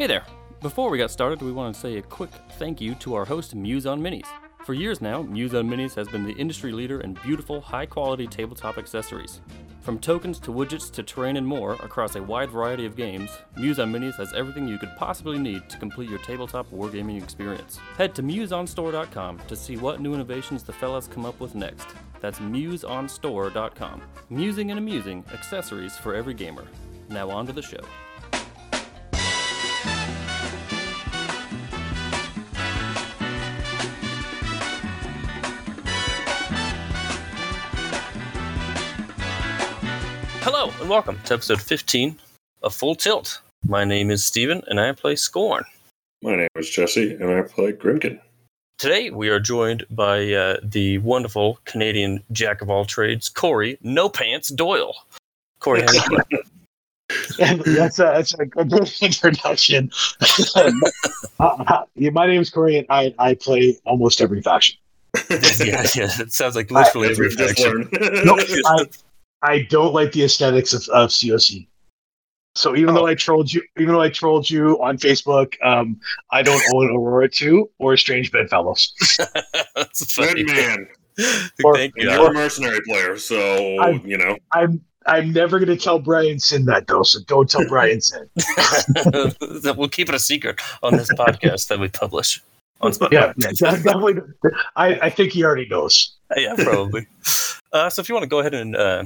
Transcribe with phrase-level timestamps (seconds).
[0.00, 0.24] Hey there!
[0.62, 3.54] Before we got started, we want to say a quick thank you to our host,
[3.54, 4.24] Muse on Minis.
[4.64, 8.26] For years now, Muse on Minis has been the industry leader in beautiful, high quality
[8.26, 9.42] tabletop accessories.
[9.82, 13.28] From tokens to widgets to terrain and more across a wide variety of games,
[13.58, 17.78] Muse on Minis has everything you could possibly need to complete your tabletop wargaming experience.
[17.98, 21.88] Head to museonstore.com to see what new innovations the fellas come up with next.
[22.22, 24.00] That's museonstore.com.
[24.30, 26.64] Musing and amusing accessories for every gamer.
[27.10, 27.82] Now on to the show.
[40.80, 42.18] And welcome to episode 15
[42.62, 43.42] of Full Tilt.
[43.66, 45.62] My name is Steven and I play Scorn.
[46.22, 48.18] My name is Jesse, and I play Grymkin.
[48.78, 54.08] Today we are joined by uh, the wonderful Canadian jack of all trades, Cory No
[54.08, 54.94] Pants Doyle.
[55.58, 56.16] Cory, how?
[57.38, 58.72] And that's a, that's a good
[59.02, 59.90] introduction.
[61.40, 64.76] uh, yeah, my name is Cory, and I, I play almost every faction.
[65.28, 67.90] yeah, yeah, it sounds like literally As every faction.
[67.92, 68.24] learned.
[68.24, 68.86] No, I,
[69.42, 71.66] I don't like the aesthetics of, of COC.
[72.56, 76.00] So even though I trolled you, even though I trolled you on Facebook, um,
[76.32, 78.92] I don't own Aurora Two or Strange Bedfellows.
[79.76, 80.44] That's funny.
[80.44, 80.88] Good man.
[81.64, 82.10] Or- Thank you.
[82.10, 83.36] you're a mercenary player, so
[83.78, 84.36] I- you know.
[84.52, 88.28] I'm I'm never going to tell Brian Sin that though, so don't tell Brian Sin.
[89.76, 92.42] we'll keep it a secret on this podcast that we publish
[92.80, 93.12] on Spotify.
[93.12, 94.14] Yeah, yeah, definitely.
[94.76, 96.16] I, I think he already knows.
[96.36, 97.06] yeah, probably.
[97.72, 99.04] Uh, so if you want to go ahead and uh,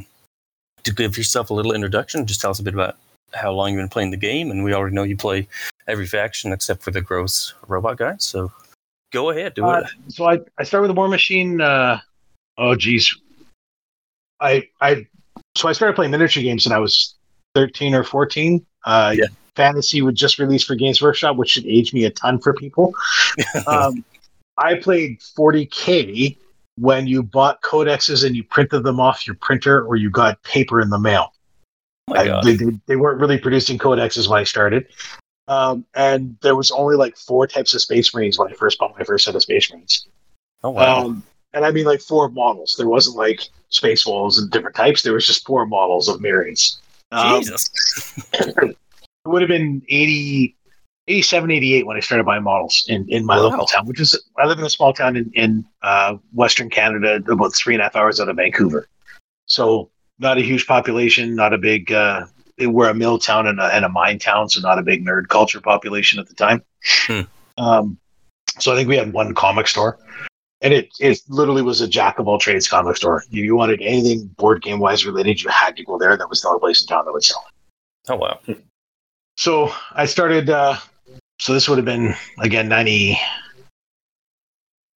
[0.85, 2.97] to give yourself a little introduction, just tell us a bit about
[3.35, 5.49] how long you've been playing the game, and we already know you play
[5.89, 8.15] every faction except for the gross robot guy.
[8.19, 8.53] So
[9.13, 10.13] go ahead, do Uh, it.
[10.13, 11.61] so I, I started with the War Machine.
[11.61, 11.99] Uh,
[12.59, 13.13] oh, geez.
[14.41, 15.07] I I
[15.57, 17.15] so I started playing miniature games when I was
[17.55, 18.65] thirteen or fourteen.
[18.85, 19.27] Uh, Yeah.
[19.57, 22.93] Fantasy would just release for Games Workshop, which should age me a ton for people.
[23.69, 24.05] um,
[24.59, 26.37] I played 40k
[26.77, 30.81] when you bought codexes and you printed them off your printer, or you got paper
[30.81, 31.33] in the mail.
[32.09, 32.57] Oh I- they,
[32.87, 34.87] they, weren't really producing codexes when I started.
[35.47, 38.97] Um, and there was only like four types of Space Marines when I first bought
[38.99, 40.07] my first set of Space Marines.
[40.63, 41.05] Oh wow.
[41.05, 41.23] Um,
[41.53, 42.75] and I mean like four models.
[42.77, 45.03] There wasn't like Space Wolves and different types.
[45.03, 46.81] There was just four models of Marines.
[47.13, 47.71] Um, Jesus.
[48.33, 48.77] it
[49.27, 50.57] would have been 80,
[51.07, 53.51] 87, 88 when I started buying models in, in my Wow.
[53.51, 57.17] local town, which is, I live in a small town in, in uh, Western Canada,
[57.31, 58.89] about three and a half hours out of Vancouver.
[59.47, 62.27] So not a huge population, not a big, uh,
[62.59, 65.29] we're a mill town and a, and a mine town, so not a big nerd
[65.29, 66.63] culture population at the time.
[67.07, 67.21] Hmm.
[67.59, 67.99] Um,
[68.59, 69.99] so I think we had one comic store.
[70.63, 73.23] And it, it literally was a jack of all trades comic store.
[73.29, 76.17] If you wanted anything board game wise related, you had to go there.
[76.17, 78.11] That was the only place in town that would sell it.
[78.11, 78.41] Oh wow.
[79.37, 80.49] So I started.
[80.49, 80.77] Uh,
[81.39, 83.19] so this would have been again ninety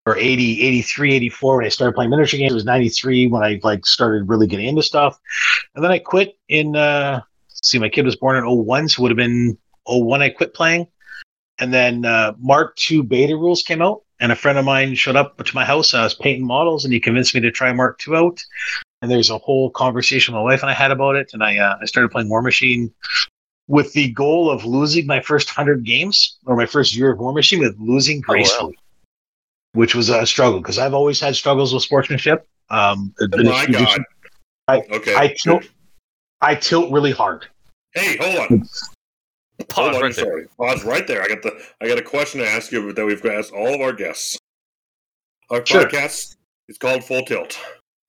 [0.08, 2.54] or 80, 83, 84 when I started playing miniature games.
[2.54, 5.20] It was ninety three when I like started really getting into stuff,
[5.76, 6.76] and then I quit in.
[6.76, 10.30] Uh, see, my kid was born in 01, so it would have been 01 I
[10.30, 10.88] quit playing,
[11.60, 15.18] and then uh, Mark II beta rules came out, and a friend of mine showed
[15.18, 15.94] up to my house.
[15.94, 18.42] I was painting models, and he convinced me to try Mark II out.
[19.02, 21.78] And there's a whole conversation my wife and I had about it, and I uh,
[21.82, 22.94] I started playing War Machine
[23.68, 27.34] with the goal of losing my first hundred games or my first year of War
[27.34, 28.34] Machine with losing Oh, wow.
[28.34, 28.80] gracefully,
[29.74, 32.48] which was a struggle because I've always had struggles with sportsmanship.
[32.70, 34.02] Um, Oh my god.
[34.70, 35.16] I- okay.
[35.16, 35.64] I tilt,
[36.42, 37.48] I tilt really hard.
[37.94, 38.60] Hey, hold on.
[39.70, 40.02] Pause hold on.
[40.02, 40.26] right there.
[40.26, 40.46] Sorry.
[40.58, 41.24] Pause right there.
[41.24, 41.60] I got the.
[41.82, 44.38] I got a question to ask you but that we've asked all of our guests.
[45.50, 45.86] Our Sure.
[45.86, 46.36] podcast
[46.68, 47.58] is called Full Tilt.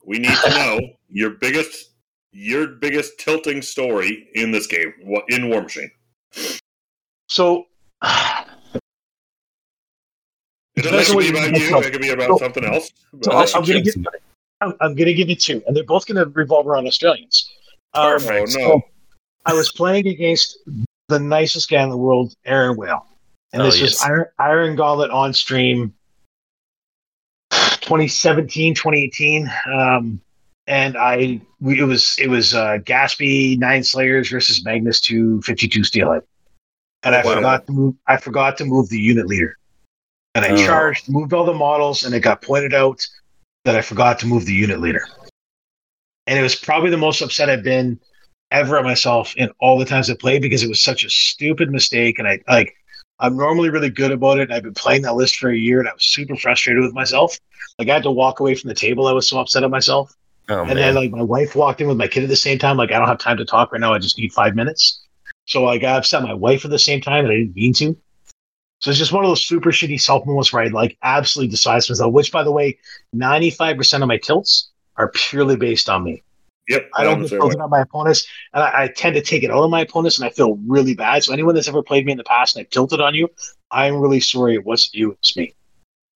[0.04, 1.87] We need to know your biggest,
[2.32, 4.92] your biggest tilting story in this game
[5.28, 5.90] in War Machine.
[7.28, 7.66] So,
[10.76, 11.78] It doesn't have to be about you- you.
[11.78, 12.92] It could be about So- something else.
[13.22, 14.06] so I'll- Unless you I'm gonna killed.
[14.60, 17.48] I'm, I'm going to give you two, and they're both going to revolve around Australians.
[17.94, 18.82] Um, oh so no!
[19.46, 20.58] I was playing against
[21.08, 23.06] the nicest guy in the world, Aaron Whale.
[23.52, 23.90] And Oh, this yes.
[23.92, 25.94] was Iron, Iron Gauntlet on stream
[27.50, 29.50] 2017, 2018.
[29.72, 30.20] Um,
[30.68, 35.82] and I, we, it was, it was, uh, Gatsby Nine Slayers versus Magnus 2 52
[35.82, 36.22] Steelhead.
[37.02, 37.34] And I Wow.
[37.34, 39.56] forgot to move, I forgot to move the unit leader.
[40.34, 40.64] And I Oh.
[40.64, 43.04] charged, moved all the models, and it got pointed out
[43.64, 45.02] that I forgot to move the unit leader.
[46.26, 47.98] And it was probably the most upset I've been
[48.50, 51.70] ever at myself in all the times I played because it was such a stupid
[51.70, 52.18] mistake.
[52.18, 52.74] And I like,
[53.20, 54.50] I'm normally really good about it.
[54.50, 57.38] I've been playing that list for a year and I was super frustrated with myself.
[57.78, 59.06] Like I had to walk away from the table.
[59.06, 60.14] I was so upset at myself.
[60.48, 60.76] Oh and man.
[60.76, 62.76] then like my wife walked in with my kid at the same time.
[62.76, 63.92] Like I don't have time to talk right now.
[63.92, 65.02] I just need five minutes.
[65.46, 67.96] So like I upset my wife at the same time, and I didn't mean to.
[68.80, 71.88] So it's just one of those super shitty self moments where I like absolutely despise
[71.88, 72.12] myself.
[72.12, 72.78] Which, by the way,
[73.12, 76.22] ninety five percent of my tilts are purely based on me.
[76.68, 76.90] Yep.
[76.94, 79.62] I don't get tilted on my opponents, and I, I, tend to take it out
[79.62, 81.24] on my opponents, and I feel really bad.
[81.24, 83.28] So anyone that's ever played me in the past and I tilted on you,
[83.70, 85.54] I'm really sorry it wasn't you, it's me.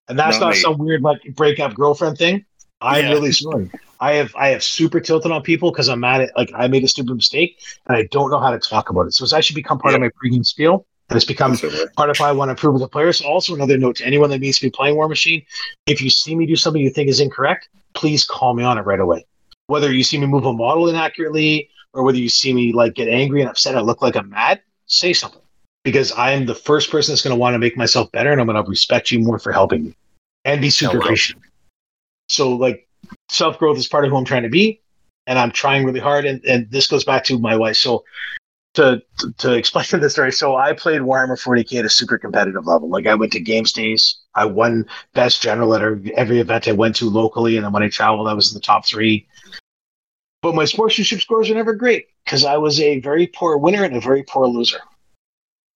[0.09, 2.45] And that's not, not some weird like breakup girlfriend thing.
[2.83, 3.11] I'm yeah.
[3.13, 3.71] really sorry.
[4.01, 6.85] I have I have super tilted on people because I'm mad at like I made
[6.85, 9.15] a stupid mistake and I don't know how to talk about it.
[9.15, 10.03] So it's actually become part yep.
[10.03, 10.87] of my pregame spiel.
[11.09, 11.59] And it's become
[11.95, 13.13] part of how I want to improve as a player.
[13.13, 15.45] So also another note to anyone that needs to be playing War Machine:
[15.87, 18.83] if you see me do something you think is incorrect, please call me on it
[18.83, 19.27] right away.
[19.67, 23.09] Whether you see me move a model inaccurately or whether you see me like get
[23.09, 25.41] angry and upset and look like I'm mad, say something.
[25.85, 28.41] Because I am the first person that's going to want to make myself better and
[28.41, 29.97] I'm going to respect you more for helping me
[30.45, 31.43] and be oh, super patient.
[32.29, 32.89] So like
[33.29, 34.81] self growth is part of who I'm trying to be,
[35.27, 36.25] and I'm trying really hard.
[36.25, 37.77] And, and this goes back to my wife.
[37.77, 38.05] So
[38.75, 39.03] to
[39.39, 42.89] to explain the story, so I played Warhammer 40k at a super competitive level.
[42.89, 45.83] Like I went to game stays, I won best general at
[46.15, 48.65] every event I went to locally, and then when I traveled, I was in the
[48.65, 49.27] top three.
[50.41, 53.97] But my sportsmanship scores are never great because I was a very poor winner and
[53.97, 54.81] a very poor loser.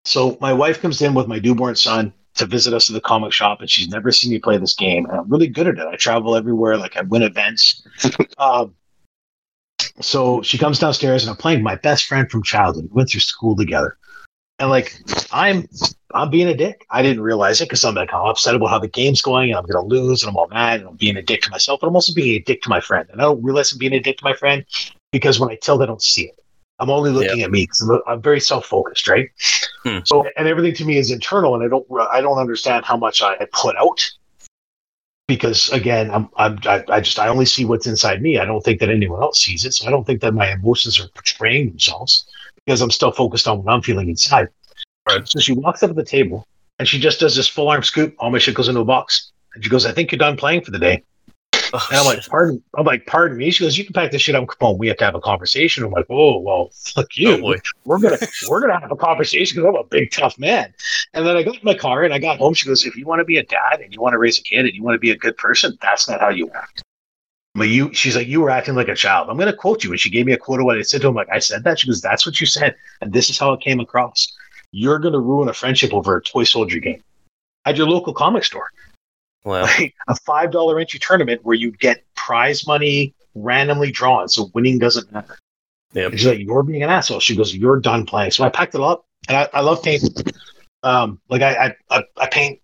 [0.05, 3.33] So my wife comes in with my newborn son to visit us at the comic
[3.33, 5.07] shop, and she's never seen me play this game.
[5.07, 5.87] And I'm really good at it.
[5.87, 7.87] I travel everywhere, like I win events.
[8.39, 8.75] um,
[10.01, 12.85] so she comes downstairs, and I'm playing my best friend from childhood.
[12.85, 13.97] We went through school together,
[14.59, 14.95] and like
[15.33, 15.69] I'm,
[16.15, 16.87] I'm being a dick.
[16.91, 19.59] I didn't realize it because I'm like I'm upset about how the game's going, and
[19.59, 21.89] I'm gonna lose, and I'm all mad, and I'm being a dick to myself, but
[21.89, 23.09] I'm also being a dick to my friend.
[23.11, 24.65] And I don't realize I'm being a dick to my friend
[25.13, 26.39] because when I tilt, I don't see it.
[26.79, 27.47] I'm only looking yep.
[27.47, 29.31] at me because I'm, very self-focused, right?
[29.83, 29.99] Hmm.
[30.05, 33.23] So, and everything to me is internal, and I don't, I don't understand how much
[33.23, 34.11] I put out
[35.27, 38.39] because, again, I'm, I'm, I, I just, I only see what's inside me.
[38.39, 41.01] I don't think that anyone else sees it, so I don't think that my emotions
[41.01, 42.29] are portraying themselves
[42.65, 44.49] because I'm still focused on what I'm feeling inside.
[45.09, 45.27] Right.
[45.27, 46.47] So she walks up to the table
[46.79, 48.15] and she just does this full arm scoop.
[48.19, 50.63] All my shit goes into a box, and she goes, "I think you're done playing
[50.63, 51.03] for the day."
[51.73, 53.51] Oh, and I'm like, pardon, I'm like, pardon me.
[53.51, 54.47] She goes, you can pack this shit up.
[54.49, 55.85] Come on, we have to have a conversation.
[55.85, 57.45] I'm like, oh well, fuck you.
[57.45, 57.55] Oh,
[57.85, 58.19] we're gonna
[58.49, 60.73] we're gonna have a conversation because I'm a big tough man.
[61.15, 62.55] And then I got in my car and I got home.
[62.55, 64.43] She goes, if you want to be a dad and you want to raise a
[64.43, 66.83] kid and you want to be a good person, that's not how you act.
[67.55, 69.31] But you, she's like, you were acting like a child.
[69.31, 69.91] I'm going to quote you.
[69.91, 71.15] And she gave me a quote of what I said to him.
[71.15, 71.79] Like, I said that.
[71.79, 72.77] She goes, that's what you said.
[73.01, 74.37] And this is how it came across.
[74.73, 77.03] You're going to ruin a friendship over a toy soldier game
[77.65, 78.71] at your local comic store.
[79.47, 79.63] Wow.
[79.63, 84.81] Like a five dollar entry tournament where you get prize money randomly drawn, so winning
[84.81, 85.39] doesn't matter.
[85.95, 86.13] Yep.
[86.13, 88.81] she's like, "You're being an asshole." She goes, "You're done playing." So I packed it
[88.81, 90.11] up, and I, I love painting.
[90.83, 92.61] Um, like I, I, I paint,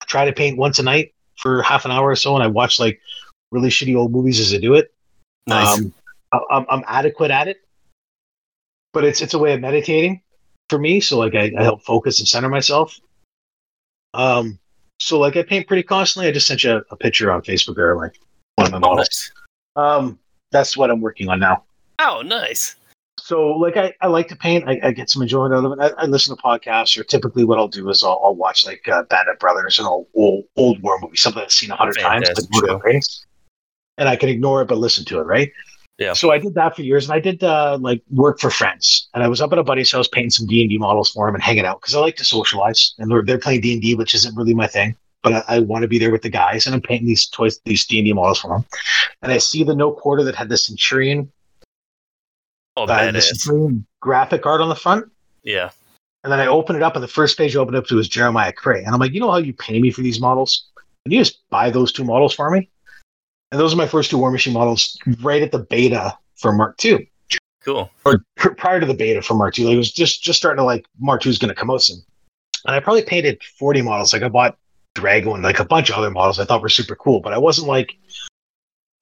[0.00, 2.46] I try to paint once a night for half an hour or so, and I
[2.46, 2.98] watch like
[3.50, 4.94] really shitty old movies as I do it.
[5.46, 5.78] Nice.
[5.78, 5.92] Um,
[6.32, 7.58] I, I'm, I'm adequate at it,
[8.94, 10.22] but it's it's a way of meditating
[10.70, 11.00] for me.
[11.00, 12.98] So like I, I help focus and center myself.
[14.14, 14.58] Um,
[14.98, 16.28] so like I paint pretty constantly.
[16.28, 18.18] I just sent you a, a picture on Facebook or like
[18.56, 19.32] one of my models.
[19.76, 20.18] Um,
[20.50, 21.64] that's what I'm working on now.
[21.98, 22.76] Oh, nice.
[23.18, 24.68] So like I, I like to paint.
[24.68, 25.78] I, I get some enjoyment out of it.
[25.80, 28.86] I, I, listen to podcasts, or typically what I'll do is I'll, I'll watch like
[28.88, 31.98] uh, Band of Brothers and old old, old war movies, something I've seen a hundred
[31.98, 33.02] times, like,
[33.98, 35.52] and I can ignore it but listen to it, right?
[35.98, 36.14] Yeah.
[36.14, 39.08] So I did that for years, and I did uh, like work for friends.
[39.14, 41.28] And I was up at a buddy's house painting some D and D models for
[41.28, 42.94] him and hanging out because I like to socialize.
[42.98, 45.58] And they're, they're playing D and D, which isn't really my thing, but I, I
[45.60, 46.66] want to be there with the guys.
[46.66, 48.64] And I'm painting these toys, these D and D models for them.
[49.22, 51.30] And I see the no quarter that had the Centurion.
[52.76, 55.10] Oh, uh, the Centurion graphic art on the front.
[55.42, 55.70] Yeah.
[56.24, 58.08] And then I open it up, and the first page I opened up to was
[58.08, 58.78] Jeremiah Kraye.
[58.78, 60.68] And I'm like, you know how you pay me for these models?
[61.04, 62.70] Can you just buy those two models for me?
[63.52, 66.82] And those are my first two War Machine models right at the beta for Mark
[66.82, 67.08] II.
[67.62, 67.90] Cool.
[68.06, 69.66] Or pr- prior to the beta for Mark II.
[69.66, 71.82] Like it was just just starting to like Mark II is going to come out
[71.82, 72.02] soon.
[72.66, 74.14] And I probably painted 40 models.
[74.14, 74.56] Like I bought
[74.96, 77.38] Drago and like a bunch of other models I thought were super cool, but I
[77.38, 77.92] wasn't like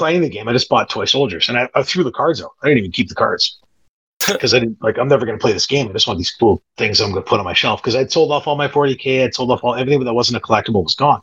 [0.01, 0.49] playing the game.
[0.49, 2.51] I just bought toy soldiers and I, I threw the cards out.
[2.63, 3.61] I didn't even keep the cards
[4.27, 4.99] because I didn't like.
[4.99, 5.89] I'm never going to play this game.
[5.89, 8.11] I just want these cool things I'm going to put on my shelf because I'd
[8.11, 9.25] sold off all my 40k.
[9.25, 11.23] I'd sold off all everything that wasn't a collectible was gone.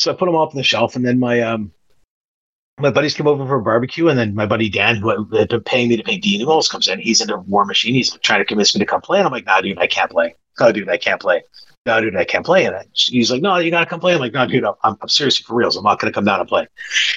[0.00, 1.72] So I put them up on the shelf, and then my um
[2.78, 5.62] my buddies come over for a barbecue, and then my buddy Dan, who had been
[5.62, 7.00] paying me to paint D animals, comes in.
[7.00, 7.92] He's into Warmachine.
[7.92, 10.10] He's trying to convince me to come play, and I'm like, "Nah, dude, I can't
[10.10, 10.34] play.
[10.60, 11.42] No, dude, I can't play.
[11.86, 14.20] No, dude, I can't play." And I, he's like, "No, you gotta come play." I'm
[14.20, 15.76] like, "No, dude, I'm, I'm seriously for reals.
[15.76, 16.66] I'm not gonna come down and play."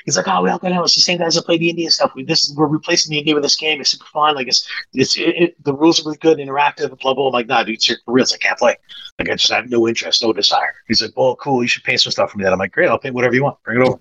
[0.05, 0.83] He's like, "Oh, we all got out.
[0.83, 2.11] It's the same guys that play D and stuff.
[2.15, 3.81] We this we're replacing and D with this game.
[3.81, 4.35] It's super fun.
[4.35, 7.33] Like it's it's it, it, the rules are really good, interactive, and blah blah." I'm
[7.33, 8.33] like, "Nah, dude, for reals.
[8.33, 8.75] I can't play.
[9.19, 11.61] Like I just have no interest, no desire." He's like, "Well, cool.
[11.61, 13.43] You should paint some stuff for me." Then I'm like, "Great, I'll paint whatever you
[13.43, 13.61] want.
[13.63, 13.99] Bring it over."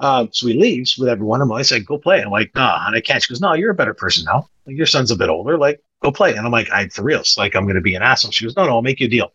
[0.00, 1.42] Um, so he leaves with everyone.
[1.42, 2.22] I'm like, I said, go play.
[2.22, 3.22] I'm like, nah, and I can't.
[3.22, 4.48] She goes, no, you're a better person now.
[4.66, 5.58] Like, your son's a bit older.
[5.58, 6.34] Like, go play.
[6.34, 7.36] And I'm like, I for reals.
[7.36, 8.32] Like, I'm going to be an asshole.
[8.32, 9.32] She goes, no, no, I'll make you a deal.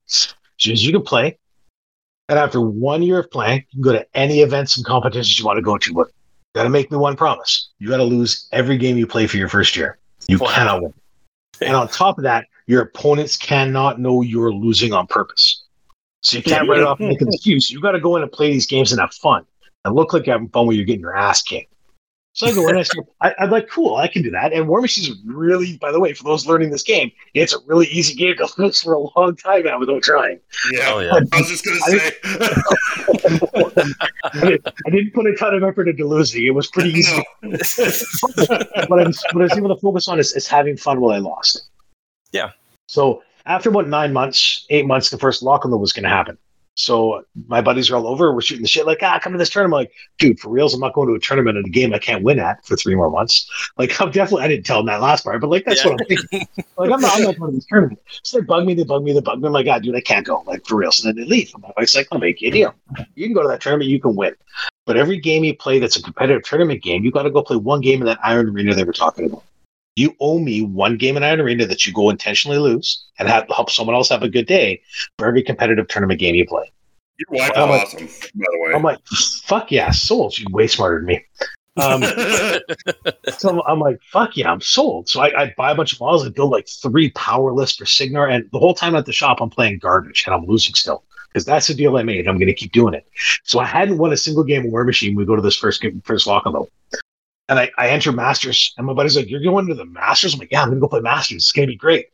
[0.57, 1.37] She goes, you can play.
[2.29, 5.45] And after one year of playing, you can go to any events and competitions you
[5.45, 5.93] want to go to.
[5.93, 6.13] But you
[6.55, 7.69] got to make me one promise.
[7.77, 9.99] You got to lose every game you play for your first year.
[10.27, 10.47] You Wow.
[10.47, 10.93] cannot win.
[11.61, 15.63] And on top of that, your opponents cannot know you're losing on purpose.
[16.21, 17.69] So you can't write it off and make an excuse.
[17.69, 19.45] You got to go in and play these games and have fun
[19.85, 21.71] and look like you're having fun when you're getting your ass kicked.
[22.33, 24.51] So I go in and I start, I, I'm like, cool, I can do that.
[24.51, 27.59] And War Machine is really, by the way, for those learning this game, it's a
[27.65, 30.41] really easy game to lose for a long time now without trying.
[30.73, 30.81] Yeah.
[30.87, 31.13] Oh, yeah.
[31.31, 32.11] I was just gonna say.
[34.33, 36.45] I, didn't, I didn't put a ton of effort into losing.
[36.45, 37.23] It was pretty easy.
[37.41, 37.51] No.
[38.87, 41.15] what I was, what I was able to focus on is, is having fun while
[41.15, 41.69] I lost.
[42.33, 42.51] Yeah.
[42.89, 46.09] So after about nine months, eight months, the first lock and load was going to
[46.09, 46.37] happen.
[46.75, 48.33] So my buddies are all over.
[48.33, 49.73] We're shooting the shit like, ah, come to this tournament.
[49.75, 51.99] I'm like, dude, for reals, I'm not going to a tournament in a game I
[51.99, 53.49] can't win at for three more months.
[53.77, 55.91] Like, I'm definitely, I didn't tell them that last part, but like, that's Yeah.
[55.91, 56.47] what I'm thinking.
[56.77, 57.99] Like, I'm not, I'm not going to this tournament.
[58.23, 59.47] So they bug me, they bug me, they bug me.
[59.47, 60.43] I'm like, God, dude, I can't go.
[60.45, 60.91] Like, for real.
[60.91, 61.51] So then they leave.
[61.55, 62.75] I'm like, like, I'll make you a deal.
[63.15, 64.35] You can go to that tournament, you can win.
[64.85, 67.55] But every game you play that's a competitive tournament game, you got to go play
[67.57, 69.43] one game in that Iron Arena they were talking about.
[69.95, 73.45] You owe me one game in Iron Arena that you go intentionally lose and have,
[73.49, 74.81] help someone else have a good day
[75.17, 76.69] for every competitive tournament game you play.
[77.17, 78.73] Your wife is I'm like- awesome, by the way.
[78.73, 78.99] I'm like,
[79.45, 80.33] fuck yeah, sold.
[80.33, 81.25] She's way smarter than me.
[81.77, 82.03] Um,
[83.37, 85.07] so I'm like, fuck yeah, I'm sold.
[85.07, 86.25] So I, I buy a bunch of models.
[86.25, 88.27] I build like three power lists for Cygnar.
[88.27, 91.45] And the whole time at the shop, I'm playing garbage and I'm losing still because
[91.45, 92.27] that's the deal I made.
[92.27, 93.05] I'm going to keep doing it.
[93.43, 95.15] So I hadn't won a single game of War Machine.
[95.15, 96.67] We go to this first game, first lock and load.
[97.47, 100.33] And I, I enter Masters, and my buddy's like, You're going to the Masters?
[100.33, 101.43] I'm like, Yeah, I'm going to go play Masters.
[101.43, 102.07] It's going to be great.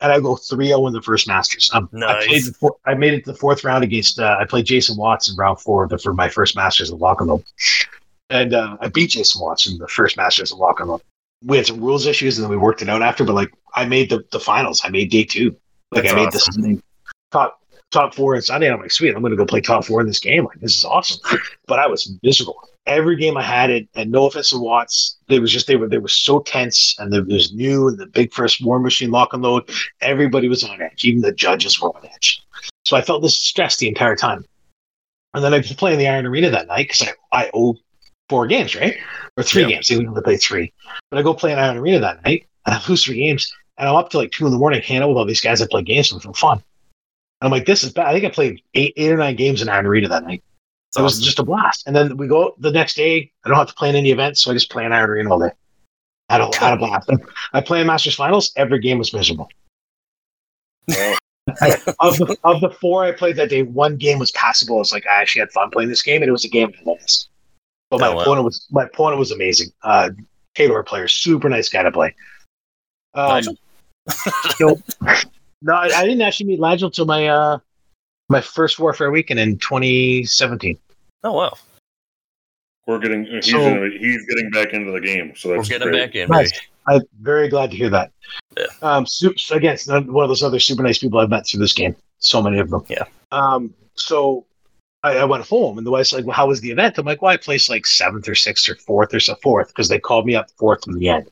[0.00, 1.70] And I go 3 0 in the first Masters.
[1.72, 2.26] Um, I, Nice.
[2.26, 4.96] played the four, I made it to the fourth round against, uh, I played Jason
[4.96, 7.44] Watts in round four the, for my first Masters of Lock and Load.
[8.30, 11.00] And uh, I beat Jason Watts in the first Masters of Lock and Load.
[11.44, 13.22] We had some rules issues, and then we worked it out after.
[13.24, 14.80] But like, I made the, the finals.
[14.84, 15.56] I made day two.
[15.92, 16.62] Like, That's I made awesome.
[16.62, 16.82] the
[17.30, 17.60] top
[17.90, 18.70] top four on Sunday.
[18.70, 20.44] I'm like, sweet, I'm going to go play top four in this game.
[20.44, 21.20] Like, this is awesome.
[21.66, 22.56] But I was miserable.
[22.86, 25.88] Every game I had it, and no offense to Watts, they was just they were
[25.88, 29.32] they were so tense, and it was new, and the big first War Machine lock
[29.32, 29.70] and load.
[30.02, 31.04] Everybody was on edge.
[31.04, 32.42] Even the judges were on edge.
[32.84, 34.44] So I felt this stress the entire time.
[35.32, 37.76] And then I was playing the Iron Arena that night because I, I owe
[38.28, 38.96] four games, right?
[39.36, 39.68] Or three Yeah.
[39.68, 39.88] games.
[39.88, 40.72] They only play three.
[41.10, 43.88] But I go play an Iron Arena that night, and I lose three games, and
[43.88, 45.70] I'm up to like two in the morning hanging out with all these guys that
[45.70, 46.58] play games with for fun.
[47.40, 48.06] And I'm like, this is bad.
[48.06, 50.44] I think I played eight, eight or nine games in Iron Arena that night.
[50.96, 51.86] It was just a blast.
[51.86, 53.30] And then we go the next day.
[53.44, 55.38] I don't have to plan any events, so I just play in Iron Arena all
[55.40, 55.50] day.
[56.28, 57.10] I had a, had a blast.
[57.52, 58.52] I play in Masters Finals.
[58.56, 59.48] Every game was miserable.
[62.00, 64.80] Of the, of the four I played that day, one game was passable.
[64.80, 66.90] It's like I actually had fun playing this game, and it was a game I
[66.90, 67.28] lost.
[67.90, 68.22] But my Oh, wow.
[68.22, 69.68] opponent was my opponent was amazing.
[69.82, 70.08] Uh,
[70.54, 72.14] Taylor player, super nice guy to play.
[73.12, 73.56] Um, Nigel?
[75.60, 77.58] no, I, I didn't actually meet Nigel till my uh,
[78.28, 80.78] my first Warfare weekend in 2017.
[81.22, 81.52] Oh wow,
[82.86, 85.88] we're getting he's, So- gonna, he's getting back into the game, so we're that's getting
[85.88, 86.06] great.
[86.06, 86.28] back in.
[86.28, 86.52] Nice.
[86.86, 88.12] I'm very glad to hear that.
[88.58, 88.66] Yeah.
[88.82, 91.72] Um, super, again, it's one of those other super nice people I've met through this
[91.72, 91.96] game.
[92.18, 92.84] So many of them.
[92.90, 93.04] Yeah.
[93.32, 94.44] Um, so
[95.02, 96.98] I, I went home and the wife's like, well, how was the event?
[96.98, 99.88] I'm like, well, I placed like seventh or sixth or fourth or so fourth because
[99.88, 101.30] they called me up fourth in the end.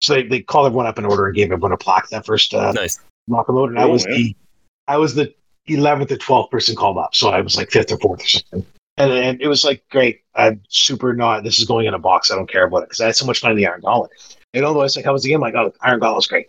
[0.00, 2.52] So they, they called everyone up in order and gave everyone a plaque that first
[2.52, 2.98] uh, Nice.
[3.28, 3.70] lock and load.
[3.70, 4.16] And I was man.
[4.16, 4.36] the,
[4.88, 5.32] I was the
[5.68, 7.14] 11th or 12th person called up.
[7.14, 8.66] So I was like fifth or fourth or something.
[8.96, 10.22] And, and it was like, great.
[10.34, 12.30] I'm super not, this is going in a box.
[12.30, 14.10] I don't care about it because I had so much fun in the Iron Gauntlet.
[14.54, 15.40] And way, it's like, how was the game?
[15.40, 16.48] Like, oh, Iron Gauntlet was great.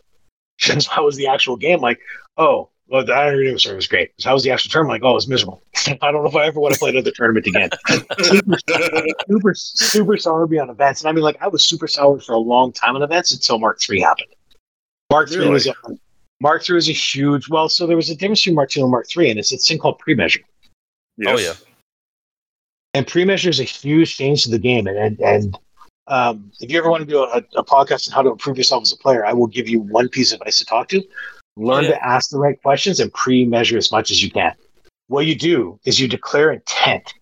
[0.89, 1.79] how was the actual game?
[1.79, 1.99] Like,
[2.38, 4.11] oh, well, the Iron Arena was great.
[4.17, 5.03] So how was the actual tournament?
[5.03, 5.61] Like, oh, it was miserable.
[6.01, 7.69] I don't know if I ever want to play another tournament again.
[9.29, 11.01] super, super sour on events.
[11.01, 13.59] And I mean, like, I was super sour for a long time on events until
[13.59, 14.29] Mark 3 happened.
[15.11, 15.51] Mark 3 Really?
[15.51, 15.73] was a,
[16.41, 18.91] Mark III was a huge, well, so there was a difference between Mark II and
[18.91, 20.41] Mark III, and it's this thing called pre-measure.
[21.17, 21.36] Yes.
[21.38, 21.53] Oh, yeah.
[22.93, 24.88] And pre-measure is a huge change to the game.
[24.88, 25.58] And and, and
[26.08, 28.81] um, if you ever want to do a, a podcast on how to improve yourself
[28.81, 31.03] as a player, I will give you one piece of advice to talk to.
[31.55, 31.91] Learn yeah.
[31.91, 34.55] to ask the right questions and pre-measure as much as you can.
[35.08, 37.13] What you do is you declare intent.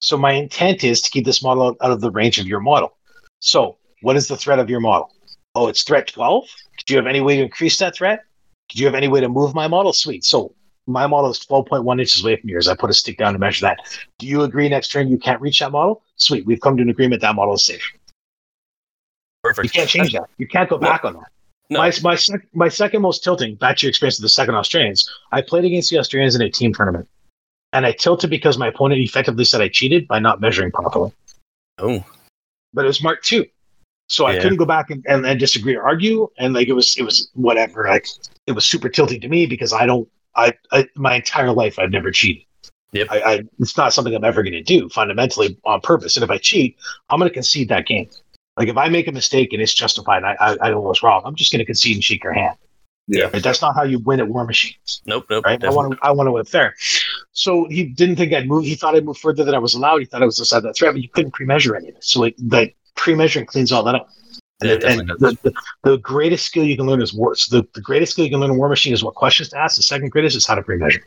[0.00, 2.60] So my intent is to keep this model out, out of the range of your
[2.60, 2.96] model.
[3.38, 5.14] So what is the threat of your model?
[5.54, 6.44] Oh, it's threat 12.
[6.84, 8.24] Do you have any way to increase that threat?
[8.68, 9.92] Do you have any way to move my model?
[9.92, 10.24] Sweet.
[10.24, 10.54] So
[10.86, 12.68] my model is 12.1 inches away from yours.
[12.68, 13.78] I put a stick down to measure that.
[14.18, 16.02] Do you agree next turn you can't reach that model?
[16.16, 16.44] Sweet.
[16.46, 17.82] We've come to an agreement that model is safe.
[19.42, 19.66] Perfect.
[19.66, 20.28] You can't change that.
[20.38, 21.30] You can't go back on that.
[21.70, 21.78] No.
[21.78, 25.10] My, my, sec- my second most tilting, back to your experience with the second Australians,
[25.32, 27.08] I played against the Australians in a team tournament.
[27.72, 31.12] And I tilted because my opponent effectively said I cheated by not measuring properly.
[31.78, 32.04] Oh,
[32.72, 33.50] but it was Mark II.
[34.06, 36.28] So I couldn't go back and, and, and disagree or argue.
[36.38, 37.86] And like it was it was whatever.
[37.88, 38.06] Like
[38.46, 41.90] it was super tilting to me because I don't I, I my entire life I've
[41.90, 42.44] never cheated.
[42.92, 43.08] Yep.
[43.10, 46.16] I, I it's not something I'm ever gonna do fundamentally on purpose.
[46.16, 46.76] And if I cheat,
[47.08, 48.08] I'm gonna concede that game.
[48.56, 51.22] Like if I make a mistake and it's justified, I I, I know what's wrong.
[51.24, 52.56] I'm just gonna concede and shake your hand.
[53.06, 53.24] Yeah.
[53.32, 53.42] Right?
[53.42, 55.02] That's not how you win at War Machines.
[55.06, 55.44] nope, nope.
[55.44, 55.62] right?
[55.62, 56.74] I want to, I want to win fair.
[57.32, 58.64] So he didn't think I'd move.
[58.64, 59.98] He thought I'd move further than I was allowed.
[59.98, 62.04] He thought I was outside that threat, but you couldn't pre-measure any of it.
[62.04, 64.10] So like, like pre-measuring cleans all that up.
[64.60, 67.34] And, Yeah, and the, the, the greatest skill you can learn is war.
[67.34, 69.58] So the, the greatest skill you can learn in War Machine is what questions to
[69.58, 69.76] ask.
[69.76, 71.06] The second greatest is how to pre-measure.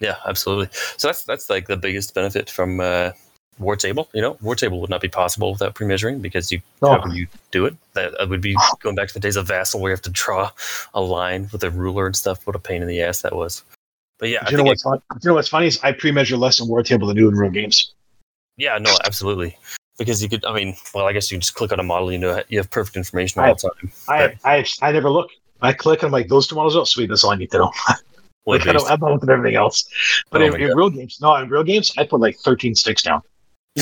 [0.00, 0.68] Yeah, absolutely.
[0.96, 3.12] So that's that's like the biggest benefit from uh,
[3.60, 4.08] War Table.
[4.12, 7.00] You know, War Table would not be possible without pre-measuring because you No.
[7.00, 7.76] how you do it?
[7.94, 10.50] That, would be going back to the days of Vassal where you have to draw
[10.94, 12.46] a line with a ruler and stuff.
[12.46, 13.62] What a pain in the ass that was.
[14.18, 15.00] But yeah, you know what's fun?
[15.22, 17.34] You know what's funny is I pre-measure less in War Table than I do in
[17.36, 17.94] real games.
[18.56, 19.56] Yeah, no, absolutely.
[20.02, 22.18] Because you could, I mean, well, I guess you just click on a model, you
[22.18, 23.92] know, you have perfect information all I- the time.
[24.44, 25.30] I, I, I never look.
[25.60, 27.72] I click I'm like, those two models, oh sweet, that's all I need to know.
[28.44, 28.90] Like, I don't.
[28.90, 29.88] I'm not at everything else.
[30.30, 33.02] But Oh in, in real games, no, in real games, I put like 13 sticks
[33.02, 33.22] down.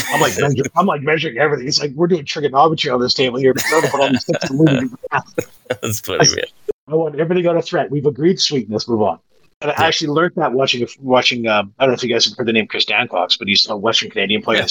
[0.08, 1.66] I'm like measuring, I'm like measuring everything.
[1.66, 3.54] It's like we're doing trigonometry on this table here.
[3.54, 5.48] But I'm put all these sticks and move it.
[5.80, 6.44] That's funny, man.
[6.88, 7.90] I want everything on a threat.
[7.90, 8.38] We've agreed.
[8.38, 8.70] Sweet.
[8.70, 9.18] Let's move on.
[9.62, 11.46] And I actually learned that watching watching.
[11.46, 13.68] Um, I don't know if you guys have heard the name Chris Dancox, but he's
[13.68, 14.66] a Western Canadian player.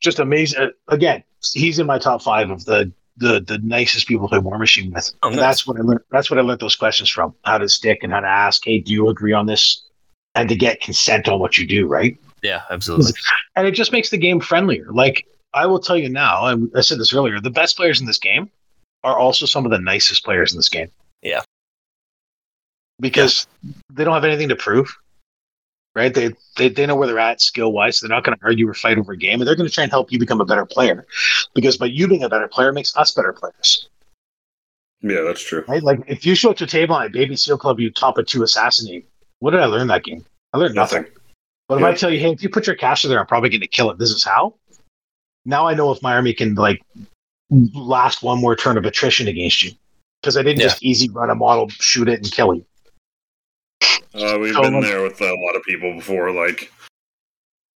[0.00, 0.60] Just amazing.
[0.60, 1.22] Uh, Again,
[1.52, 4.92] he's in my top five of the the the nicest people to play War Machine
[4.92, 5.10] with.
[5.22, 5.42] Oh, And nice.
[5.44, 6.00] that's what I learned.
[6.10, 7.34] That's what I learned those questions from.
[7.44, 8.62] How to stick and how to ask.
[8.64, 9.82] Hey, do you agree on this?
[10.34, 12.18] And to get consent on what you do, right?
[12.42, 13.12] Yeah, absolutely.
[13.56, 14.86] and it just makes the game friendlier.
[14.92, 18.06] Like I will tell you now, and I said this earlier, the best players in
[18.06, 18.50] this game
[19.02, 20.90] are also some of the nicest players in this game.
[21.22, 21.40] Yeah.
[23.00, 23.46] Because
[23.92, 24.94] they don't have anything to prove.
[25.96, 26.12] Right?
[26.12, 27.98] They they, they know where they're at skill wise.
[27.98, 29.74] So they're not going to argue or fight over a game, and they're going to
[29.74, 31.06] try and help you become a better player.
[31.54, 33.88] Because by you being a better player makes us better players.
[35.00, 35.64] Yeah, that's true.
[35.66, 35.82] Right?
[35.82, 38.18] Like if you show up to a table and a baby seal club, you top
[38.18, 39.08] a two assassinate.
[39.38, 40.22] What did I learn that game?
[40.52, 41.02] I learned nothing.
[41.02, 41.12] Nothing.
[41.68, 41.86] But if Yeah.
[41.88, 43.90] I tell you, hey, if you put your caster there, I'm probably going to kill
[43.90, 43.98] it.
[43.98, 44.54] This is how.
[45.46, 46.82] Now I know if my army can like
[47.50, 49.72] last one more turn of attrition against you
[50.20, 50.66] because I didn't Yeah.
[50.68, 52.66] just easy run a model, shoot it, and kill you.
[54.14, 56.30] Uh, we've So, been there with a lot of people before.
[56.32, 56.72] Like,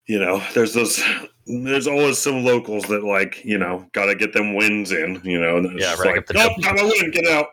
[0.07, 1.03] you know, there's those.
[1.47, 5.21] There's always some locals that like, you know, got to get them wins in.
[5.25, 6.65] You know, and Yeah, just rack like, up the nope, W.
[6.65, 7.47] got to win, get out.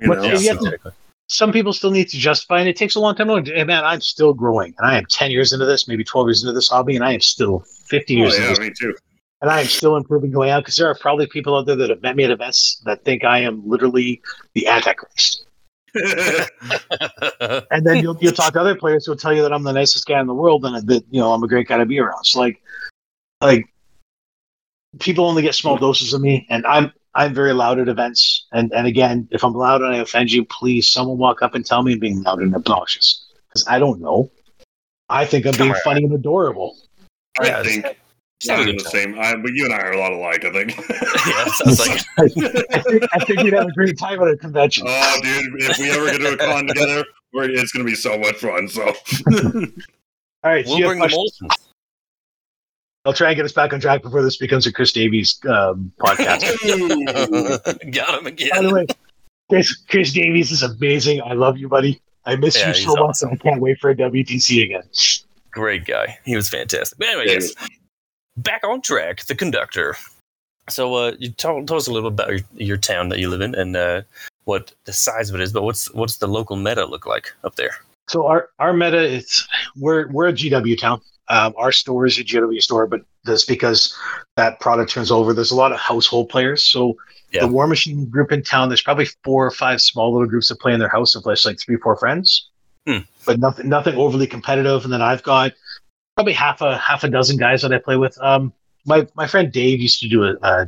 [0.00, 0.52] You But know, Yeah, Yeah, yeah.
[0.52, 0.92] so- exactly.
[1.28, 3.30] Some people still need to justify, and it takes a long time.
[3.30, 6.42] And man, I'm still growing, and I am 10 years into this, maybe 12 years
[6.42, 8.94] into this hobby, and I am still 50 Oh, years into yeah, this, me too.
[9.40, 11.88] and I am still improving going out because there are probably people out there that
[11.88, 14.20] have met me at events that think I am literally
[14.52, 15.46] the Antichrist.
[17.70, 20.06] And then you'll, you'll talk to other players who'll tell you that I'm the nicest
[20.06, 22.24] guy in the world and that you know I'm a great guy to be around.
[22.24, 22.62] So like,
[23.40, 23.66] like
[25.00, 28.46] people only get small doses of me, and I'm I'm very loud at events.
[28.52, 31.64] And and again, if I'm loud and I offend you, please someone walk up and
[31.64, 34.30] tell me I'm being loud and obnoxious because I don't know.
[35.08, 35.82] I think I'm being Alright.
[35.82, 36.78] funny and adorable.
[37.38, 37.98] I Yeah, think
[38.42, 39.18] it's not a I'm good the same.
[39.18, 40.44] I, but you and I are a lot alike.
[40.44, 40.76] I think.
[41.26, 44.84] yeah, sounds like I think, I think we'd have a great time at a convention.
[44.88, 47.94] oh, dude, if we ever get to a con together, we're, it's going to be
[47.94, 48.66] so much fun.
[48.68, 48.82] So,
[50.44, 51.38] All right, we'll bring the questions?
[51.40, 51.68] Molsons.
[53.04, 55.92] I'll try and get us back on track before this becomes a Chris Davies um,
[56.00, 56.42] podcast.
[57.92, 58.48] Got him again.
[58.52, 58.86] By the way,
[59.48, 61.20] Chris, Chris Davies is amazing.
[61.22, 62.00] I love you, buddy.
[62.24, 63.30] I miss Yeah, you he's so much, awesome.
[63.30, 64.82] and I can't wait for a WTC again.
[65.50, 66.16] Great guy.
[66.24, 66.96] He was fantastic.
[66.98, 67.54] But anyway, Yeah, yes.
[68.36, 69.96] Back on track, the conductor.
[70.70, 73.28] So, uh, you tell, tell us a little bit about your, your town that you
[73.28, 74.02] live in and uh,
[74.44, 75.52] what the size of it is.
[75.52, 77.76] But what's what's the local meta look like up there?
[78.08, 81.00] So our our meta is we're we're a GW town.
[81.28, 83.96] Um, our store is a GW store, but that's because
[84.36, 85.32] that product turns over.
[85.32, 86.62] There's a lot of household players.
[86.64, 86.96] So
[87.32, 87.42] Yeah.
[87.42, 90.60] the War Machine group in town, there's probably four or five small little groups that
[90.60, 92.48] play in their house of like three, four friends.
[92.86, 92.98] Hmm.
[93.24, 94.84] But nothing nothing overly competitive.
[94.84, 95.52] And then I've got
[96.16, 98.16] probably half a half a dozen guys that I play with.
[98.20, 98.52] Um,
[98.86, 100.66] my my friend Dave used to do a, a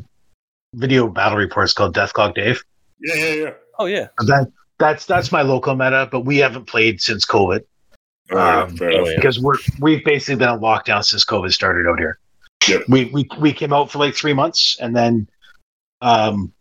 [0.74, 2.62] video battle reports called Death Clock Dave.
[3.00, 3.50] yeah, yeah, yeah.
[3.78, 7.64] Oh yeah, That that's that's my local meta, but we haven't played since COVID
[8.30, 9.06] Oh, yeah, Um, fair enough.
[9.08, 9.16] yeah.
[9.16, 12.18] because we're we've basically been on lockdown since COVID started out here.
[12.68, 12.84] Yep.
[12.88, 15.28] We we we came out for like three months, and then
[16.00, 16.52] um,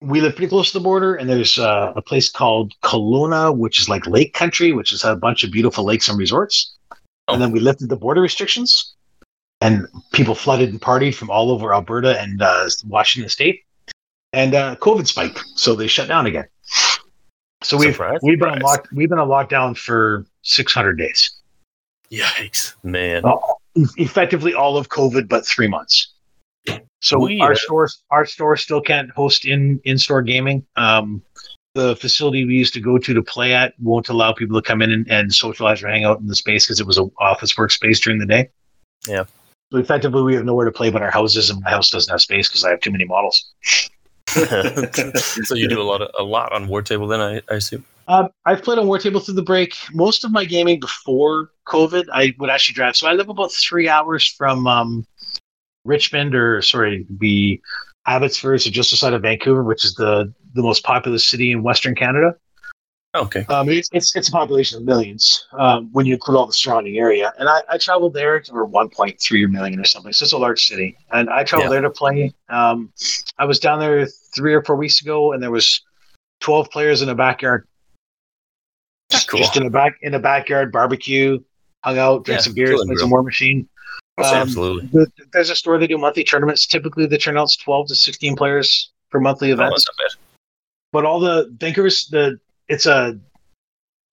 [0.00, 1.14] we live pretty close to the border.
[1.14, 5.16] And there's uh, a place called Kelowna, which is like lake country, which is a
[5.16, 6.74] bunch of beautiful lakes and resorts.
[7.30, 7.34] Oh.
[7.34, 8.94] And then we lifted the border restrictions,
[9.60, 13.64] and people flooded and partied from all over Alberta and uh, Washington State,
[14.32, 16.46] and uh, COVID spiked, so they shut down again.
[17.62, 21.40] So we've Surprise, we've been locked we've been on lockdown for 600 days
[22.10, 23.22] yikes, man.
[23.24, 23.56] Oh.
[23.96, 26.12] effectively all of COVID, but three months.
[27.00, 30.66] So We, our stores, our store still can't host in in store gaming.
[30.76, 31.22] Um,
[31.74, 34.82] the facility we used to go to to play at won't allow people to come
[34.82, 37.54] in and, and socialize or hang out in the space because it was an office
[37.54, 38.50] workspace during the day.
[39.06, 39.24] Yeah.
[39.72, 42.20] So effectively, we have nowhere to play but our houses, and my house doesn't have
[42.20, 43.52] space because I have too many models.
[44.26, 47.84] so you do a lot of, a lot on War Table then, I, I assume.
[48.08, 49.76] Um, I've played on War Table through the break.
[49.92, 52.96] Most of my gaming before COVID, I would actually drive.
[52.96, 55.06] So I live about three hours from um,
[55.84, 57.60] Richmond, or sorry, the
[58.10, 61.94] Abbotsford, so just outside of Vancouver, which is the the most populous city in Western
[61.94, 62.34] Canada.
[63.14, 63.44] Okay.
[63.48, 66.96] Um, it's, it's it's a population of millions um, when you include all the surrounding
[66.96, 67.32] area.
[67.38, 70.12] And I, I traveled there to or 1.3 million or something.
[70.12, 71.80] So it's a large city, and I traveled Yeah.
[71.80, 72.34] there to play.
[72.48, 72.92] Um,
[73.38, 75.82] I was down there three or four weeks ago, and there was
[76.40, 77.66] 12 players in a backyard
[79.10, 79.38] That's Cool.
[79.40, 81.38] just in a back in a backyard barbecue,
[81.84, 83.68] hung out, drank Yeah, some beers, played some War Machine.
[84.26, 84.88] Um, Absolutely.
[84.92, 86.66] the- there's a store they do monthly tournaments.
[86.66, 89.86] Typically, the turnout's 12 to 16 players for monthly Oh, events.
[90.92, 93.18] But all the Vancouver's the it's a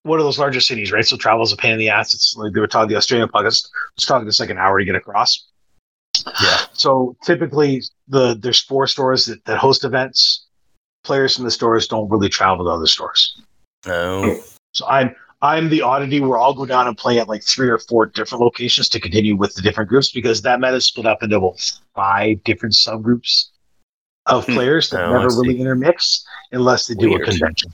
[0.03, 1.05] one of those larger cities, right?
[1.05, 2.13] So travel's a pain in the ass.
[2.13, 4.85] It's like they were talking the Australian podcast was talking it's like an hour to
[4.85, 5.47] get across.
[6.41, 6.57] Yeah.
[6.73, 10.45] So typically the there's four stores that, that host events.
[11.03, 13.39] Players from the stores don't really travel to other stores.
[13.85, 14.39] No.
[14.73, 17.77] So I'm I'm the oddity where I'll go down and play at like three or
[17.77, 21.21] four different locations to continue with the different groups because that meta is split up
[21.21, 21.59] into about
[21.93, 23.49] five different subgroups
[24.25, 24.53] of Hmm.
[24.53, 27.21] players that Oh, never really intermix unless they do Weird.
[27.21, 27.73] a convention.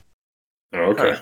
[0.74, 1.20] Oh, okay.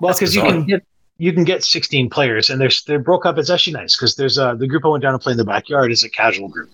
[0.00, 0.84] Well, because you can get
[1.18, 3.36] you can get 16 players, and there's they're broke up.
[3.36, 5.44] It's actually nice because there's uh the group I went down and played in the
[5.44, 6.70] backyard is a casual group.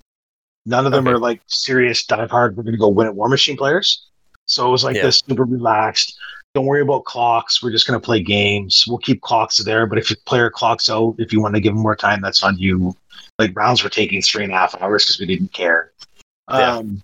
[0.66, 1.14] None of them Okay.
[1.14, 2.56] are like serious dive hard.
[2.56, 4.06] We're gonna go win at War Machine players.
[4.44, 5.02] So it was like Yeah.
[5.02, 6.16] this super relaxed.
[6.56, 7.62] Don't worry about clocks.
[7.62, 8.86] We're just gonna play games.
[8.88, 11.74] We'll keep clocks there, but if your player clocks out, if you want to give
[11.74, 12.96] them more time, that's on you.
[13.38, 15.92] Like rounds were taking three and a half hours because we didn't care.
[16.50, 16.76] Yeah.
[16.76, 17.02] Um,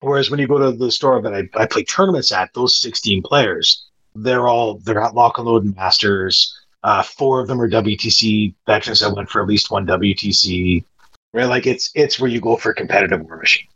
[0.00, 3.22] whereas when you go to the store that I, I play tournaments at, those 16
[3.22, 6.54] players, they're all they're at lock and load and masters.
[6.82, 10.84] Uh, four of them are WTC veterans that went for at least one WTC.
[11.32, 13.66] Right, like it's it's where you go for competitive war machine.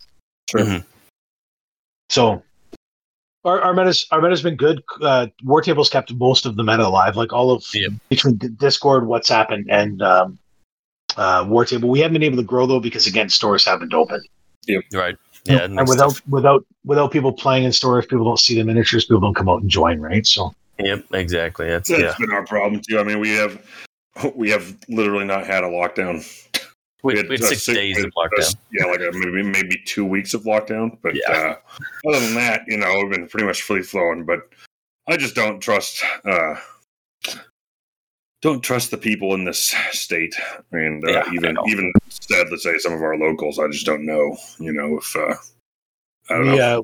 [0.51, 0.61] Sure.
[0.61, 0.85] Mhm.
[2.11, 2.43] So
[3.45, 4.83] our our meta's our meta's been good.
[5.01, 7.93] Uh, War Table's kept most of the meta alive, like all of Yep.
[8.09, 10.39] between Discord, WhatsApp, and and um,
[11.17, 11.89] uh, War Table.
[11.89, 14.27] We haven't been able to grow though because again, stores haven't opened.
[14.67, 14.83] Yep.
[14.93, 15.17] Right.
[15.45, 15.63] Yeah.
[15.65, 19.05] and makes without stuff- without without people playing in stores, people don't see the miniatures.
[19.07, 20.27] People don't come out and join, right?
[20.27, 21.07] So Yep.
[21.13, 21.67] Exactly.
[21.69, 22.15] That's That's yeah.
[22.19, 22.99] been our problem too.
[22.99, 23.65] I mean, we have
[24.35, 26.25] we have literally not had a lockdown.
[27.03, 28.57] We, had, we had uh, six days we of had, lockdown.
[28.73, 30.99] Yeah, like uh, maybe maybe two weeks of lockdown.
[31.03, 31.33] But Yeah.
[31.33, 34.25] uh, other than that, you know, we've been pretty much free flowing.
[34.25, 34.49] But
[35.07, 36.03] I just don't trust.
[36.25, 36.57] Uh,
[38.41, 40.35] don't trust the people in this state,
[40.73, 43.59] and uh, Yeah, I even even sad to say, some of our locals.
[43.59, 44.37] I just don't know.
[44.59, 45.35] You know, if uh,
[46.31, 46.79] I don't we know.
[46.79, 46.83] uh,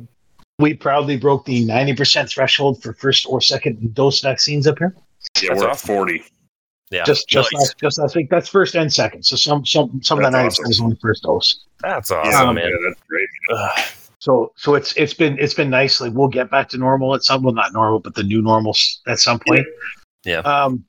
[0.59, 4.95] we proudly broke the ninety percent threshold for first or second dose vaccines up here.
[5.43, 6.25] yeah, that's we're at forty.
[6.91, 7.05] Yeah.
[7.05, 7.61] Just just nice.
[7.61, 8.31] last, just last week.
[8.31, 9.25] That's first and second.
[9.25, 11.65] So some some some of that ninety That's percent is only first dose.
[11.81, 12.73] That's awesome, yeah, man.
[12.87, 13.29] that's great.
[13.51, 13.85] Ugh.
[14.19, 16.01] So so it's it's been it's been nice.
[16.01, 18.77] Like we'll get back to normal at some well not normal, but the new normal
[19.07, 19.67] at some point.
[20.25, 20.39] Yeah.
[20.39, 20.85] Um.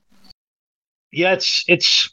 [1.12, 2.10] Yeah, it's it's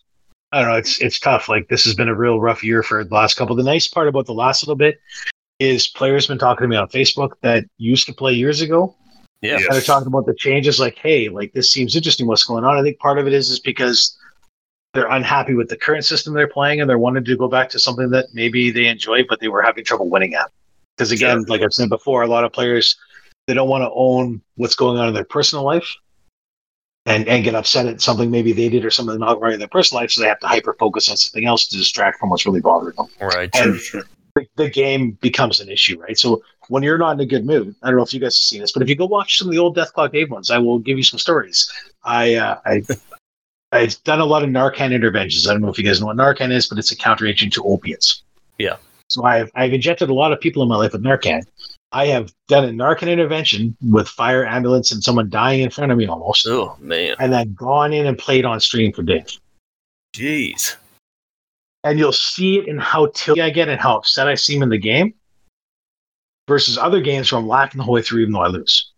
[0.52, 0.78] I don't know.
[0.78, 1.50] It's it's tough.
[1.50, 3.56] Like this has been a real rough year for the last couple.
[3.56, 5.00] The nice part about the last little bit
[5.60, 8.96] is players been talking to me on Facebook that used to play years ago.
[9.44, 9.58] Yeah.
[9.58, 10.80] And they're talking about the changes.
[10.80, 12.26] Like, hey, like this seems interesting.
[12.28, 12.78] What's going on?
[12.78, 14.18] I think part of it is is because
[14.94, 17.80] they're unhappy with the current system they're playing and they're wanting to go back to
[17.80, 20.50] something that maybe they enjoy, but they were having trouble winning at.
[20.98, 21.46] Because again, Sure.
[21.48, 22.96] like I've said before, a lot of players
[23.48, 25.88] they don't want to own what's going on in their personal life
[27.06, 29.68] and and get upset at something maybe they did or something not right in their
[29.68, 32.46] personal life, so they have to hyper focus on something else to distract from what's
[32.46, 33.08] really bothering them.
[33.20, 33.50] Right.
[33.56, 34.10] And- Sure, sure.
[34.36, 36.18] The, the game becomes an issue, right?
[36.18, 38.44] So when you're not in a good mood, I don't know if you guys have
[38.44, 40.50] seen this, but if you go watch some of the old Death Clock Dave ones,
[40.52, 41.72] I will give you some stories.
[42.04, 42.84] I uh, I
[43.72, 45.48] I've done a lot of Narcan interventions.
[45.48, 47.64] I don't know if you guys know what Narcan is, but it's a counteragent to
[47.64, 48.24] opiates.
[48.60, 48.78] Yeah.
[49.10, 51.44] So I've I've injected a lot of people in my life with Narcan.
[51.92, 55.98] I have done a Narcan intervention with fire ambulance and someone dying in front of
[55.98, 57.16] me almost, Oh man.
[57.20, 59.28] and then gone in and played on stream for Dave.
[60.16, 60.76] Jeez.
[61.84, 64.70] And you'll see it in how tilty I get and how upset I seem in
[64.70, 65.14] the game,
[66.48, 68.92] versus other games where I'm laughing the whole way through, even though I lose.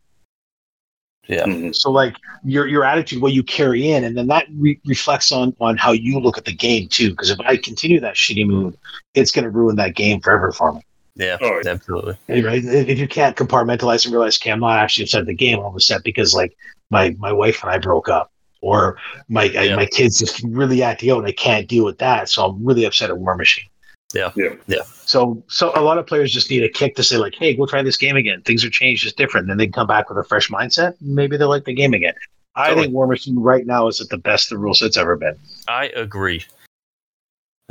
[1.28, 1.46] Yeah.
[1.46, 1.76] Mhm.
[1.76, 5.56] So like your your attitude, what you carry in, and then that re- reflects on
[5.60, 7.10] on how you look at the game too.
[7.10, 8.78] Because if I continue that shitty mood,
[9.16, 10.82] it's going to ruin that game forever for me.
[11.16, 11.38] Yeah.
[11.42, 11.62] Oh.
[11.66, 12.18] Absolutely.
[12.28, 12.64] Right?
[12.64, 15.60] If you can't compartmentalize and realize, okay, I'm not actually upset at the game.
[15.60, 16.56] I'm upset because like
[16.92, 18.32] my my wife and I broke up,
[18.62, 22.30] or my I, my kids just really acting out, and I can't deal with that.
[22.30, 23.66] So I'm really upset at War Machine.
[24.14, 24.32] Yeah.
[24.36, 24.54] Yeah.
[24.68, 24.82] Yeah.
[25.16, 27.66] So So, a lot of players just need a kick to say like, "Hey, go
[27.66, 28.42] try this game again.
[28.42, 30.96] Things are changed, it's different." Then they come back with a fresh mindset.
[31.00, 32.16] Maybe they like the game again.
[32.56, 32.84] I Totally.
[32.88, 35.36] think War Machine right now is at the best the rule set's ever been.
[35.70, 36.44] I agree.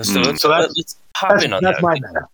[0.00, 0.38] So, Mm.
[0.38, 1.82] So that's- let's hop That's, in on that's that.
[1.82, 2.26] my meta.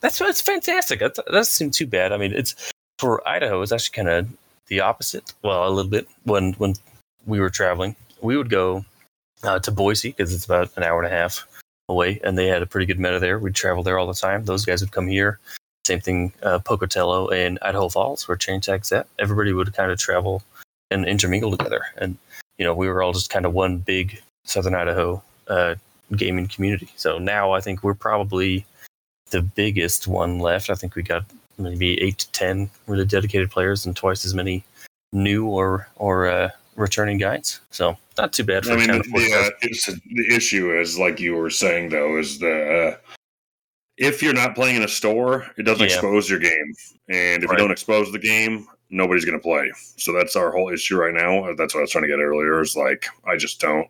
[0.00, 1.00] That's that's fantastic.
[1.00, 2.12] That that doesn't seem too bad.
[2.12, 2.54] I mean, it's
[2.98, 3.62] for Idaho.
[3.62, 4.28] It's actually kind of
[4.68, 5.32] the opposite.
[5.42, 6.74] Well, a little bit when when
[7.26, 8.84] we were traveling, we would go
[9.42, 11.46] uh, to Boise because it's about an hour and a half
[11.88, 13.38] away, and they had a pretty good meta there.
[13.38, 14.44] We'd travel there all the time.
[14.44, 15.38] Those guys would come here.
[15.86, 19.06] Same thing, uh, Pocatello and Idaho Falls, where Chain Tag's at.
[19.18, 20.42] Everybody would kind of travel
[20.90, 22.16] and intermingle together, and
[22.58, 25.74] you know, we were all just kind of one big Southern Idaho uh,
[26.16, 26.88] gaming community.
[26.96, 28.64] So now I think we're probably
[29.30, 30.70] the biggest one left.
[30.70, 31.24] I think we got
[31.58, 34.64] maybe eight to ten really dedicated players and twice as many
[35.12, 37.60] new or or uh, returning guides.
[37.70, 41.34] So not too bad for I mean, the, the, uh, the issue is, like you
[41.34, 43.12] were saying, though, is the uh,
[43.98, 45.94] if you're not playing in a store, it doesn't Yeah.
[45.94, 46.74] expose your game,
[47.08, 47.58] and if Right.
[47.58, 49.70] you don't expose the game, nobody's going to play.
[49.96, 51.52] So that's our whole issue right now.
[51.54, 52.60] That's what I was trying to get earlier.
[52.60, 53.86] Is like I just don't.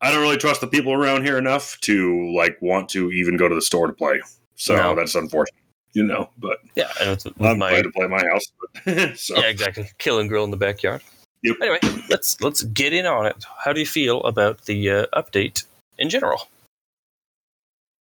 [0.00, 3.48] I don't really trust the people around here enough to like want to even go
[3.48, 4.20] to the store to play.
[4.54, 4.94] So No.
[4.94, 5.60] that's unfortunate,
[5.92, 6.30] you know.
[6.38, 8.44] But yeah, and with, with I'm my glad to play my house.
[8.84, 9.88] But so yeah, exactly.
[9.98, 11.02] Kill and grill in the backyard.
[11.42, 11.56] Yep.
[11.60, 13.44] Anyway, let's let's get in on it.
[13.64, 15.64] How do you feel about the uh, update
[15.98, 16.48] in general?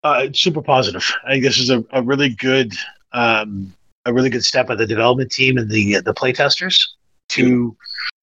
[0.03, 1.05] Uh, super positive.
[1.27, 2.75] I think this is a, a really good,
[3.13, 3.73] um,
[4.05, 6.81] a really good step by the development team and the the playtesters
[7.31, 7.77] to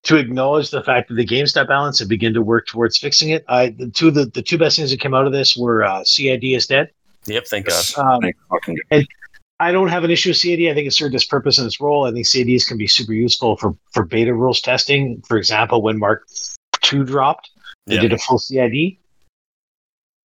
[0.04, 3.30] to acknowledge the fact that the game's not balanced and begin to work towards fixing
[3.30, 3.44] it.
[3.48, 6.04] I the two the, the two best things that came out of this were uh,
[6.04, 6.90] CID is dead.
[7.26, 7.84] Yep, thank God.
[7.98, 9.06] Um, thank fucking God.
[9.62, 10.70] I don't have an issue with CAD.
[10.70, 12.04] I think it served its purpose and its role.
[12.04, 15.22] I think CADs can be super useful for, for beta rules testing.
[15.28, 16.26] For example, when Mark
[16.92, 17.48] II dropped,
[17.86, 18.00] they Yeah.
[18.00, 18.98] did a full CID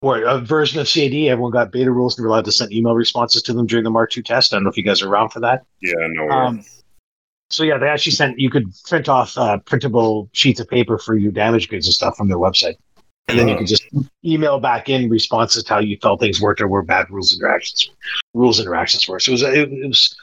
[0.01, 1.13] or a version of CAD.
[1.29, 3.91] Everyone got beta rules and were allowed to send email responses to them during the
[3.91, 4.53] Mark II test.
[4.53, 5.65] I don't know if you guys are around for that.
[5.81, 6.29] Yeah, no.
[6.29, 6.63] Um,
[7.51, 11.15] so yeah, they actually sent you could print off uh, printable sheets of paper for
[11.15, 12.75] your damage goods and stuff from their website,
[13.27, 13.83] and then you could just
[14.23, 17.89] email back in responses to how you felt things worked or were bad rules interactions,
[18.33, 19.19] rules interactions were.
[19.19, 20.15] So it was it, it was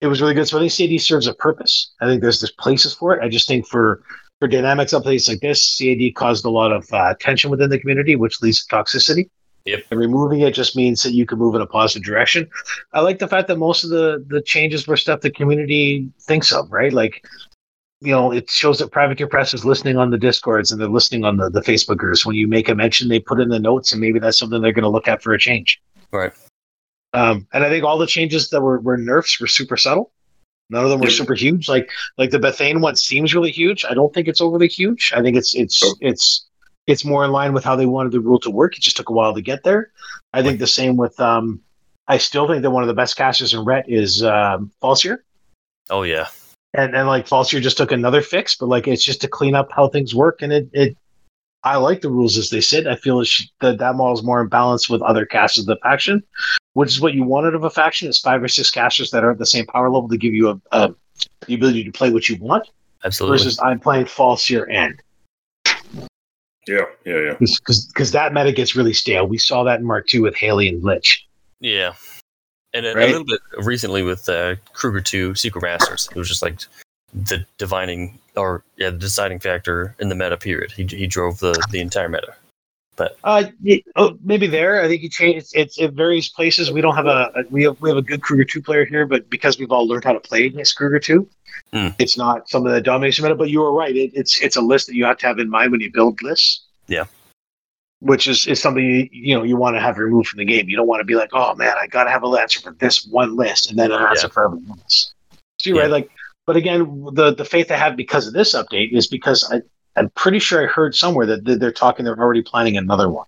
[0.00, 0.46] it was really good.
[0.46, 1.92] So I think CAD serves a purpose.
[2.00, 3.22] I think there's there's places for it.
[3.22, 4.02] I just think for
[4.38, 8.16] for dynamics updates like this, CAD caused a lot of uh, tension within the community,
[8.16, 9.28] which leads to toxicity.
[9.64, 9.84] Yep.
[9.92, 12.48] And removing it just means that you can move in a positive direction.
[12.92, 16.52] I like the fact that most of the the changes were stuff the community thinks
[16.52, 16.92] of, right?
[16.92, 17.24] Like,
[18.02, 21.24] you know, it shows that Privateer Press is listening on the discords and they're listening
[21.24, 22.26] on the the Facebook groups.
[22.26, 24.72] When you make a mention, they put in the notes, and maybe that's something they're
[24.72, 25.80] going to look at for a change.
[26.10, 26.32] Right.
[27.14, 30.12] Um, and I think all the changes that were were nerfs were super subtle.
[30.70, 31.68] None of them were super huge.
[31.68, 33.84] Like like the Bethayne one seems really huge.
[33.84, 35.12] I don't think it's overly huge.
[35.14, 36.46] I think it's it's it's
[36.86, 38.76] it's more in line with how they wanted the rule to work.
[38.76, 39.92] It just took a while to get there.
[40.32, 41.60] I think the same with um
[42.08, 45.18] I still think that one of the best casters in Ret is um Falsier.
[45.90, 46.28] Oh yeah,
[46.74, 49.70] And and like Falsier just took another fix, but like it's just to clean up
[49.72, 50.96] how things work and it it
[51.64, 52.86] I like the rules as they sit.
[52.86, 55.66] I feel it should, that that model is more in balance with other casters of
[55.66, 56.22] the faction,
[56.72, 58.08] which is what you wanted of a faction.
[58.08, 60.48] Is five or six casters that are at the same power level to give you
[60.50, 60.94] a, a
[61.46, 62.68] the ability to play what you want.
[63.04, 63.38] absolutely.
[63.38, 65.00] Versus I'm playing Falsier and
[66.66, 67.36] yeah, yeah, yeah.
[67.38, 69.26] because because that meta gets really stale.
[69.26, 71.26] We saw that in Mark II with Haley and Lich.
[71.60, 71.94] Yeah.
[72.74, 76.08] And a, a little bit recently with uh, Krueger 2 Secret Masters.
[76.10, 76.58] It was just like
[77.12, 80.72] the divining or yeah, the deciding factor in the meta period.
[80.72, 82.34] He, he drove the, the entire meta.
[83.24, 84.82] Uh, y- oh, maybe there.
[84.82, 85.38] I think you changed.
[85.38, 86.70] It's, it's it varies places.
[86.70, 89.06] We don't have a, a we have we have a good Krueger two player here,
[89.06, 91.28] but because we've all learned how to play against Krueger two,
[91.72, 91.88] Hmm.
[91.98, 93.34] it's not some of the domination meta.
[93.34, 93.96] But you were right.
[93.96, 96.22] It, it's it's a list that you have to have in mind when you build
[96.22, 96.60] lists.
[96.86, 97.06] Yeah.
[98.04, 100.68] Which is, is something you, you know you want to have removed from the game.
[100.68, 102.72] You don't want to be like, oh man, I got to have a answer for
[102.72, 104.32] this one list, and then an answer Yeah.
[104.32, 105.14] for everyone else.
[105.60, 105.82] So you're Yeah.
[105.82, 105.90] right.
[105.92, 106.10] Like,
[106.44, 106.80] but again,
[107.14, 109.62] the the faith I have because of this update is because I
[109.94, 113.26] I'm pretty sure I heard somewhere that they're talking they're already planning another one.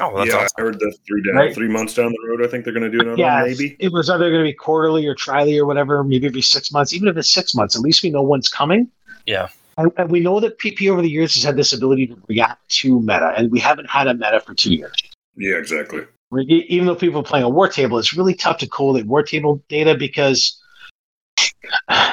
[0.00, 0.48] Oh, that's yeah, awesome.
[0.58, 1.54] I heard that three down, Right.
[1.54, 2.44] three months down the road.
[2.44, 3.76] I think they're going to do another yeah, one, maybe.
[3.78, 6.92] it was either going to be quarterly or trially or whatever, maybe every six months.
[6.94, 8.88] Even if it's six months, at least we know when's coming.
[9.26, 9.48] Yeah.
[9.80, 12.68] And, and we know that PP over the years has had this ability to react
[12.80, 14.92] to meta, and we haven't had a meta for two years.
[15.36, 16.02] Yeah, exactly.
[16.48, 19.64] Even though people are playing a war table, it's really tough to collate war table
[19.68, 20.60] data because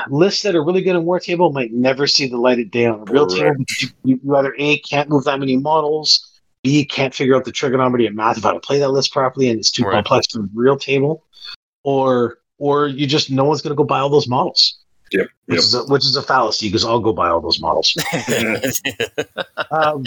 [0.10, 2.86] lists that are really good in war table might never see the light of day
[2.86, 3.56] on a real table.
[4.04, 6.26] You, you either A, can't move that many models,
[6.64, 9.50] B, can't figure out the trigonometry and math of how to play that list properly,
[9.50, 9.96] and it's too Right.
[9.96, 11.26] complex for a real table,
[11.84, 14.80] or or you just no one's going to go buy all those models.
[15.12, 15.28] Yep.
[15.46, 15.60] Which Yep.
[15.60, 17.96] is a, which is a fallacy because I'll go buy all those models.
[19.72, 20.04] um,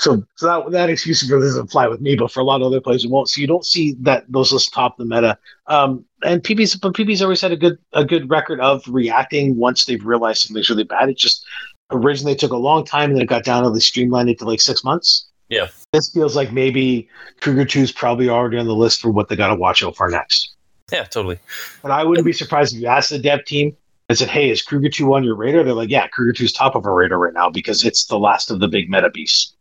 [0.00, 2.66] so, so that, that excuse really doesn't fly with me, but for a lot of
[2.66, 3.28] other players, it won't.
[3.28, 5.36] So you don't see that those lists top the meta.
[5.66, 9.84] Um, and PB's, but PB's always had a good a good record of reacting once
[9.84, 11.10] they've realized something's really bad.
[11.10, 11.44] It just
[11.90, 14.46] originally took a long time, and then it got down to the streamlined it to
[14.46, 15.26] like six months.
[15.50, 15.66] Yeah.
[15.92, 17.06] This feels like maybe
[17.42, 19.96] Krueger Two is probably already on the list for what they got to watch out
[19.96, 20.54] for next.
[20.90, 21.38] Yeah, totally.
[21.82, 23.76] But I wouldn't be surprised if you asked the dev team
[24.10, 26.52] and said, "Hey, is Krueger Two on your radar?" They're like, "Yeah, Krueger Two is
[26.52, 29.52] top of our radar right now because it's the last of the big meta beasts."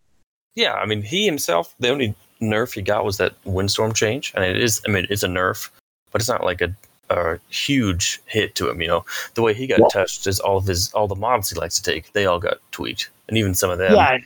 [0.55, 4.43] Yeah, I mean, he himself, the only nerf he got was that windstorm change, and
[4.43, 5.69] it is, I mean, it's a nerf,
[6.11, 6.73] but it's not like a,
[7.11, 8.81] a huge hit to him.
[8.81, 9.87] You know, the way he got Yeah.
[9.93, 12.11] touched is all of his all the models he likes to take.
[12.13, 13.93] They all got tweaked, and even some of them.
[13.93, 14.17] yeah.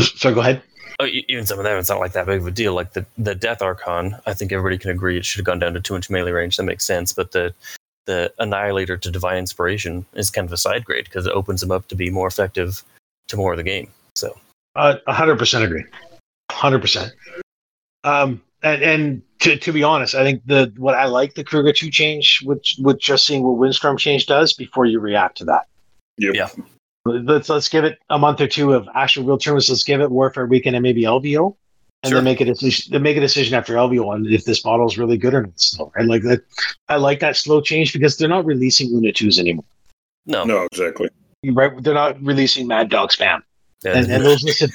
[0.00, 0.62] So go ahead.
[0.98, 2.74] Oh, even some of them, it's not like that big of a deal.
[2.74, 5.74] Like the the Death Archon, I think everybody can agree it should have gone down
[5.74, 6.56] to two inch melee range.
[6.56, 7.12] That makes sense.
[7.12, 7.54] But the
[8.10, 11.70] the Annihilator to Divine Inspiration is kind of a side grade because it opens them
[11.70, 12.82] up to be more effective
[13.28, 13.88] to more of the game.
[14.16, 14.36] So
[14.74, 15.84] Uh, A hundred percent agree.
[16.50, 17.12] Hundred percent.
[18.02, 21.72] Um, and and to, to be honest, I think the what I like the Krueger
[21.72, 25.66] two change, which with just seeing what Windstorm change does before you react to that.
[26.18, 26.34] Yep.
[26.34, 26.48] Yeah.
[27.04, 29.68] Let's let's give it a month or two of actual real terms.
[29.68, 31.54] Let's give it Warfare Weekend and maybe LVO,
[32.02, 32.16] and Sure.
[32.18, 32.92] then make a decision.
[32.92, 35.60] Then make a decision after LVO on if this model is really good or not.
[35.60, 36.06] Still, right?
[36.06, 36.42] Like that.
[36.88, 39.64] I like that slow change because they're not releasing Una twos anymore.
[40.26, 41.08] no, No, exactly.
[41.44, 41.72] Right?
[41.82, 43.42] They're not releasing Mad Dog spam.
[43.84, 44.70] Yeah, and, and those lists have,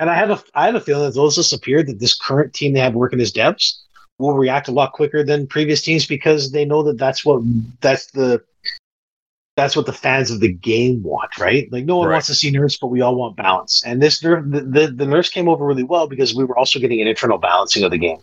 [0.00, 2.52] and I have a I have a feeling that those lists appear that this current
[2.52, 3.78] team they have working as devs
[4.18, 7.42] will react a lot quicker than previous teams because they know that that's what
[7.80, 8.42] that's the
[9.56, 11.70] that's what the fans of the game want, right?
[11.72, 12.14] Like no one Right.
[12.14, 13.82] wants to see nerfs, but we all want balance.
[13.84, 16.78] And this nerf the, the the nerfs came over really well because we were also
[16.78, 18.18] getting an internal balancing of the game.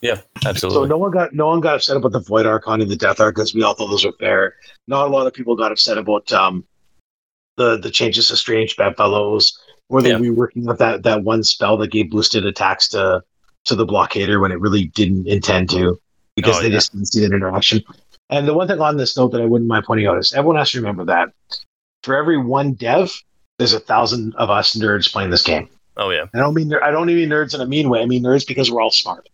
[0.00, 0.84] yeah, absolutely.
[0.84, 3.20] So no one got no one got upset about the Void Archon and the Death
[3.20, 4.54] Arc because we all thought those were fair.
[4.86, 6.64] Not a lot of people got upset about um,
[7.56, 10.18] the the changes to Strange Bedfellows or the Yeah.
[10.18, 13.22] reworking of that that one spell that gave boosted attacks to
[13.64, 16.00] to the blockader when it really didn't intend to
[16.36, 16.74] because Oh, they yeah.
[16.76, 17.82] just didn't see that interaction.
[18.30, 20.56] And the one thing on this note that I wouldn't mind pointing out is everyone
[20.56, 21.30] has to remember that
[22.02, 23.10] for every one dev,
[23.58, 25.68] there's a thousand of us nerds playing this game.
[25.96, 28.00] oh yeah, I don't mean I don't mean nerds in a mean way.
[28.02, 29.28] I mean nerds because we're all smart,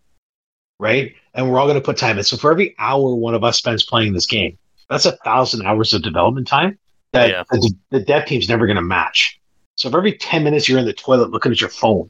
[0.79, 1.15] right?
[1.35, 2.25] And we're all going to put time in.
[2.25, 4.57] So for every hour one of us spends playing this game,
[4.89, 6.79] that's a thousand hours of development time
[7.13, 7.43] that Yeah.
[7.51, 9.39] the, the dev team's never going to match.
[9.77, 12.09] So if every ten minutes you're in the toilet looking at your phone,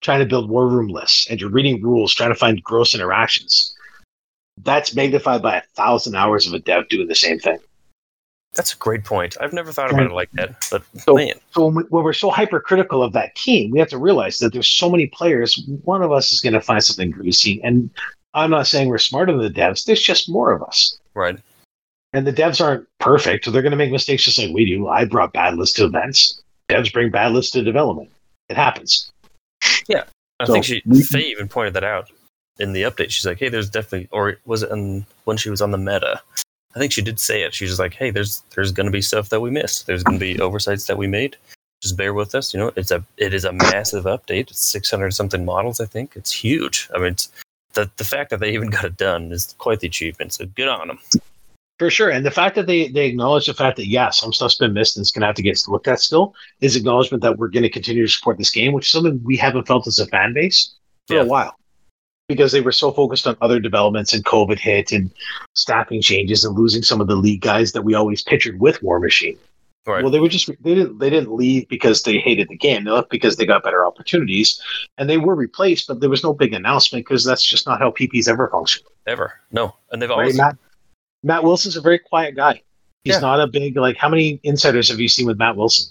[0.00, 3.74] trying to build war room lists, and you're reading rules, trying to find gross interactions,
[4.64, 7.58] that's magnified by a thousand hours of a dev doing the same thing.
[8.54, 9.36] that's a great point.
[9.40, 12.12] I've never thought about it like that, but So- man, So when, we, when we're
[12.12, 15.62] so hypercritical of that team, we have to realize that there's so many players.
[15.84, 17.88] One of us is going to find something greasy, and
[18.34, 19.84] I'm not saying we're smarter than the devs.
[19.84, 21.38] There's just more of us, right?
[22.14, 23.44] and the devs aren't perfect.
[23.44, 24.88] So they're going to make mistakes just like we do.
[24.88, 26.40] I brought bad lists to events.
[26.70, 28.10] Devs bring bad lists to development.
[28.48, 29.12] It happens.
[29.88, 30.04] Yeah,
[30.40, 32.10] I So, think she we- Faye even pointed that out
[32.58, 33.10] in the update.
[33.10, 36.20] She's like, "Hey, there's definitely," or was it in, when she was on the meta?
[36.74, 37.54] I think she did say it.
[37.54, 39.86] She's just like, "Hey, there's there's going to be stuff that we missed.
[39.86, 41.36] There's going to be oversights that we made.
[41.82, 42.52] Just bear with us.
[42.52, 44.50] You know, it's a it is a massive update.
[44.50, 45.80] It's 600 something models.
[45.80, 46.88] I think it's huge.
[46.94, 47.30] I mean, it's,
[47.74, 50.32] the the fact that they even got it done is quite the achievement.
[50.32, 50.98] So good on them.
[51.78, 52.10] For sure.
[52.10, 54.96] And the fact that they, they acknowledge the fact that, yeah, some stuff's been missed
[54.96, 57.62] and it's going to have to get looked at still is acknowledgement that we're going
[57.62, 60.32] to continue to support this game, which is something we haven't felt as a fan
[60.32, 60.74] base
[61.06, 61.22] for Yeah.
[61.22, 61.54] a while
[62.28, 65.10] because they were so focused on other developments and COVID hit and
[65.54, 69.00] staffing changes and losing some of the league guys that we always pictured with War
[69.00, 69.36] Machine.
[69.86, 70.02] Right.
[70.02, 72.84] Well, they were just they didn't they didn't leave because they hated the game.
[72.84, 74.60] They left because they got better opportunities,
[74.98, 75.88] and they were replaced.
[75.88, 78.86] But there was no big announcement because that's just not how PP's ever functioned.
[79.06, 80.18] Ever no, and they've Right?
[80.18, 80.58] always Matt,
[81.22, 82.60] Matt Wilson's a very quiet guy.
[83.04, 83.20] He's Yeah.
[83.20, 83.96] not a big like.
[83.96, 85.90] How many insiders have you seen with Matt Wilson?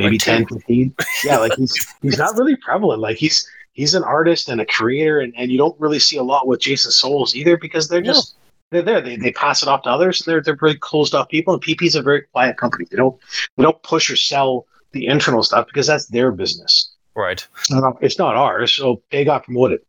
[0.00, 0.54] Maybe Like 10, two.
[0.56, 0.94] 15?
[1.24, 3.00] Yeah, like he's he's not really prevalent.
[3.00, 6.22] Like he's he's an artist and a creator, and, and you don't really see a
[6.22, 8.12] lot with Jason Soles either because they're No.
[8.12, 8.34] just
[8.70, 9.00] they're there.
[9.00, 10.22] They, they pass it off to others.
[10.26, 12.84] They're they're very closed off people, and PP's a very quiet company.
[12.90, 13.16] They don't
[13.56, 16.90] they don't push or sell the internal stuff because that's their business.
[17.14, 17.46] right.
[17.60, 18.74] It's not, it's not ours.
[18.74, 19.80] So they got promoted.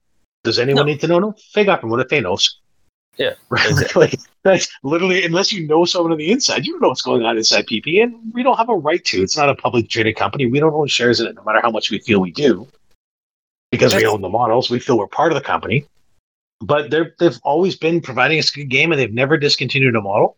[0.43, 0.91] Does anyone No.
[0.91, 1.19] need to know?
[1.19, 2.07] No, they got promoted.
[2.09, 2.59] They knows.
[3.17, 3.69] Yeah, Right.
[3.69, 4.01] exactly.
[4.07, 7.23] like, that's literally, unless you know someone on the inside, you don't know what's going
[7.25, 9.21] on inside PP, and we don't have a right to.
[9.21, 10.45] It's not a public traded company.
[10.45, 12.65] We don't own shares in it, no matter how much we feel we do,
[13.71, 14.69] because we own the models.
[14.69, 15.85] We feel we're part of the company.
[16.61, 20.01] But they're, they've always been providing us a good game, and they've never discontinued a
[20.01, 20.35] model.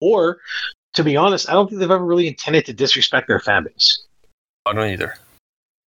[0.00, 0.38] Or,
[0.94, 4.04] to be honest, I don't think they've ever really intended to disrespect their fan base
[4.66, 5.14] I don't either.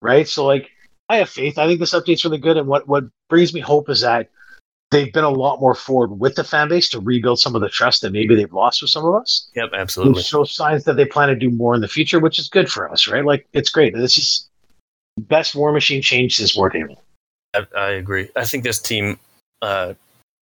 [0.00, 0.28] right?
[0.28, 0.70] So like
[1.08, 1.58] I have faith.
[1.58, 2.56] I think this update's really good.
[2.56, 4.30] And what what brings me hope is that
[4.90, 7.68] they've been a lot more forward with the fan base to rebuild some of the
[7.68, 9.50] trust that maybe they've lost with some of us.
[9.56, 10.22] Yep, Which absolutely.
[10.22, 12.88] shows signs that they plan to do more in the future, which is good for
[12.90, 13.24] us, right?
[13.24, 13.94] Like it's great.
[13.94, 14.48] This is
[15.18, 17.02] best War Machine change since War Table.
[17.54, 18.28] I, I agree.
[18.36, 19.18] I think this team
[19.60, 19.94] uh,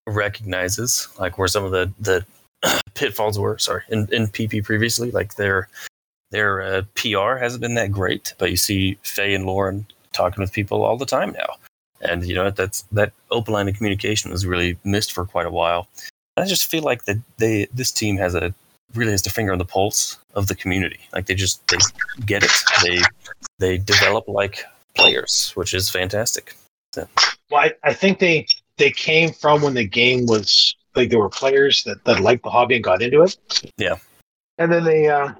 [0.07, 2.25] recognizes like where some of the the
[2.93, 3.57] pitfalls were.
[3.57, 5.67] Sorry, in, in PP previously, like their
[6.31, 10.53] their uh, PR hasn't been that great, but you see Faye and Lauren talking with
[10.53, 11.55] people all the time now,
[12.01, 15.51] and you know that's that open line of communication was really missed for quite a
[15.51, 15.87] while.
[16.37, 18.53] I just feel like that they this team has a
[18.95, 20.99] really has their finger on the pulse of the community.
[21.13, 21.77] Like they just they
[22.25, 22.51] get it.
[22.83, 23.01] They
[23.59, 24.63] they develop like
[24.95, 26.55] players, which is fantastic.
[26.95, 27.07] Well,
[27.53, 31.83] I, I think they they came from when the game was like there were players
[31.83, 33.37] that, that liked the hobby and got into it.
[33.77, 33.95] Yeah.
[34.57, 35.33] And then they uh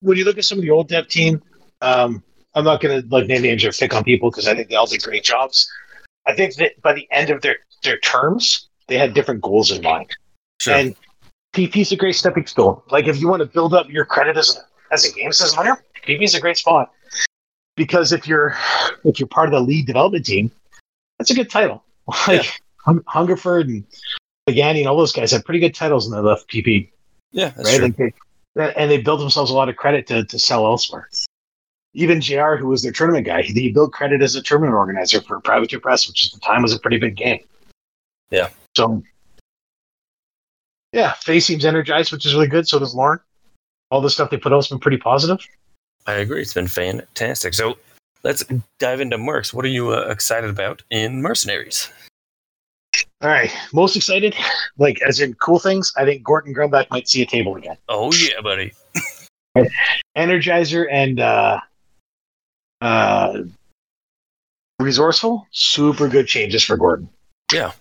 [0.00, 1.42] when you look at some of the old dev team,
[1.82, 2.22] um
[2.54, 4.86] I'm not gonna like name names or pick on people because I think they all
[4.86, 5.70] did great jobs.
[6.26, 9.82] I think that by the end of their their terms, they had different goals in
[9.82, 10.10] mind.
[10.60, 10.74] Sure.
[10.74, 10.96] And
[11.54, 12.80] PP is a great stepping stone.
[12.90, 15.82] Like if you want to build up your credit as a as a games designer,
[16.06, 16.92] PP is a great spot.
[17.76, 18.56] Because if you're
[19.04, 20.50] if you're part of the lead development team,
[21.18, 21.82] that's a good title.
[22.28, 23.84] Like Hung- Hungerford and
[24.46, 26.88] Pagani and all those guys have pretty good titles in the left PP,
[27.32, 27.76] yeah, that's right?
[27.78, 28.04] true.
[28.04, 28.14] Like
[28.54, 31.10] they, and they built themselves a lot of credit to, to sell elsewhere.
[31.94, 35.20] Even JR, who was their tournament guy, he, he built credit as a tournament organizer
[35.20, 37.40] for Privateer Press, which at the time was a pretty big game.
[38.30, 38.50] Yeah.
[38.76, 39.02] So,
[40.96, 42.66] yeah, Faye seems energized, which is really good.
[42.66, 43.20] So does Lauren.
[43.90, 45.38] All the stuff they put out has been pretty positive.
[46.06, 46.40] I agree.
[46.40, 47.52] It's been fantastic.
[47.52, 47.76] So
[48.24, 48.42] let's
[48.78, 49.52] dive into Mercs.
[49.52, 51.90] What are you uh, excited about in Mercenaries?
[53.20, 54.34] All right, most excited,
[54.78, 55.92] like as in cool things.
[55.98, 57.76] I think Gorten Grundback might see a table again.
[57.88, 58.72] Oh yeah, buddy.
[60.16, 61.60] Energizer and uh,
[62.80, 63.42] uh,
[64.80, 67.08] Resourceful, super good changes for Gorten.
[67.52, 67.72] Yeah.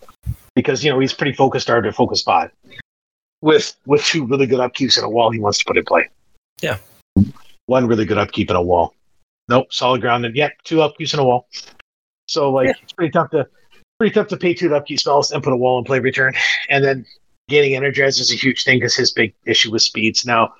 [0.53, 2.51] because you know he's pretty focused hard to focus spot
[3.45, 6.09] with with two really good upkeeps and a wall he wants to put in play.
[6.61, 6.77] Yeah.
[7.67, 8.95] one really good upkeep and a wall.
[9.47, 11.47] Nope, solid ground and yep, two upkeeps and a wall.
[12.27, 12.73] So like Yeah.
[12.81, 13.47] it's pretty tough to
[13.99, 16.33] pretty tough to pay two upkeep spells and put a wall in play return,
[16.69, 17.05] and then
[17.47, 20.25] gaining energize is a huge thing because his big issue with speeds.
[20.25, 20.55] Now,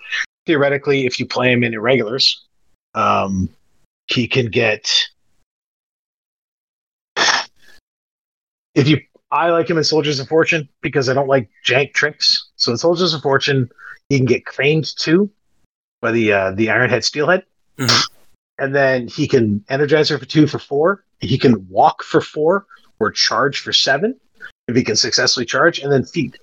[0.45, 2.45] theoretically, if you play him in irregulars,
[2.93, 3.49] um,
[4.07, 4.88] he can get.
[8.75, 9.01] If you,
[9.36, 12.49] I like him in Soldiers of Fortune because I don't like jank tricks.
[12.55, 13.69] So in Soldiers of Fortune,
[14.09, 15.29] he can get craned too
[16.01, 17.43] by the uh, the Ironhead Steelhead,
[17.77, 18.07] Mhm.
[18.59, 21.03] and then he can energize her for two for four.
[21.19, 22.65] He can walk for four
[22.99, 24.17] or charge for seven
[24.69, 26.38] if he can successfully charge, and then feed.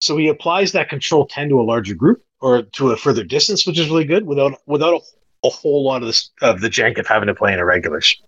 [0.00, 3.66] So he applies that control ten to a larger group or to a further distance,
[3.66, 6.98] which is really good without without a, a whole lot of this of the jank
[6.98, 8.20] of having to play in irregulars.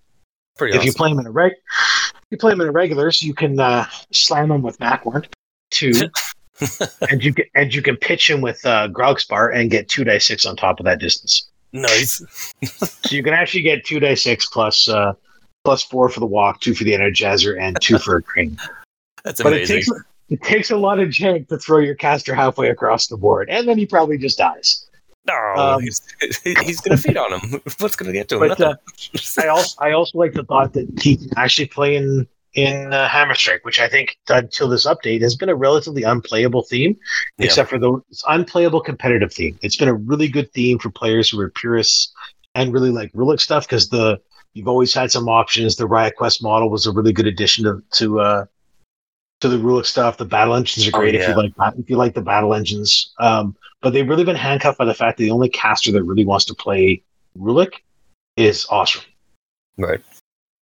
[0.57, 0.87] Pretty If awesome.
[0.87, 1.53] you play him in a reg,
[2.31, 5.27] you play him in irregulars, you can uh, slam him with Macworm
[5.71, 5.93] two,
[7.11, 10.27] and you can and you can pitch him with uh, Grogspar and get two dice
[10.27, 11.49] six on top of that distance.
[11.73, 12.23] nice.
[12.65, 15.13] So you can actually get two dice six plus uh,
[15.65, 18.59] plus four for the walk, two for the energizer, and two for a crane.
[19.25, 19.77] That's But it amazing.
[19.77, 19.91] takes
[20.31, 23.67] it takes a lot of jank to throw your caster halfway across the board, and
[23.67, 24.88] then he probably just dies.
[25.27, 26.01] No, um, he's,
[26.45, 27.61] he's gonna feed on him.
[27.79, 28.49] What's gonna get to him?
[28.49, 28.75] But, uh,
[29.39, 33.09] I also I also like the thought that he can actually playing in in uh,
[33.09, 36.97] Hammer Strike, which I think until this update has been a relatively unplayable theme,
[37.37, 37.47] Yeah.
[37.47, 39.59] except for the it's unplayable competitive theme.
[39.63, 42.13] It's been a really good theme for players who are purists
[42.55, 44.19] and really like Rhulic stuff because the
[44.55, 45.77] you've always had some options.
[45.77, 48.45] The Riot Quest model was a really good addition to to uh,
[49.41, 50.17] to the Rhulic stuff.
[50.17, 53.13] The battle engines are Oh, great if you like if you like the battle engines.
[53.21, 56.25] Um, but they've really been handcuffed by the fact that the only caster that really
[56.25, 57.03] wants to play
[57.39, 57.73] Rhulic
[58.37, 59.05] is Ostrom.
[59.77, 60.01] right.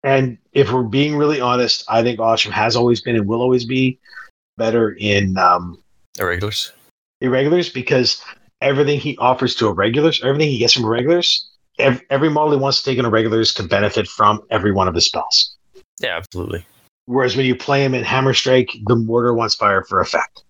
[0.03, 3.65] And if we're being really honest, I think Ostrom has always been and will always
[3.65, 3.99] be
[4.57, 5.83] better in um,
[6.21, 6.73] Irregulars.
[7.21, 8.23] irregulars because
[8.61, 11.49] everything he offers to irregulars, everything he gets from irregulars,
[11.79, 14.95] every, every model he wants to take in irregulars can benefit from every one of
[14.95, 15.57] his spells.
[16.01, 16.65] Yeah, absolutely.
[17.07, 20.45] Whereas when you play him in Hammer Strike, the mortar wants fire for effect.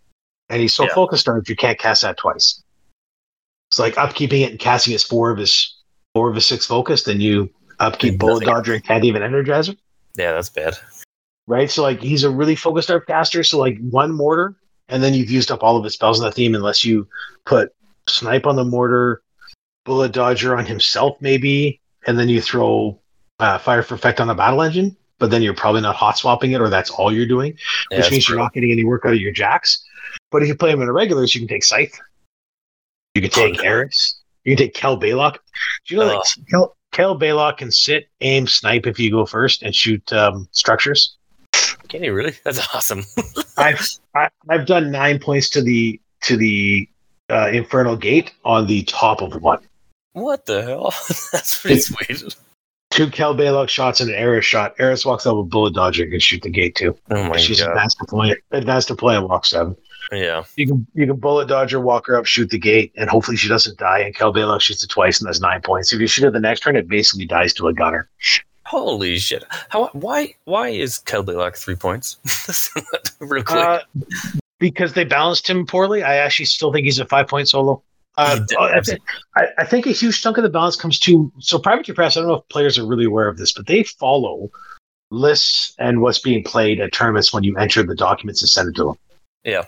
[0.49, 0.95] And he's so Yeah.
[0.95, 2.63] focused on it, you can't cast that twice.
[3.71, 5.75] It's like upkeeping it and casting it four of his
[6.15, 9.79] four of his six focus, then you upkeep bullet dodger and can't even energize it.
[10.17, 10.79] Yeah, that's bad.
[11.47, 11.71] right?
[11.71, 13.43] So like he's a really focused art caster.
[13.45, 14.57] So like one mortar,
[14.89, 17.07] and then you've used up all of his spells in the theme, unless you
[17.45, 17.73] put
[18.09, 19.23] snipe on the mortar,
[19.85, 22.99] bullet dodger on himself, maybe, and then you throw
[23.41, 24.97] uh, fire for effect on the battle engine.
[25.19, 27.57] But then you're probably not hot swapping it, or that's all you're doing,
[27.91, 29.83] Yeah, which means you're not getting any work out of your jacks.
[30.31, 31.99] But if you play him in the regulars, you can take Scythe,
[33.15, 33.65] you can take Oh.
[33.65, 35.39] Eris, you can take Kell Bailoch.
[35.87, 39.63] Do you know that Kel, Kell Bailoch can sit, aim, snipe if you go first,
[39.63, 41.17] and shoot um, structures?
[41.89, 42.35] Can you really?
[42.45, 43.05] That's awesome.
[43.59, 46.89] I've I, I've done nine points to the to the
[47.31, 49.61] uh, infernal gate on the top of one.
[50.13, 50.93] What the hell?
[51.33, 52.37] That's pretty sweet.
[52.91, 54.75] Two Kell Bailoch shots and an Eris shot.
[54.79, 56.97] Eris walks up with bullet dodger and can shoot the gate too.
[57.11, 57.71] Oh my She's god.
[57.71, 58.37] advanced to play.
[58.53, 59.77] Advanced to play and walk seven.
[60.13, 60.45] Yeah.
[60.57, 63.37] You can you can bullet dodge her, walk her up, shoot the gate, and hopefully
[63.37, 64.01] she doesn't die.
[64.01, 65.93] And Kell Bailoch shoots it twice, and that's nine points.
[65.93, 68.09] If you shoot it the next turn, it basically dies to a gunner.
[68.65, 69.45] Holy shit.
[69.69, 72.19] How why why is Kell Bailoch three points?
[73.21, 73.59] Real quick.
[73.59, 73.81] Uh,
[74.59, 76.03] because they balanced him poorly.
[76.03, 77.83] I actually still think he's a five point solo.
[78.19, 79.03] Uh, I, think,
[79.37, 82.17] I, I think a huge chunk of the balance comes to so privateer press.
[82.17, 84.51] I don't know if players are really aware of this, but they follow
[85.11, 88.77] lists and what's being played at tournaments when you enter the documents and send it
[88.77, 88.99] to them.
[89.45, 89.65] Yeah.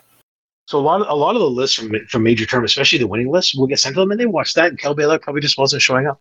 [0.69, 3.07] So a lot of a lot of the lists from from major term, especially the
[3.07, 4.69] winning lists, will get sent to them, and they watch that.
[4.69, 6.21] And Kell Bailoch probably just wasn't showing up.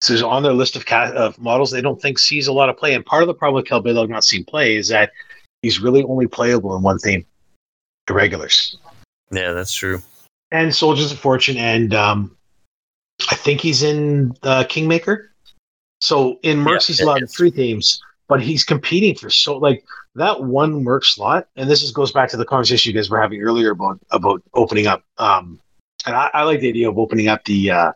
[0.00, 2.70] So it's on their list of ca- of models they don't think sees a lot
[2.70, 2.94] of play.
[2.94, 5.12] And part of the problem with Kell Bailoch not seeing play is that
[5.60, 7.26] he's really only playable in one theme,
[8.06, 8.78] the regulars
[9.30, 10.00] yeah, that's true.
[10.50, 12.34] and Soldiers of Fortune, and um,
[13.30, 15.32] I think he's in the Kingmaker.
[16.00, 17.34] So in Mercs, Yeah, he's yeah, allowed yes.
[17.34, 19.84] three themes, but he's competing for so like
[20.16, 21.48] that one Merc slot.
[21.56, 24.42] And this is, goes back to the conversation you guys were having earlier about about
[24.54, 25.04] opening up.
[25.18, 25.60] Um,
[26.06, 27.92] and I, I like the idea of opening up the uh,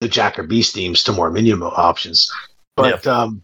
[0.00, 2.30] the Jack or Beast themes to more minion options,
[2.76, 3.42] but um,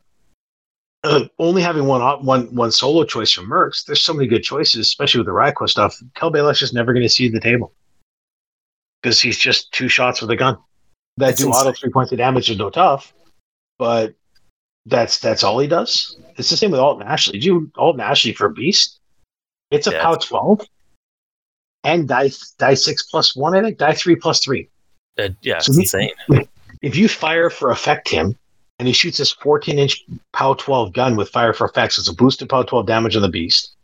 [1.04, 4.80] uh, only having one one one solo choice from Mercs, there's so many good choices,
[4.80, 5.96] especially with the Ryquest stuff.
[6.14, 7.72] Kell Bailoch's just never going to see the table
[9.02, 10.58] because he's just two shots with a gun
[11.16, 13.12] that That's do auto three points of damage and no tough.
[13.78, 14.14] But
[14.86, 16.16] that's that's all he does.
[16.36, 17.38] It's the same with Alten Ashley.
[17.38, 18.98] Do you Alten Ashley for a beast?
[19.70, 20.02] It's a Yeah.
[20.02, 20.60] pow twelve
[21.84, 23.54] and die die six plus one.
[23.56, 24.68] I think die three plus three.
[25.18, 26.10] Uh, yeah, it's So he- insane.
[26.80, 28.36] If you fire for effect him,
[28.80, 30.02] and he shoots his 14 inch
[30.32, 33.28] POW 12 gun with fire for effects, it's a boosted POW 12 damage on the
[33.28, 33.76] beast.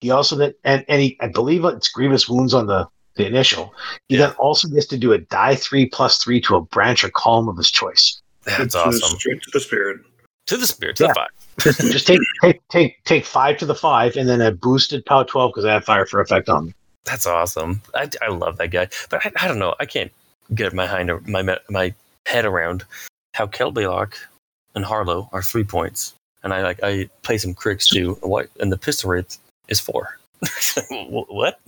[0.00, 3.74] He also did, and, and he, I believe it's grievous wounds on the, the initial.
[4.08, 4.26] He Yeah.
[4.28, 7.48] then also gets to do a die three plus three to a branch or column
[7.48, 8.20] of his choice.
[8.44, 9.18] That's To awesome.
[9.18, 10.02] Straight to the spirit.
[10.50, 11.08] To the spirit, to Yeah.
[11.08, 11.28] the five.
[11.60, 15.22] Just, just take, take take take five to the five, and then a boosted POW
[15.22, 16.74] 12 because I have fire for effect on me.
[17.04, 17.80] That's awesome.
[17.94, 19.76] I, I love that guy, but I, I don't know.
[19.78, 20.10] I can't
[20.56, 21.94] get my hind my my
[22.26, 22.84] head around
[23.34, 24.14] how Kell Bailoch
[24.74, 28.18] and Harlan are three points, and I like I play some Cryx too.
[28.22, 29.38] What and the pistol wraith
[29.68, 30.18] is four.
[30.90, 31.60] What?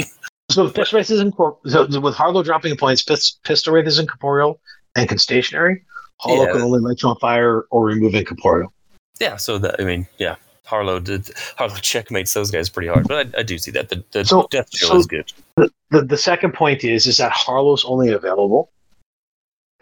[0.51, 1.89] So pistol wraith is incorporeal.
[1.93, 3.03] So with Harlan dropping points,
[3.45, 4.59] pistol wraith is incorporeal
[4.97, 5.85] and can stationary.
[6.23, 6.53] Harlan Yeah.
[6.53, 8.73] can only light you on fire or remove incorporeal.
[9.21, 9.37] Yeah.
[9.37, 10.37] So that I mean, yeah.
[10.65, 14.03] Harlan did Harlan checkmates those guys pretty hard, but I, I do see that the,
[14.13, 15.33] the So- death chill so- is good.
[15.57, 18.71] The, the second point is is that Harlan's only available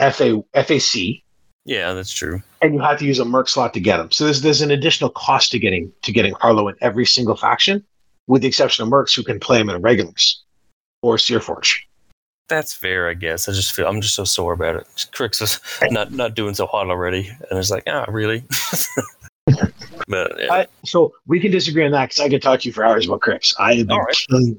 [0.01, 1.23] FA FAC,
[1.67, 2.43] Yeah, that's true.
[2.63, 4.11] and you have to use a merc slot to get him.
[4.11, 7.85] So there's there's an additional cost to getting to getting Harlan in every single faction,
[8.27, 10.43] with the exception of mercs who can play him in regulars
[11.03, 11.75] or Searforge.
[12.51, 13.49] That's fair, I guess.
[13.49, 15.07] I just feel I'm just so sore about it.
[15.13, 18.43] Cryx is not not doing so hot already, and it's like, ah, really?
[20.09, 20.53] but yeah.
[20.53, 23.07] I, so we can disagree on that because I could talk to you for hours
[23.07, 23.55] about Cryx.
[23.61, 24.17] I have been right.
[24.29, 24.59] killing,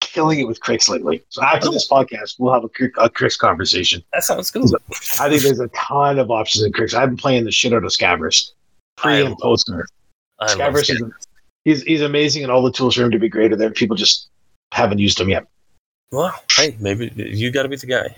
[0.00, 1.24] killing it with Cryx lately.
[1.30, 4.04] So after this podcast, we'll have a, a Cryx conversation.
[4.12, 4.70] that sounds good.
[5.18, 6.94] I think there's a ton of options in Cryx.
[6.94, 8.52] I've been playing the shit out of Scaverous.
[8.96, 9.82] Pre I and post nerf.
[10.46, 11.02] Scaverous is
[11.64, 14.28] he's he's amazing, and all the tools for him to be greater than people just
[14.70, 15.44] haven't used him yet.
[16.12, 18.14] Well, hey, maybe you got to be the guy,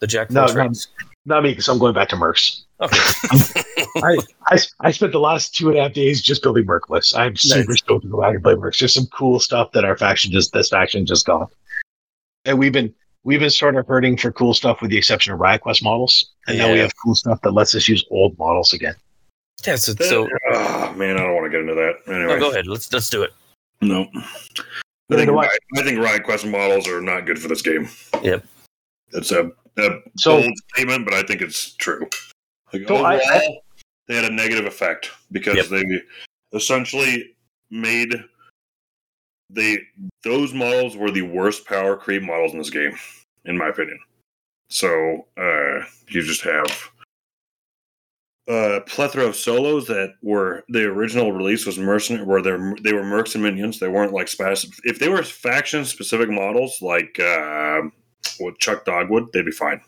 [0.00, 1.06] the Jack No, Frost no.
[1.26, 2.62] Not me, because I'm going back to Mercs.
[2.80, 2.96] Okay.
[4.02, 7.14] I, I I spent the last two and a half days just building Merc lists.
[7.14, 8.78] I'm super stoked to go back and play Mercs.
[8.78, 11.50] There's some cool stuff that our faction just this faction just got,
[12.44, 15.40] and we've been we've been sort of hurting for cool stuff with the exception of
[15.40, 18.72] Riot Quest models, and now we have cool stuff that lets us use old models
[18.72, 18.94] again.
[19.66, 19.76] yeah.
[19.76, 21.94] So, so oh, man, I don't want to get into that.
[22.06, 22.66] Anyway, no, go ahead.
[22.66, 23.32] Let's let's do it.
[23.82, 24.06] No.
[25.12, 25.42] I Neither think, do I.
[25.42, 27.88] Riot, think Riot Quest models are not good for this game.
[28.22, 28.44] Yep.
[29.12, 32.08] It's a, a So- bold statement, but I think it's true.
[32.72, 33.62] Like, So I- overall,
[34.06, 35.66] they had a negative effect because Yep.
[35.66, 35.84] they
[36.52, 37.34] essentially
[37.70, 38.12] made
[39.52, 39.78] they
[40.22, 42.96] those models were the worst power creep models in this game,
[43.44, 43.98] in my opinion.
[44.68, 46.90] So uh, you just have
[48.50, 52.50] a plethora of solos that were the original release was mercenary where they
[52.82, 53.78] they were mercs and minions.
[53.78, 54.76] They weren't like specific.
[54.82, 57.82] If they were faction specific models like uh,
[58.38, 59.80] what Chuck Dogwood, they'd be fine.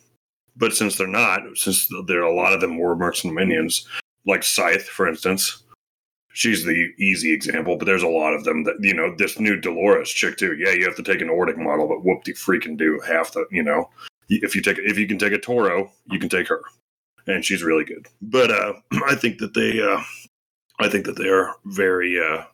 [0.57, 3.89] But since they're not, since there a lot of them were mercs and minions,
[4.27, 5.65] like Scythe, for instance,
[6.33, 7.77] she's the easy example.
[7.77, 9.13] But there's a lot of them that you know.
[9.17, 10.55] This new Dolores chick too.
[10.57, 13.45] Yeah, you have to take an Nordic model, but whoop de freaking do half the
[13.51, 13.91] you know.
[14.29, 16.63] If you take if you can take a Toro, you can take her
[17.27, 18.07] and she's really good.
[18.21, 18.75] But uh,
[19.09, 20.03] I think that they, uh,
[20.81, 22.45] I think that they are very, uh,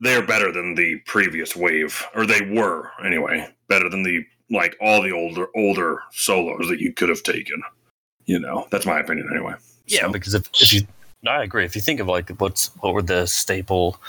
[0.00, 4.76] they are better than the previous wave, or they were anyway, better than the like
[4.80, 7.62] all the older older solos that you could have taken.
[8.24, 9.54] You know, that's my opinion anyway.
[9.86, 10.86] Yeah, So, because if, if you,
[11.22, 11.64] no, I agree.
[11.64, 14.00] If you think of like what's what were the staple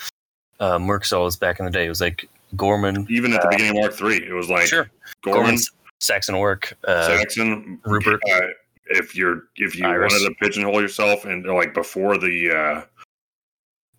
[0.60, 3.78] uh, Merc solos back in the day, it was like Gorman, even at the beginning
[3.78, 4.90] of Mark Three, it was like sure,
[5.24, 5.60] Gorman, Gorman,
[6.00, 8.22] Saxon Orrik, uh, Saxon, Rupert.
[8.88, 10.12] If you're if you Iris.
[10.14, 12.82] wanted to pigeonhole yourself and like before the uh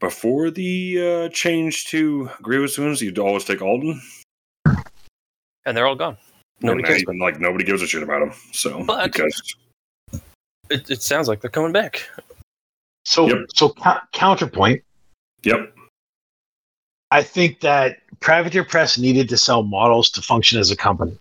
[0.00, 4.00] before the uh change to Grievous Wounds, you'd always take Alten.
[5.64, 6.16] and they're all gone.
[6.60, 7.02] Nobody And cares.
[7.02, 8.32] even, like nobody gives a shit about them.
[8.52, 9.54] So But- because
[10.70, 12.08] It, it sounds like they're coming back.
[13.04, 13.38] So Yep.
[13.54, 14.82] so cou- counterpoint.
[15.42, 15.74] yep,
[17.10, 21.18] I think that Privateer Press needed to sell models to function as a company.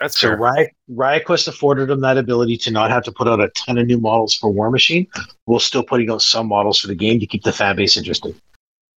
[0.00, 0.30] That's So.
[0.30, 3.86] Riot, RiotQuest afforded them that ability to not have to put out a ton of
[3.86, 5.06] new models for War Machine,
[5.44, 8.34] while still putting out some models for the game to keep the fan base interested.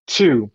[0.06, 0.50] Two,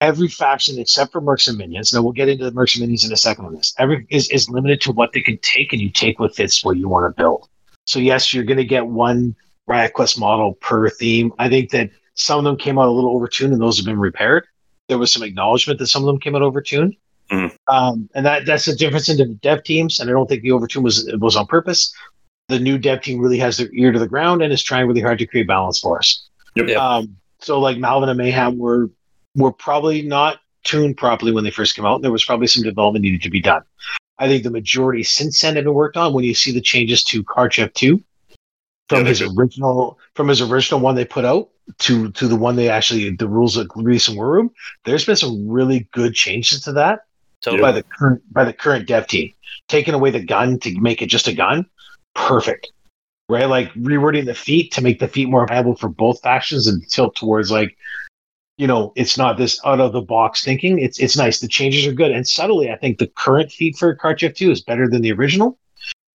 [0.00, 1.92] every faction except for Mercs and Minions.
[1.92, 3.74] Now we'll get into the Mercs and Minions in a second on this.
[3.78, 6.76] Every is, is limited to what they can take, and you take what fits what
[6.76, 7.48] you want to build.
[7.86, 9.36] So yes, you're going to get one
[9.68, 11.32] RiotQuest model per theme.
[11.38, 13.98] I think that some of them came out a little overtuned, and those have been
[13.98, 14.46] repaired.
[14.88, 16.96] There was some acknowledgement that some of them came out overtuned.
[17.30, 19.98] Um, and that that's the difference in the dev teams.
[20.00, 21.94] And I don't think the overtune was was on purpose.
[22.48, 25.00] The new dev team really has their ear to the ground and is trying really
[25.00, 26.28] hard to create balance for us.
[26.54, 26.68] Yep.
[26.68, 26.78] Yep.
[26.78, 28.90] Um, so like Malvin and Mayhem were
[29.34, 31.96] were probably not tuned properly when they first came out.
[31.96, 33.62] And there was probably some development needed to be done.
[34.18, 36.12] I think the majority since then have been worked on.
[36.14, 38.02] When you see the changes to Karchev two
[38.88, 39.30] from Yeah, his did.
[39.36, 41.50] original from his original one they put out
[41.80, 44.50] to to the one they actually the rules of release in War Room,
[44.84, 47.00] there's been some really good changes to that
[47.42, 47.62] Totally.
[47.62, 49.32] by the current by the current dev team.
[49.68, 51.66] Taking away the gun to make it just a gun,
[52.14, 52.72] perfect.
[53.28, 56.88] Right, like rewording the feet to make the feet more viable for both factions and
[56.88, 57.76] tilt towards like,
[58.56, 60.78] you know, it's not this out of the box thinking.
[60.78, 61.40] It's it's nice.
[61.40, 64.62] The changes are good, and subtly, I think the current feed for Karchev two is
[64.62, 65.58] better than the original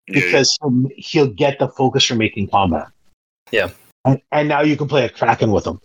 [0.08, 2.88] Yeah, because he'll, he'll get the focus from making combat.
[3.52, 3.72] Yeah.
[4.06, 5.82] and, and now you can play a Kraken with him,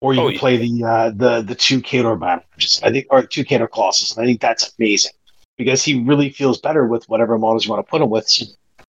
[0.00, 0.40] or you Oh, can yeah.
[0.40, 2.80] play the uh, the the two Khador battles.
[2.84, 5.12] I think, or two Khador Colossus, and I think that's amazing
[5.56, 8.28] because he really feels better with whatever models you want to put him with.
[8.28, 8.46] So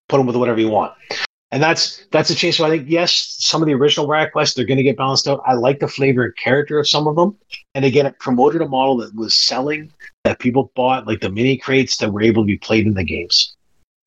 [0.09, 0.93] put him with whatever you want,
[1.51, 2.57] and that's that's a change.
[2.57, 5.27] So I think yes, some of the original Riot Quests they're going to get balanced
[5.27, 5.41] out.
[5.45, 7.37] I like the flavor and character of some of them,
[7.75, 9.91] and again, it promoted a model that was selling
[10.23, 13.03] that people bought, like the mini crates that were able to be played in the
[13.03, 13.55] games.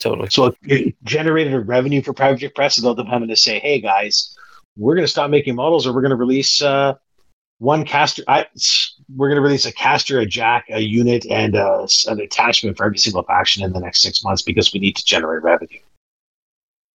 [0.01, 0.29] totally.
[0.31, 3.81] So it, it generated a revenue for Privateer Press without them having to say, "Hey
[3.81, 4.35] guys,
[4.77, 6.95] we're going to stop making models, or we're going to release uh,
[7.59, 8.23] one caster.
[8.29, 8.47] I,
[9.15, 12.87] we're going to release a caster, a jack, a unit, and uh, an attachment for
[12.87, 15.81] every single faction in the next six months because we need to generate revenue."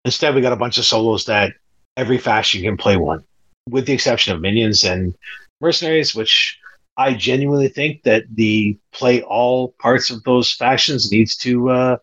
[0.06, 1.54] Instead, we got a bunch of solos that
[1.98, 3.24] every faction can play one,
[3.70, 5.16] with the exception of minions and
[5.62, 6.60] mercenaries, which
[6.98, 11.70] I genuinely think that the play all parts of those factions needs to.
[11.70, 11.98] Uh,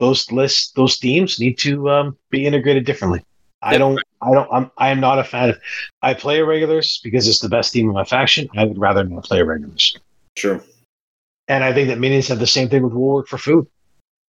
[0.00, 3.24] those lists, those themes need to um, be integrated differently.
[3.62, 5.58] I don't, I don't, I'm, I am not a fan of.
[6.02, 8.48] I play irregulars because it's the best team of my faction.
[8.56, 9.96] I would rather not play irregulars.
[10.36, 10.62] sure.
[11.48, 13.66] And I think that minions have the same thing with will work for food.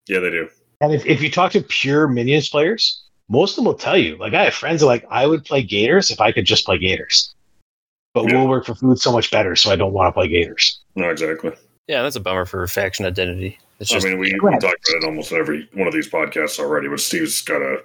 [0.08, 0.50] Yeah, they do.
[0.82, 4.16] And if, if you talk to pure minions players, most of them will tell you.
[4.18, 6.66] Like I have friends that are like, I would play Gators if I could just
[6.66, 7.34] play Gators.
[8.14, 8.40] But Yeah.
[8.40, 10.80] will work for food so much better, so I don't want to play Gators.
[10.96, 11.52] No, exactly.
[11.88, 13.60] Yeah, that's a bummer for faction identity.
[13.80, 16.60] It's just I mean, we, we talked about it almost every one of these podcasts
[16.60, 17.82] already, but Steve's got a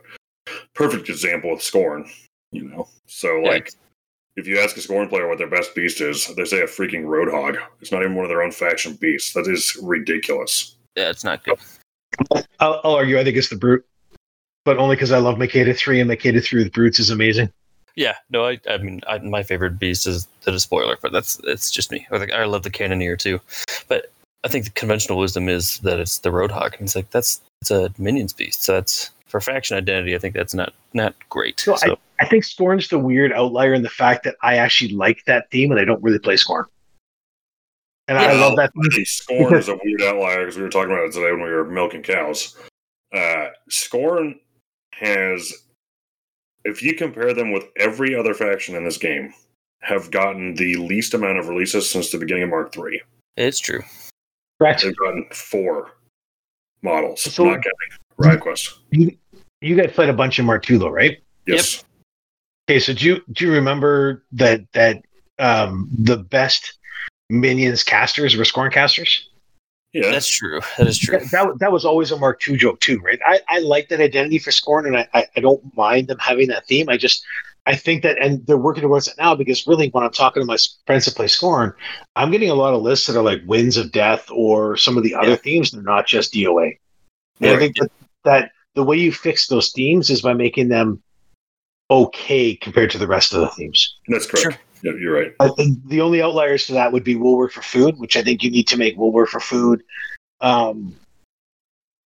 [0.74, 2.08] perfect example with Skorne.
[2.52, 3.48] You know, so Yeah.
[3.50, 3.70] like,
[4.36, 7.04] if you ask a Skorne player what their best beast is, they say a freaking
[7.04, 7.56] Roadhog.
[7.80, 9.32] It's not even one of their own faction beasts.
[9.32, 10.76] That is ridiculous.
[10.96, 11.58] yeah, it's not good.
[12.60, 13.18] I'll, I'll argue.
[13.18, 13.84] I think it's the brute,
[14.64, 17.50] but only because I love Makeda three and Makeda three with brutes is amazing.
[17.96, 21.70] Yeah, no, I, I mean, I, my favorite beast is the despoiler, but that's it's
[21.70, 22.06] just me.
[22.10, 23.40] Or the, I love the cannoneer too,
[23.88, 24.10] but
[24.44, 27.70] I think the conventional wisdom is that it's the roadhog, and it's like that's it's
[27.70, 28.62] a minions beast.
[28.64, 30.14] So that's for faction identity.
[30.14, 31.64] I think that's not not great.
[31.66, 35.24] No, so I think Skorne's the weird outlier in the fact that I actually like
[35.26, 36.66] that theme and I don't really play Skorne.
[38.06, 38.70] And I love that.
[38.76, 41.50] I Skorne is a weird outlier because we were talking about it today when we
[41.50, 42.56] were milking cows.
[43.12, 44.36] Uh, Skorne
[44.92, 45.52] has,
[46.64, 49.34] if you compare them with every other faction in this game,
[49.80, 53.02] have gotten the least amount of releases since the beginning of Mark Three.
[53.36, 53.82] it's true.
[54.60, 54.82] Correct.
[54.82, 55.90] They've gotten four
[56.82, 58.78] models, So- not counting Riot Quest.
[58.90, 59.16] You,
[59.64, 61.22] you guys played a bunch in Mark II, though, right?
[61.46, 61.84] Yes.
[62.68, 65.02] Okay, so do you do you remember that that
[65.38, 66.78] um, the best
[67.30, 69.28] minions casters were Skorne casters?
[69.92, 70.10] Yeah.
[70.10, 70.60] That's true.
[70.76, 71.18] That is true.
[71.18, 73.20] That, that, that was always a Mark II joke too, right?
[73.24, 76.48] I, I like that identity for Skorne, and I, I, I don't mind them having
[76.48, 76.88] that theme.
[76.88, 77.24] I just
[77.66, 80.46] I think that, and they're working towards it now because really, when I'm talking to
[80.46, 81.74] my friends that play Skorne,
[82.16, 85.02] I'm getting a lot of lists that are like Winds of Death or some of
[85.02, 85.36] the other Yeah.
[85.36, 85.70] themes.
[85.70, 86.78] They're not just DOA.
[87.40, 87.58] And I Right.
[87.58, 87.90] think that,
[88.24, 91.02] that the way you fix those themes is by making them
[91.90, 93.96] okay compared to the rest of the themes.
[94.08, 94.42] That's correct.
[94.42, 94.58] Sure.
[94.82, 95.34] Yeah, you're right.
[95.40, 98.22] I think the only outliers to that would be Will Work for Food, which I
[98.22, 99.82] think you need to make Will Work for Food.
[100.40, 100.94] Um,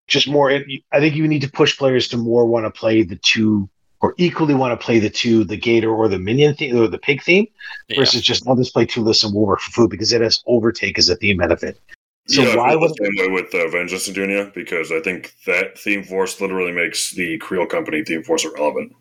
[0.06, 3.16] just more, I think you need to push players to more want to play the
[3.16, 3.68] two,
[4.00, 6.98] or equally want to play the two, the Gator or the Minion theme or the
[6.98, 7.48] Pig theme,
[7.88, 7.96] Yeah.
[7.98, 10.42] versus just I'll just play two lists and Will Work for Food because it has
[10.46, 11.80] overtake as a theme benefit.
[12.30, 15.34] So yeah, why was the same way with uh, Vengeance and Dhunia because I think
[15.46, 18.92] that theme force literally makes the Kriel Company theme force irrelevant.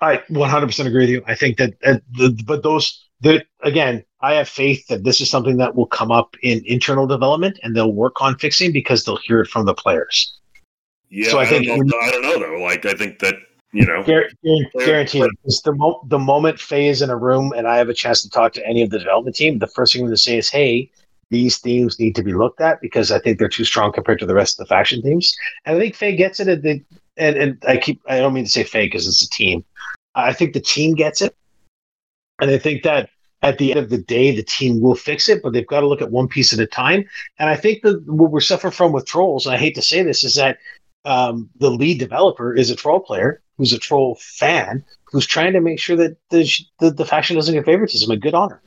[0.00, 1.22] I 100% agree with you.
[1.26, 5.30] I think that, uh, the, but those, that again, I have faith that this is
[5.30, 9.18] something that will come up in internal development and they'll work on fixing because they'll
[9.18, 10.38] hear it from the players.
[11.10, 11.98] Yeah, So I I, think don't when- know.
[12.00, 12.62] I don't know though.
[12.64, 13.34] Like I think that
[13.74, 17.66] you know, Guar- guar- It's the, mo- the moment Faye is in a room and
[17.66, 20.02] I have a chance to talk to any of the development team, the first thing
[20.02, 20.90] I'm going to say is, hey,
[21.32, 24.26] these themes need to be looked at because I think they're too strong compared to
[24.26, 25.34] the rest of the faction themes.
[25.64, 26.48] And I think Faye gets it.
[26.48, 26.84] And, they,
[27.16, 29.64] and, and I keep, I don't mean to say Faye because it's a team.
[30.14, 31.34] I think the team gets it.
[32.40, 33.08] And I think that
[33.42, 35.88] at the end of the day, the team will fix it, but they've got to
[35.88, 37.04] look at one piece at a time.
[37.38, 40.02] And I think that what we're suffering from with trolls, and I hate to say
[40.02, 40.58] this, is that
[41.04, 45.60] um, the lead developer is a troll player who's a troll fan who's trying to
[45.60, 48.62] make sure that the the, the faction doesn't get favoritism a good honor,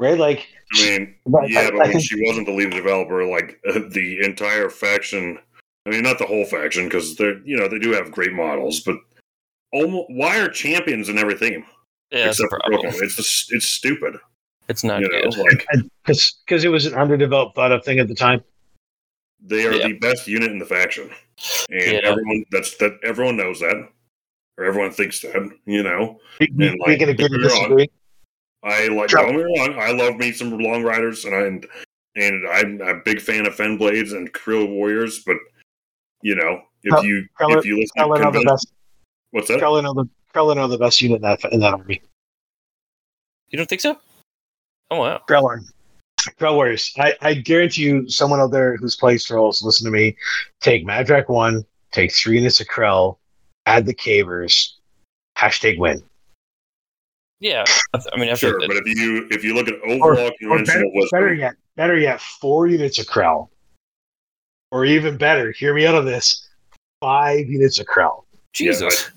[0.00, 0.18] right?
[0.18, 3.60] Like, I mean, but yeah, I- but I think- she wasn't the lead developer, like
[3.68, 5.38] uh, the entire faction.
[5.86, 8.80] I mean, not the whole faction because they're you know they do have great models,
[8.80, 8.96] but
[9.72, 11.64] almost why are champions in everything
[12.10, 12.80] Yeah, except for problem.
[12.80, 13.06] Kriel Company?
[13.06, 14.16] It's just, it's stupid.
[14.68, 15.36] It's not you know, good.
[15.38, 15.66] like
[16.04, 18.42] because because it was an underdeveloped thought of thing at the time.
[19.42, 19.88] they are Yeah.
[19.88, 21.10] the best unit in the faction,
[21.70, 22.00] and Yeah.
[22.04, 23.88] everyone that's that everyone knows that,
[24.58, 25.50] or everyone thinks that.
[25.66, 27.90] You know, We, we, And, we like, can agree to don't get me wrong, disagree.
[28.62, 29.20] I like Sure.
[29.22, 31.42] don't me wrong, I love me some long riders, and I
[32.16, 35.36] and I'm a big fan of Fennblades and Kriel Warriors, but
[36.22, 38.72] you know, if Krell- you Krell- if you listen to Krellin are the best.
[39.30, 39.60] what's that?
[39.60, 42.02] Krellin are the Krellin are the best unit in that in that army.
[43.48, 43.96] You don't think so?
[44.90, 45.22] Oh wow.
[45.28, 45.60] Krellin.
[46.38, 46.92] Krell Warriors.
[46.98, 50.16] I, I guarantee you, someone out there who's playing trolls, listen to me.
[50.60, 53.16] Take Madrak one, take three units of Krell,
[53.64, 54.74] add the Cavers,
[55.38, 56.02] hashtag win.
[57.40, 57.64] Yeah.
[57.94, 60.26] I, th- I mean, I Sure, but if you if you look at Or- overall
[60.26, 63.48] Or better, conventional better yet, better yet, four units of Krell.
[64.70, 66.46] Or even better, hear me out on this.
[67.00, 68.24] Five units of Krell.
[68.52, 69.10] Jesus.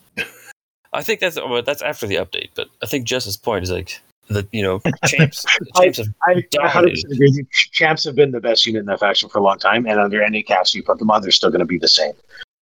[0.93, 3.99] I think that's well, that's after the update, but I think Jess's point is like
[4.29, 5.45] the you know champs
[5.75, 6.79] champs have I, I
[7.11, 7.45] agree.
[7.71, 10.23] Champs have been the best unit in that faction for a long time, and under
[10.23, 12.13] any cast you put them on, they're still going to be the same.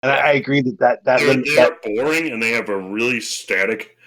[0.01, 2.51] And I, I agree that that that, they're, lim- they that are boring and they
[2.51, 3.97] have a really static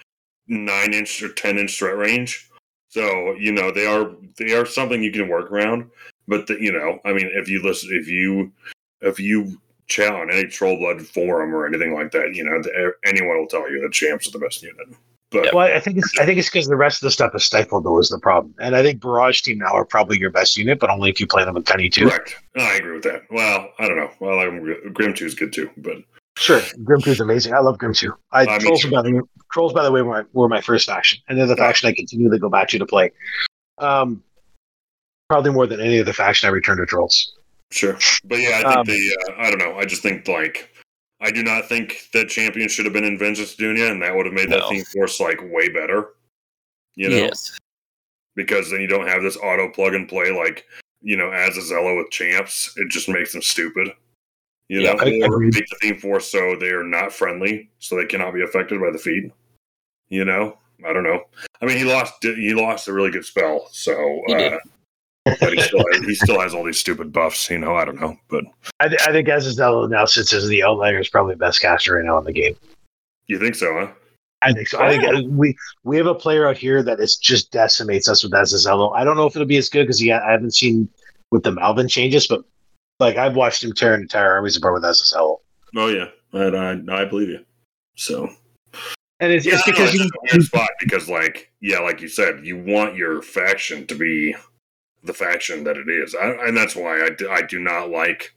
[0.47, 2.51] nine inch or ten inch threat range.
[2.89, 5.91] So you know they are they are something you can work around.
[6.27, 8.53] But the, you know, I mean, if you listen, if you
[9.01, 12.93] if you chat on any troll blood forum or anything like that, you know, the,
[13.05, 14.89] anyone will tell you that champs are the best unit.
[15.31, 17.45] But Well, I think it's I think it's because the rest of the stuff is
[17.45, 18.55] stifled though is the problem.
[18.61, 21.27] And I think Barrage Team now are probably your best unit, but only if you
[21.27, 22.09] play them with Penny too.
[22.09, 23.23] correct, I agree with that.
[23.31, 24.11] Well, I don't know.
[24.21, 25.97] Well, I'm, Grim Two is good too, but
[26.37, 27.55] Sure, Grim Two is amazing.
[27.55, 28.13] I love Grim Two.
[28.33, 28.91] I Uh, me trolls too.
[28.91, 29.23] by the
[29.53, 31.93] trolls by the way were my, were my first faction, and they're the faction I
[31.95, 33.13] continue to go back to to play.
[33.79, 34.23] Um,
[35.29, 37.35] probably more than any other faction I return to trolls.
[37.71, 39.79] Sure, but yeah, I think Um, the uh, I don't know.
[39.79, 40.71] I just think like
[41.21, 44.27] I do not think that champion should have been in Vengeance Dhunia, and that would
[44.27, 44.69] have made that No.
[44.71, 46.11] theme force like way better.
[46.97, 47.57] You know, yes.
[48.37, 50.67] because then you don't have this auto plug and play like
[51.01, 52.73] you know Azazello with champs.
[52.77, 53.93] It just makes them stupid.
[54.75, 55.55] You Yeah, know, I- or agreed.
[55.55, 58.91] make the theme force so they are not friendly, so they cannot be affected by
[58.91, 59.31] the feed.
[60.09, 61.23] You know, I don't know.
[61.63, 63.95] I mean, he lost he lost a really good spell, so.
[64.27, 64.35] He.
[64.35, 64.59] Uh,
[65.27, 67.77] but he still has, he still has all these stupid buffs, you know.
[67.77, 68.43] I don't know, but
[68.81, 71.95] I, th- I think Azazello now sits as the outlier is probably the best caster
[71.95, 72.57] right now in the game.
[73.29, 73.93] you think so, huh?
[74.43, 74.81] I think so.
[74.81, 78.23] I think uh, we we have a player out here that is just decimates us
[78.25, 78.93] with Azazello.
[78.95, 80.89] I don't know if it'll be as good because I haven't seen
[81.31, 82.45] with the Malvin changes, but
[83.01, 85.39] like I've watched him tear an entire armies apart with Azazello.
[85.77, 87.45] Oh yeah, and I I believe you.
[87.97, 88.29] So
[89.21, 91.53] And it's, yeah, it's I know, because it's you, just a weird spot because like
[91.61, 94.35] yeah, like you said, you want your faction to be
[95.03, 98.35] the faction that it is, I, and that's why I do, I do not like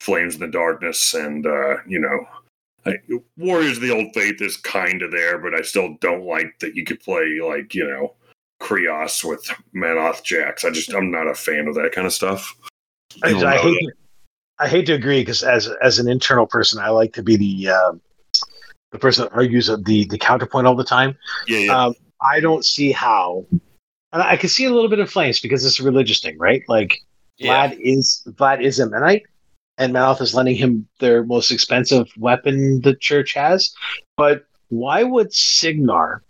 [0.00, 2.26] Flames in the Darkness and uh, you know.
[2.86, 2.96] I,
[3.36, 6.74] Warriors of the Old Faith is kind of there, but I still don't like that
[6.74, 8.14] you could play like you know
[8.60, 9.44] Kreoss with
[9.74, 10.64] Menoth Jacks.
[10.64, 12.56] I just I'm not a fan of that kind of stuff.
[13.22, 13.92] I, I hate to,
[14.58, 17.70] I hate to agree because as as an internal person, I like to be the
[17.70, 18.00] um
[18.92, 21.16] the person that argues the the counterpoint all the time.
[21.46, 21.84] yeah, yeah.
[21.84, 25.64] Um, I don't see how, and I can see a little bit of flames because
[25.64, 26.62] it's a religious thing, right?
[26.68, 27.00] Like
[27.36, 27.68] Yeah.
[27.68, 29.24] Vlad is Vlad is a Mennonite,
[29.78, 33.72] and Mouth is lending him their most expensive weapon the church has.
[34.16, 36.22] But why would Cygnar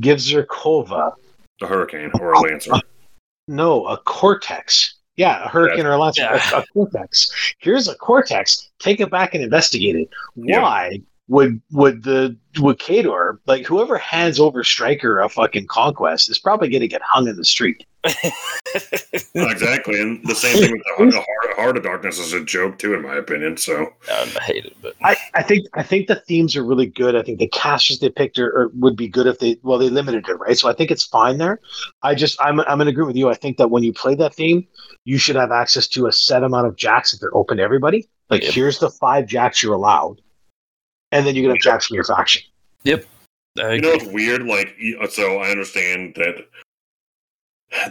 [0.00, 1.14] give Zerkova
[1.60, 2.72] A hurricane or a lancer.
[3.48, 4.94] no a Cortex?
[5.16, 6.50] Yeah, a Hurricane or a Lancer, Yeah.
[6.54, 7.54] a, a Cortex.
[7.58, 8.70] Here's a Cortex.
[8.78, 10.08] Take it back and investigate it.
[10.36, 10.62] Yeah.
[10.62, 16.38] Why would would the would Khador like whoever hands over Stryker a fucking conquest is
[16.38, 17.84] probably going to get hung in the street?
[19.34, 22.78] exactly, and the same thing with the, the heart, heart of darkness is a joke
[22.78, 23.56] too, in my opinion.
[23.56, 27.14] So I hate it, but I, I think I think the themes are really good.
[27.14, 29.88] I think the casters they picked are, are would be good if they well they
[29.88, 30.58] limited it right.
[30.58, 31.60] So I think it's fine there.
[32.02, 33.28] I just I'm I'm in agreement with you.
[33.30, 34.66] I think that when you play that theme,
[35.04, 38.08] you should have access to a set amount of jacks if they're open to everybody.
[38.30, 38.52] Like Yep.
[38.52, 40.20] here's the five jacks you're allowed,
[41.12, 42.42] and then you can have jacks from your faction.
[42.84, 43.02] I
[43.56, 44.42] you know it's weird.
[44.44, 44.76] Like
[45.10, 46.46] so, I understand that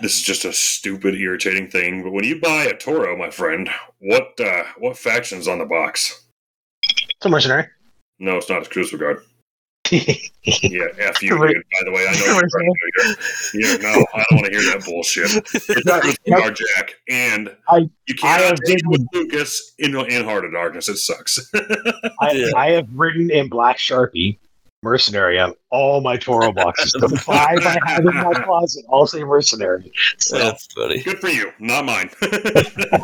[0.01, 2.03] this is just a stupid, irritating thing.
[2.03, 6.25] But when you buy a Toro, my friend, what uh, what faction's on the box?
[6.83, 7.67] It's a mercenary.
[8.19, 8.59] No, it's not.
[8.59, 9.23] It's Crucible Guard.
[9.91, 10.03] yeah,
[10.45, 11.39] Yeah, F you, dude.
[11.39, 13.15] By the way, I know you're trying to do
[13.51, 13.71] here.
[13.71, 15.31] Yeah, no, I don't want to hear that bullshit.
[15.53, 16.01] It's Right.
[16.01, 20.45] Crucible Guard, Jack, and I- you can't have take it with Lucas in in Heart
[20.45, 20.87] of Darkness.
[20.87, 21.49] It sucks.
[21.55, 22.51] I, Yeah.
[22.55, 24.37] I have written in black sharpie
[24.83, 26.91] mercenary on all my Toro boxes.
[26.93, 29.91] The five I have in my closet all say mercenary.
[30.17, 31.01] So That's funny.
[31.01, 32.09] Good for you, not mine.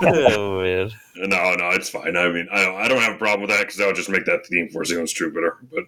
[0.01, 0.91] oh man.
[1.15, 2.15] no, no, it's fine.
[2.17, 4.09] I mean, I don't, I don't have a problem with that because that would just
[4.09, 5.57] make that theme for Zeon's Troubadour.
[5.71, 5.83] But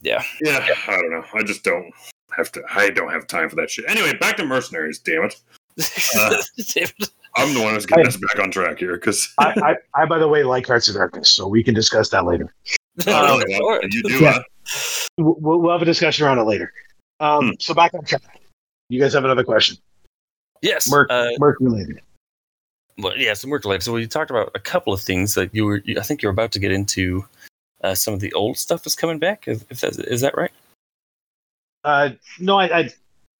[0.00, 0.22] Yeah.
[0.42, 1.24] yeah, I don't know.
[1.34, 1.90] I just don't
[2.36, 2.62] have to.
[2.70, 3.84] I don't have time for that shit.
[3.88, 4.98] Anyway, back to mercenaries.
[4.98, 5.36] Damn it,
[6.16, 6.36] Uh,
[7.38, 10.18] I'm the one who's getting us back on track here because I, I, I, by
[10.18, 12.54] the way, like Hearts of Darkness, so we can discuss that later.
[13.06, 13.58] Oh, of really?
[13.60, 13.86] course.
[13.90, 14.18] you do.
[14.18, 14.38] Yeah.
[14.66, 15.06] Huh?
[15.18, 16.72] We'll, we'll have a discussion around it later.
[17.20, 17.50] Um, Hmm.
[17.60, 18.40] So back on track.
[18.88, 19.76] You guys have another question,
[20.62, 20.88] Yes.
[20.90, 22.00] Merc, uh, Merc related.
[22.98, 23.82] well, yeah, some work related.
[23.82, 25.82] So we talked about a couple of things that you were.
[25.84, 27.24] You, I think you're about to get into.
[27.84, 29.46] Uh, some of the old stuff is coming back.
[29.46, 30.50] If, if that's, is that right?
[31.84, 32.90] Uh, no, I, I,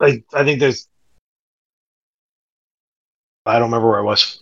[0.00, 0.86] I, I think there's.
[3.46, 4.40] I don't remember where I was.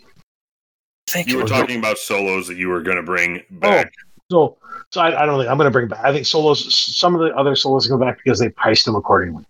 [1.07, 3.93] Thank you, You were talking about solos that you were going to bring back.
[4.33, 4.57] So,
[4.91, 6.05] so I, I don't think I'm going to bring back.
[6.05, 6.75] I think solos.
[6.75, 9.45] Some of the other solos go back because they priced them accordingly.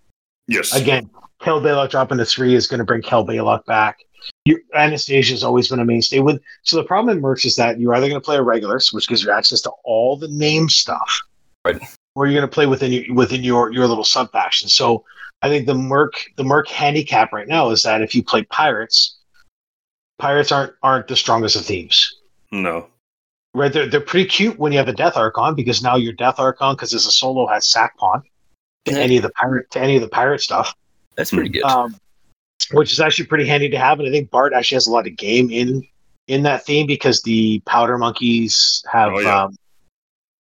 [0.47, 0.75] Yes.
[0.75, 1.09] Again,
[1.41, 3.99] Kell Bailoch dropping to three is going to bring Kell Bailoch back.
[4.47, 6.21] Your, Anastasia has always been a mainstay.
[6.21, 8.93] With so the problem in merch is that you're either going to play a regulars,
[8.93, 11.21] which gives you access to all the name stuff,
[11.65, 11.81] Right.
[12.15, 14.69] or you're going to play within your, within your your little sub faction.
[14.69, 15.05] So
[15.43, 19.19] I think the merc the merc handicap right now is that if you play pirates,
[20.19, 22.15] pirates aren't aren't the strongest of themes.
[22.51, 22.87] No.
[23.57, 26.41] Right, they're, they're pretty cute when you have a Death Archon because now your Death
[26.41, 28.23] Archon, because as a solo has sac pawn
[28.87, 28.99] to Yeah.
[28.99, 30.75] any of the pirate to any of the pirate stuff
[31.17, 31.63] That's pretty good.
[31.63, 31.95] um,
[32.73, 34.01] which is actually pretty handy to have.
[34.01, 35.87] And I think Bart actually has a lot of game in
[36.27, 39.43] in that theme because the powder monkeys have Oh, yeah.
[39.45, 39.57] um,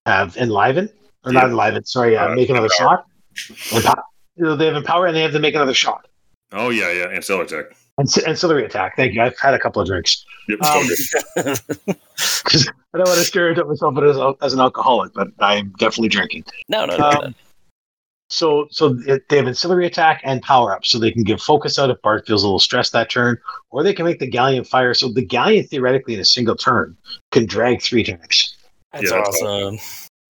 [0.07, 0.89] have enliven
[1.25, 1.41] or Yeah.
[1.41, 1.85] not enliven.
[1.85, 3.05] Sorry, uh, Uh, make another empower.
[3.37, 3.77] shot.
[3.77, 4.03] Empower.
[4.37, 6.09] You know, they have empower and they have to make another shot.
[6.53, 7.05] Oh yeah, yeah.
[7.07, 7.67] Ancillary tech.
[7.67, 8.97] And ancillary attack.
[8.97, 9.22] Thank you.
[9.22, 10.24] I've had a couple of drinks.
[10.49, 10.62] Yep.
[10.62, 11.59] Um, so good.
[12.45, 16.45] 'Cause I don't want to stereotype myself as, as an alcoholic, but I'm definitely drinking.
[16.68, 17.05] no, no, no.
[17.09, 17.32] um, no.
[18.30, 21.90] So, so they have ancillary attack and power up, so they can give focus out
[21.90, 23.38] if Bart feels a little stressed that turn,
[23.70, 24.95] or they can make the galleon fire.
[24.95, 26.97] So the galleon theoretically in a single turn
[27.32, 28.57] can drag three tanks
[28.92, 29.78] That's yeah, that's awesome.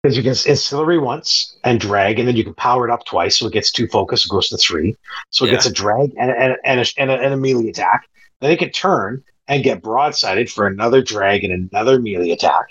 [0.06, 3.38] Because you can ancillary once and drag, and then you can power it up twice,
[3.38, 4.94] so it gets two focus, it goes to three,
[5.30, 5.54] so it Yeah.
[5.54, 8.08] gets a drag and and and a, and, a, and a melee attack.
[8.40, 12.66] Then it can turn and get broadsided for another drag and another melee attack.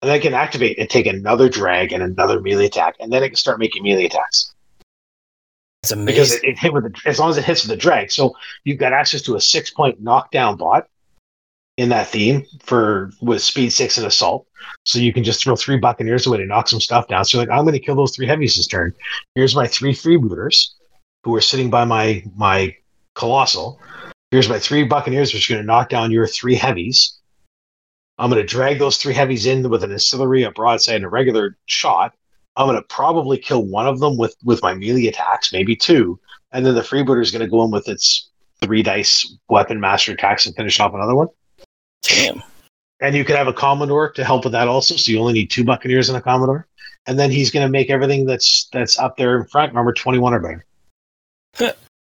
[0.00, 3.22] And then it can activate and take another drag and another melee attack, and then
[3.22, 4.52] it can start making melee attacks.
[5.82, 6.40] It's because amazing.
[6.42, 8.10] it, it hit with the, as long as it hits with the drag.
[8.10, 8.34] So
[8.64, 10.88] you've got access to a six point knockdown bot
[11.78, 14.46] in that theme for with speed six and assault.
[14.84, 17.24] So you can just throw three buccaneers away to knock some stuff down.
[17.24, 18.92] So like, I'm going to kill those three heavies this turn.
[19.36, 20.72] Here's my three freebooters
[21.22, 22.76] who are sitting by my my
[23.14, 23.80] colossal.
[24.32, 27.18] Here's my three buccaneers, which are going to knock down your three heavies.
[28.18, 31.08] I'm going to drag those three heavies in with an ancillary, a broadside, and a
[31.08, 32.12] regular shot.
[32.56, 36.18] I'm going to probably kill one of them with with my melee attacks, maybe two,
[36.50, 40.10] and then the freebooter is going to go in with its three dice weapon master
[40.10, 41.28] attacks and finish off another one.
[42.02, 42.42] Damn.
[43.00, 45.50] And you could have a commodore to help with that also, so you only need
[45.50, 46.66] two buccaneers and a commodore.
[47.06, 49.72] And then he's going to make everything that's that's up there in front.
[49.72, 50.64] Remember, twenty one or better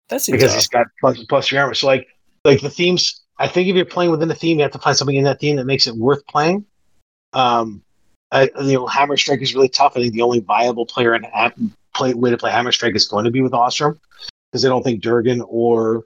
[0.09, 1.73] That seems because he's got plus plus your armor.
[1.73, 2.07] So like
[2.43, 3.21] like the themes.
[3.39, 5.39] I think if you're playing within the theme, you have to find something in that
[5.39, 6.65] theme that makes it worth playing.
[7.33, 7.81] Um,
[8.31, 9.93] I, you know, Hammer Strike is really tough.
[9.95, 11.25] I think the only viable player and
[11.95, 13.99] play way to play Hammer Strike is going to be with Ostrom
[14.51, 16.05] because I don't think Durgen or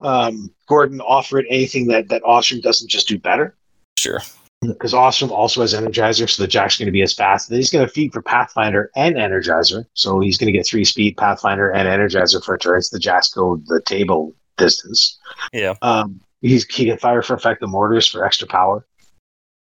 [0.00, 3.56] um, Gorten offer it anything that that Ostrom doesn't just do better.
[3.98, 4.20] Sure.
[4.62, 7.48] because Ostrom also has Energizer, so the Jack's going to be as fast.
[7.48, 10.84] Then he's going to feed for Pathfinder and Energizer, so he's going to get three
[10.84, 12.90] speed Pathfinder and Energizer for turns.
[12.90, 15.18] The Jack's go the table distance.
[15.52, 15.74] Yeah.
[15.82, 18.86] Um, he's he can fire for effect the mortars for extra power.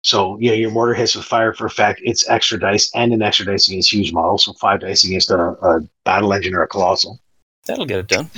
[0.03, 2.01] So yeah, your mortar hits with fire for effect.
[2.03, 4.45] It's extra dice and an extra dice against huge models.
[4.45, 7.21] So five dice against a, a battle engine or a colossal.
[7.67, 8.31] That'll get it done.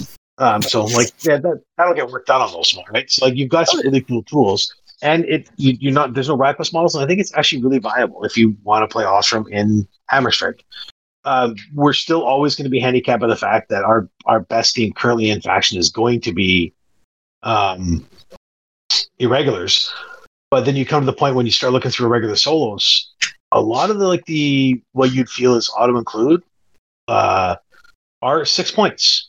[0.42, 3.08] Um, so like yeah, that that'll get worked out on those small, right?
[3.08, 6.36] So like you've got some really cool tools, and it you, you're not there's no
[6.36, 9.48] Rakdos models, and I think it's actually really viable if you want to play Ossrum
[9.50, 10.64] in Hammer Strike.
[11.24, 14.74] Um, we're still always going to be handicapped by the fact that our our best
[14.74, 16.72] team currently in faction is going to be
[17.44, 18.04] um,
[19.20, 19.92] irregulars.
[20.50, 23.14] But then you come to the point when you start looking through irregular solos,
[23.52, 26.42] a lot of the like the what you'd feel is auto include
[27.06, 27.54] uh,
[28.22, 29.28] are six points.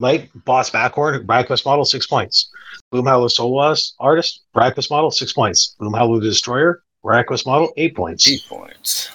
[0.00, 2.50] Like boss backward, Rakdos model, six points.
[2.92, 5.76] Boomhowler solo artist, Rakdos model, six points.
[5.78, 8.26] Boomhowler the destroyer, Rakdos model, eight points.
[8.28, 9.10] Eight points.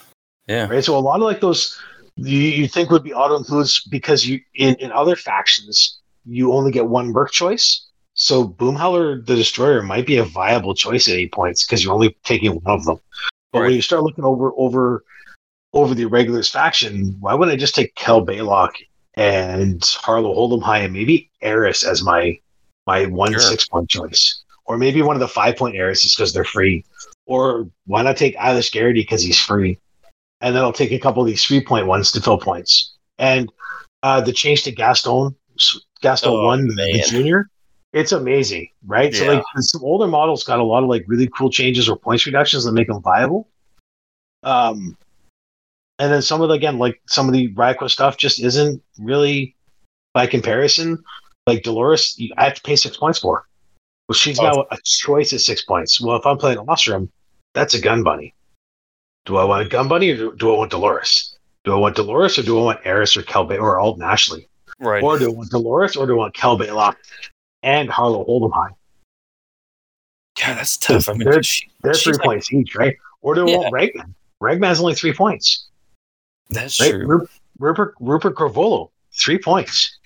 [0.48, 0.68] Yeah.
[0.68, 0.84] Right.
[0.84, 1.78] So a lot of like those
[2.16, 6.72] you, you think would be auto includes because you in, in other factions you only
[6.72, 7.88] get one merc choice.
[8.14, 12.16] So Boomhowler the Destroyer might be a viable choice at eight points because you're only
[12.24, 13.00] taking one of them.
[13.52, 13.66] But Right.
[13.68, 15.04] when you start looking over over
[15.74, 18.72] over the regulars faction, why wouldn't I just take Kell Bailoch
[19.16, 22.40] and Harlow Hold'em High and maybe Eiryss as my
[22.88, 23.40] my one Sure.
[23.40, 26.84] six point choice, or maybe one of the five point Eiryss just because they're free,
[27.26, 29.80] or why not take Eilish Garrity because he's free,
[30.42, 33.52] and then I'll take a couple of these three point ones to fill points, and
[34.04, 35.36] uh, the change to Gastone
[36.04, 37.50] Gastone Oh, one the junior.
[37.94, 39.16] It's amazing, right?
[39.16, 42.26] So like some older models got a lot of like really cool changes or points
[42.26, 43.48] reductions that make them viable.
[44.44, 44.98] Um,
[46.00, 49.56] and then some of the again like some of the Ryko stuff just isn't really
[50.14, 51.04] by comparison.
[51.48, 53.46] Like Dolores, you- I have to pay six points for.
[54.08, 54.44] Well, she's Oh.
[54.44, 56.00] now a choice at six points.
[56.02, 57.10] Well, if I'm playing Ossrum,
[57.54, 58.34] that's a gun bunny.
[59.26, 61.38] Do I want a gun bunny or do, do I want Dolores?
[61.64, 64.48] Do I want Dolores or do I want Eiryss or Kelbay or Alten Ashley?
[64.80, 65.02] Right.
[65.04, 66.96] Or do I want Dolores or do I want Kell Bailoch
[67.64, 68.70] and Harlow Hold'em High?
[70.40, 71.10] God, that's tough.
[71.10, 72.96] I mean, They're- she- They're three like- points each, right?
[73.22, 73.58] Or do I Yeah.
[73.58, 74.14] want Regman?
[74.44, 75.68] Regman's only three points,
[76.50, 76.92] That's right?
[76.92, 77.06] true.
[77.08, 77.28] Ru-
[77.60, 79.98] Rupert Rhupert Carvolo, three points.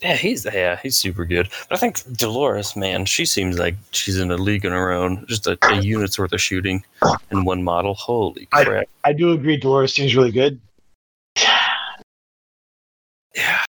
[0.00, 1.48] Yeah, he's yeah, he's super good.
[1.68, 5.24] But I think Dolores, man, she seems like she's in a league on her own.
[5.26, 6.84] Just a, a unit's worth of shooting
[7.30, 7.94] in one model.
[7.94, 8.84] Holy I- crap!
[9.04, 9.56] I do agree.
[9.56, 10.60] Dolores seems really good.
[13.34, 13.64] yeah,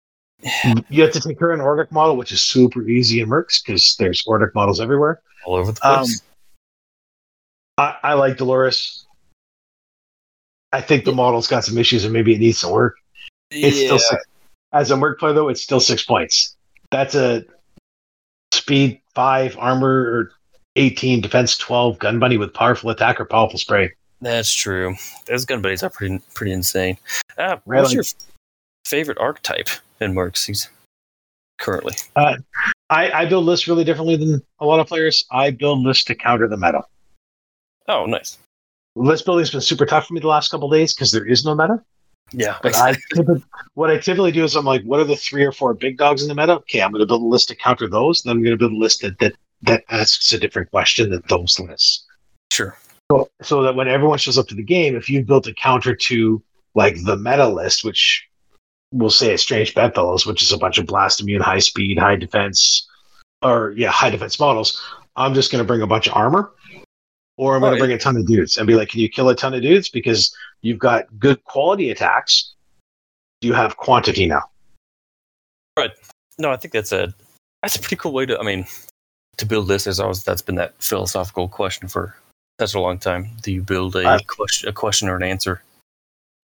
[0.90, 3.96] You have to take her an Ordic model, which is super easy in Mercs because
[3.98, 5.20] there's Ordic models everywhere.
[5.44, 6.22] all over the Um, place.
[7.78, 9.05] I, I like Dolores.
[10.72, 12.96] I think the model's got some issues and maybe it needs some work.
[13.50, 14.24] It's yeah, still six.
[14.72, 16.56] As a Merc player, though, it's still six points.
[16.90, 17.44] That's a
[18.52, 20.32] speed five, armor or
[20.76, 23.92] 18, defense 12, gun bunny with powerful attack or powerful spray.
[24.20, 24.94] that's true.
[25.26, 26.98] Those gun buddies are pretty pretty insane.
[27.38, 28.04] Uh, Right, what's your
[28.84, 29.68] favorite archetype
[30.00, 30.68] in Mercs
[31.58, 31.94] currently?
[32.16, 35.24] I, I build lists really differently than a lot of players.
[35.30, 36.82] I build lists to counter the meta.
[37.88, 38.38] Oh, nice.
[38.96, 41.44] List building's been super tough for me the last couple of days because there is
[41.44, 41.82] no meta.
[42.32, 42.96] Yeah, But I
[43.74, 46.22] what I typically do is I'm like, what are the three or four big dogs
[46.22, 46.54] in the meta?
[46.56, 48.22] Okay, I'm going to build a list to counter those.
[48.22, 51.22] Then I'm going to build a list that, that that asks a different question than
[51.28, 52.04] those lists.
[52.52, 52.76] sure.
[53.12, 55.94] So, so that when everyone shows up to the game, if you've built a counter
[55.94, 56.42] to
[56.74, 58.26] like the meta list, which
[58.92, 62.16] we'll say is Strange Bedfellows, which is a bunch of blast immune, high speed, high
[62.16, 62.88] defense,
[63.42, 64.82] or yeah, high defense models,
[65.14, 66.52] I'm just going to bring a bunch of armor,
[67.36, 69.08] or I'm going Oh, to bring a ton of dudes and be like, can you
[69.08, 72.54] kill a ton of dudes because you've got good quality attacks?
[73.40, 74.42] Do you have quantity now?
[75.78, 75.90] Right.
[76.38, 77.12] No, I think that's a
[77.62, 78.38] that's a pretty cool way to.
[78.38, 78.66] I mean,
[79.36, 82.14] to build this is always that's been that philosophical question for
[82.60, 83.28] such a long time.
[83.42, 85.62] Do you build a uh, I- question, a question or an answer?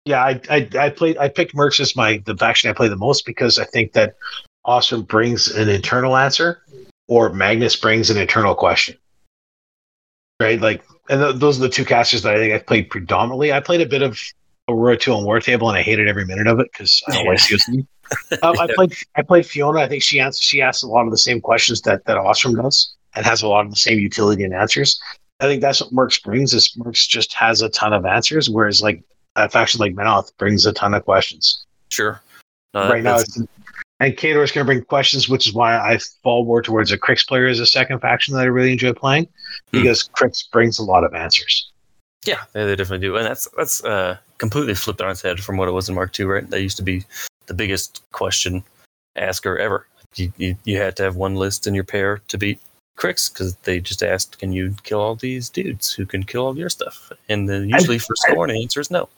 [0.04, 2.96] Yeah, I, I I played I picked Mercs as my the faction I play the
[2.96, 4.16] most because I think that
[4.64, 6.60] Austin brings an internal answer
[7.06, 8.96] or Magnus brings an internal question.
[10.40, 10.60] Right?
[10.60, 13.52] Like and th- those are the two casters that I think I've played predominantly.
[13.52, 14.18] I played a bit of
[14.68, 17.26] Aurora 2 on War Table and I hated every minute of it because I don't
[17.26, 17.86] like COC.
[18.42, 19.80] um, I played I played Fiona.
[19.80, 22.60] I think she answers she asks a lot of the same questions that that Ossrum
[22.60, 25.00] does and has a lot of the same utility and answers.
[25.40, 28.80] I think that's what Mercs brings is Mercs just has a ton of answers, whereas
[28.80, 29.02] like
[29.36, 31.64] a faction like Menoth brings a ton of questions.
[31.90, 32.20] Sure.
[32.74, 33.36] No, right now, it's,
[34.00, 36.98] and Khador is going to bring questions, which is why I fall more towards a
[36.98, 39.28] Cryx player as a second faction that I really enjoy playing
[39.70, 39.82] Hmm.
[39.82, 41.70] because Cryx brings a lot of answers.
[42.24, 45.56] yeah, they, they definitely do, and that's that's uh, completely flipped on its head from
[45.56, 46.26] what it was in Mark II.
[46.26, 46.50] Right?
[46.50, 47.04] That used to be
[47.46, 48.62] the biggest question
[49.16, 49.86] asker ever.
[50.16, 52.60] You, you you had to have one list in your pair to beat
[52.96, 56.58] Cryx because they just asked, "Can you kill all these dudes who can kill all
[56.58, 59.08] your stuff?" And then usually for scoring, the answer is no.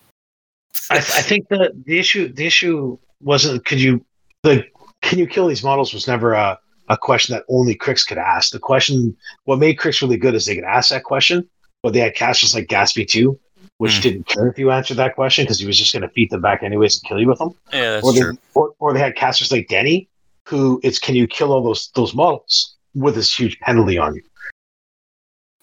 [0.91, 4.05] I, I think the the issue the issue wasn't could you
[4.43, 4.64] the
[5.03, 6.59] can you kill these models was never a,
[6.89, 8.53] a question that only Cryx could ask.
[8.53, 11.49] The question what made Cryx really good is they could ask that question,
[11.82, 13.39] but they had casters like Gaspy too,
[13.78, 14.03] which Hmm.
[14.03, 16.41] didn't care if you answered that question because he was just going to feed them
[16.43, 17.51] back anyways and kill you with them.
[17.72, 18.39] Yeah, that's or, they, true.
[18.55, 20.09] or, or they had casters like Denny,
[20.47, 24.22] who it's can you kill all those those models with this huge penalty on you.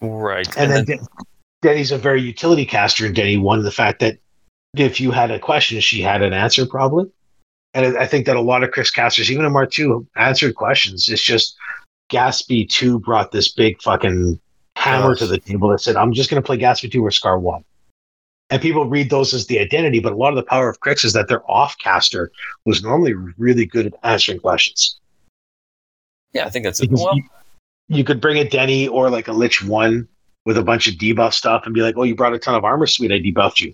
[0.00, 0.46] Right.
[0.56, 1.06] And, then, Den-
[1.62, 4.18] Denny's a very utility caster, and Denny won the fact that
[4.76, 7.10] if you had a question, she had an answer probably.
[7.74, 11.08] And I think that a lot of Cryx casters, even in Mark two, answered questions.
[11.08, 11.56] It's just
[12.10, 14.38] Gaspy two brought this big fucking
[14.76, 17.40] hammer to the table that said, "I'm just going to play Gaspy two or Skarre
[17.40, 17.64] one."
[18.50, 21.04] And people read those as the identity, but a lot of the power of Cryx
[21.04, 22.30] is that their off caster
[22.66, 25.00] was normally really good at answering questions.
[26.34, 26.80] yeah, I think that's.
[26.80, 27.24] Because Well, you,
[27.88, 30.06] you could bring a Denny or like a Lich one
[30.44, 32.64] with a bunch of debuff stuff and be like, "Oh, you brought a ton of
[32.64, 33.10] armor sweet.
[33.10, 33.72] I debuffed you."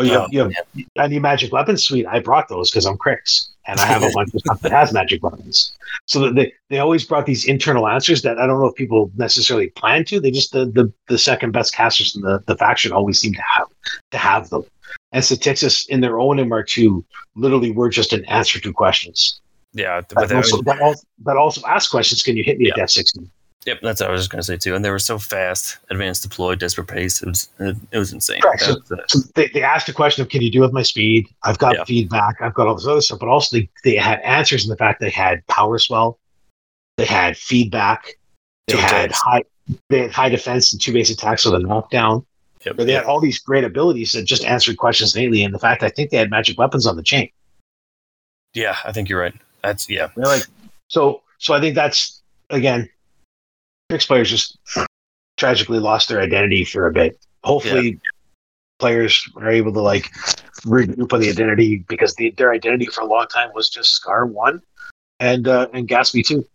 [0.00, 0.52] Oh, you Oh, you have
[0.98, 2.06] I need magic weapons sweet.
[2.06, 4.92] I brought those because I'm Cryx and I have a bunch of stuff that has
[4.92, 5.72] magic weapons.
[6.06, 9.68] So they, they always brought these internal answers that I don't know if people necessarily
[9.70, 10.20] plan to.
[10.20, 13.42] They just the the, the second best casters in the, the faction always seem to
[13.42, 13.68] have
[14.12, 14.64] to have them.
[15.12, 17.04] And Satyxis in their own MR2
[17.36, 19.40] literally were just an answer to questions.
[19.72, 22.22] yeah, but But that also, was, that also, that also ask questions.
[22.22, 22.82] Can you hit me at Yeah.
[22.82, 23.30] death 16?
[23.66, 24.74] Yep, that's what I was just gonna say too.
[24.74, 27.22] And they were so fast, advanced deploy, desperate pace.
[27.22, 28.40] It was it, was insane.
[28.40, 28.60] Correct.
[28.66, 30.82] That was, uh, So they, they asked a question of can you do with my
[30.82, 31.26] speed?
[31.44, 31.84] I've got Yeah.
[31.84, 34.76] feedback, I've got all this other stuff, but also they, they had answers in the
[34.76, 36.18] fact they had power swell,
[36.96, 38.18] they had feedback,
[38.66, 39.20] they Two had attacks.
[39.22, 39.42] high
[39.88, 42.26] they had high defense and two base attacks with a knockdown.
[42.66, 45.44] yep, But they had all these great abilities that just answered questions innately.
[45.44, 47.30] And the fact I think they had magic weapons on the chain.
[48.54, 49.34] yeah, I think you're right.
[49.62, 50.42] That's yeah, They're like
[50.88, 52.88] so so I think that's again
[53.90, 54.58] six players just
[55.36, 57.18] tragically lost their identity for a bit.
[57.42, 57.98] Hopefully
[58.78, 60.10] players are able to like
[60.64, 64.28] regroup on the identity because the, their identity for a long time was just Skarre
[64.28, 64.62] one
[65.18, 66.46] and uh and Gaspy two.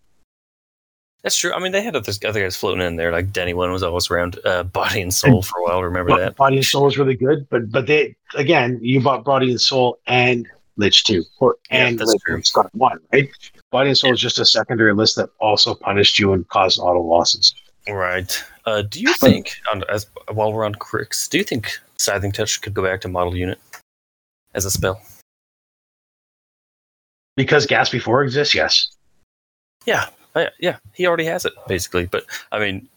[1.24, 1.54] that's true.
[1.54, 4.10] I mean, they had other, other guys floating in there, like Denny one was always
[4.10, 5.84] around, uh, Body and Soul for a while.
[5.84, 6.36] Remember that?
[6.36, 10.00] Body and Soul is really good, but but they again you bought Body and Soul
[10.08, 10.48] and
[10.78, 13.30] Lich two or and that's Lich and one, right?
[13.72, 17.02] Body and Soul is just a secondary list that also punished you and caused auto
[17.02, 17.54] losses.
[17.88, 18.44] Right.
[18.66, 22.60] Uh, do you think, on, as while we're on Cryx, do you think Scything Touch
[22.62, 23.60] could go back to model unit
[24.54, 25.02] as a spell?
[27.36, 28.96] Because Gas Before exists, yes.
[29.86, 32.06] Yeah, Uh, yeah, he already has it basically.
[32.06, 32.88] But I mean,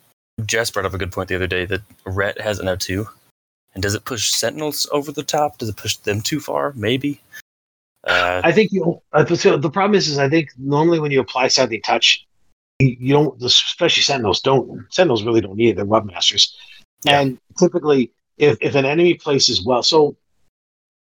[0.45, 3.09] Jess brought up a good point the other day that Ret has it now too.
[3.74, 5.59] And does it push Sentinels over the top?
[5.59, 6.72] Does it push them too far?
[6.74, 7.20] Maybe.
[8.07, 9.01] Uh, I think you.
[9.13, 12.25] Uh, the, so the problem is, is I think normally when you apply something touch,
[12.79, 14.87] you, don't, especially Sentinels don't.
[14.91, 15.77] Sentinels really don't need it.
[15.77, 16.55] They're webmasters,
[17.05, 17.21] Yeah.
[17.21, 20.17] and typically, if if an enemy places well, so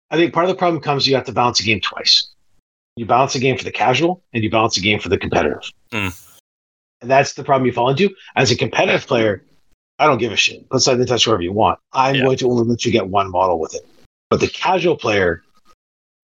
[0.09, 2.27] I think part of the problem comes you have to balance a game twice.
[2.95, 5.69] You balance a game for the casual, and you balance a game for the competitive.
[5.91, 6.37] Mm.
[7.01, 8.09] And that's the problem you fall into.
[8.37, 9.43] As a competitive player,
[9.99, 10.67] I don't give a shit.
[10.69, 11.77] Put something touch wherever you want.
[11.91, 12.23] I'm Yeah.
[12.23, 13.85] going to only let you get one model with it.
[14.29, 15.43] But the casual player,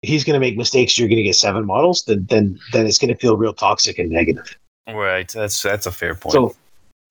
[0.02, 0.98] he's going to make mistakes.
[0.98, 2.04] You're going to get seven models.
[2.04, 4.58] Then, then, then it's going to feel real toxic and negative.
[4.88, 5.28] right.
[5.30, 6.34] That's that's a fair point.
[6.34, 6.56] So,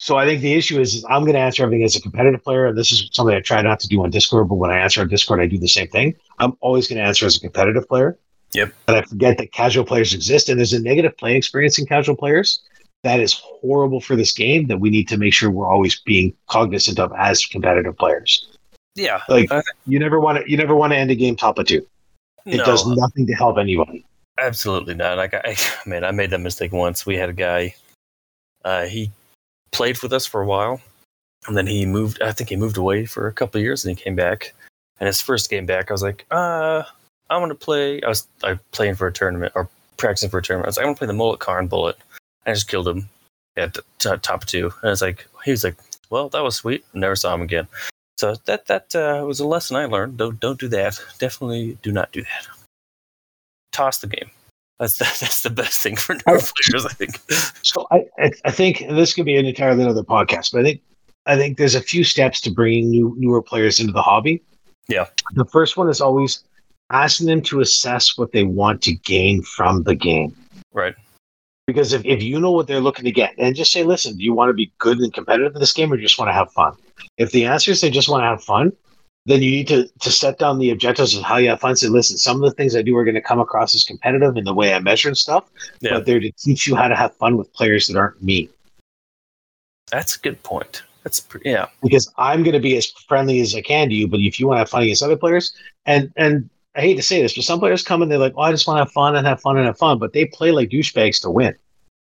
[0.00, 2.42] so I think the issue is, is I'm going to answer everything as a competitive
[2.42, 4.48] player, and this is something I try not to do on Discord.
[4.48, 6.14] But when I answer on Discord, I do the same thing.
[6.38, 8.16] I'm always going to answer as a competitive player.
[8.54, 8.72] Yep.
[8.86, 12.16] But I forget that casual players exist, and there's a negative playing experience in casual
[12.16, 12.62] players
[13.02, 14.68] that is horrible for this game.
[14.68, 18.48] That we need to make sure we're always being cognizant of as competitive players.
[18.94, 19.20] yeah.
[19.28, 21.66] Like Uh, you never want to, you never want to end a game top of
[21.66, 21.86] two.
[22.46, 24.04] It no, does nothing to help anybody.
[24.38, 25.18] Absolutely not.
[25.18, 25.56] Like I,
[25.86, 27.04] man, I made that mistake once.
[27.04, 27.74] We had a guy.
[28.64, 29.10] Uh, he
[29.72, 30.80] played with us for a while,
[31.46, 32.22] and then he moved.
[32.22, 34.54] I think he moved away for a couple of years, and he came back.
[35.00, 36.82] And his first game back, I was like, uh,
[37.30, 38.02] I want to play.
[38.02, 40.66] I was I playing for a tournament or practicing for a tournament.
[40.66, 41.96] I was like, I want to play the Mullet Karn Bullet.
[42.46, 43.08] I just killed him
[43.56, 45.76] at the t- top two, and it's like he was like,
[46.10, 46.84] well, that was sweet.
[46.94, 47.68] Never saw him again.
[48.18, 50.16] So that that uh, was a lesson I learned.
[50.16, 51.00] Don't don't do that.
[51.18, 52.48] Definitely do not do that.
[53.72, 54.30] Toss the game.
[54.80, 57.20] That's the, that's the best thing for new players, I think.
[57.62, 58.04] So I,
[58.46, 60.80] I, think this could be an entirely another podcast, but I think
[61.26, 64.42] I think there's a few steps to bringing new newer players into the hobby.
[64.88, 65.06] Yeah.
[65.34, 66.42] The first one is always
[66.90, 70.34] asking them to assess what they want to gain from the game.
[70.72, 70.94] Right.
[71.68, 74.24] Because if, if you know what they're looking to get, and just say, listen, do
[74.24, 76.30] you want to be good and competitive in this game or do you just want
[76.30, 76.72] to have fun?
[77.18, 78.72] If the answer is they just want to have fun,
[79.26, 81.76] then you need to, to set down the objectives of how you have fun.
[81.76, 84.38] Say, listen, some of the things I do are going to come across as competitive
[84.38, 85.44] in the way I measure and stuff,
[85.82, 85.90] Yeah.
[85.92, 88.48] but they're to teach you how to have fun with players that aren't me.
[89.90, 90.82] That's a good point.
[91.04, 91.66] That's pretty, yeah.
[91.82, 94.46] Because I'm going to be as friendly as I can to you, but if you
[94.46, 95.52] want to have fun against other players,
[95.84, 96.48] and and
[96.78, 98.68] I hate to say this, but some players come and they're like, "Oh, I just
[98.68, 101.20] want to have fun and have fun and have fun," but they play like douchebags
[101.22, 101.56] to win.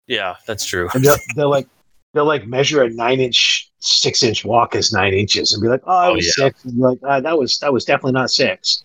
[0.06, 0.88] Yeah, that's true.
[0.94, 1.66] They're, they're like,
[2.14, 5.82] they'll like measure a nine inch, six inch walk as nine inches, and be like,
[5.86, 6.30] "Oh, I Oh, yeah.
[6.34, 6.64] six.
[6.64, 8.84] And like, ah, "That was that was definitely not six.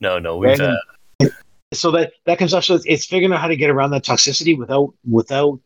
[0.00, 0.60] No, no, we've Right.
[0.60, 1.26] uh,
[1.74, 2.62] So that that comes up.
[2.62, 5.60] So it's, it's figuring out how to get around that toxicity without without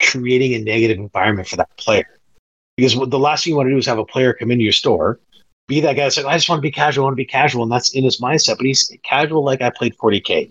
[0.00, 2.20] creating a negative environment for that player.
[2.76, 4.72] Because the last thing you want to do is have a player come into your
[4.72, 5.20] store,
[5.70, 7.24] be that guy that's like, I just want to be casual, I want to be
[7.24, 8.56] casual, and that's in his mindset.
[8.58, 10.50] But he's casual like I played 40k,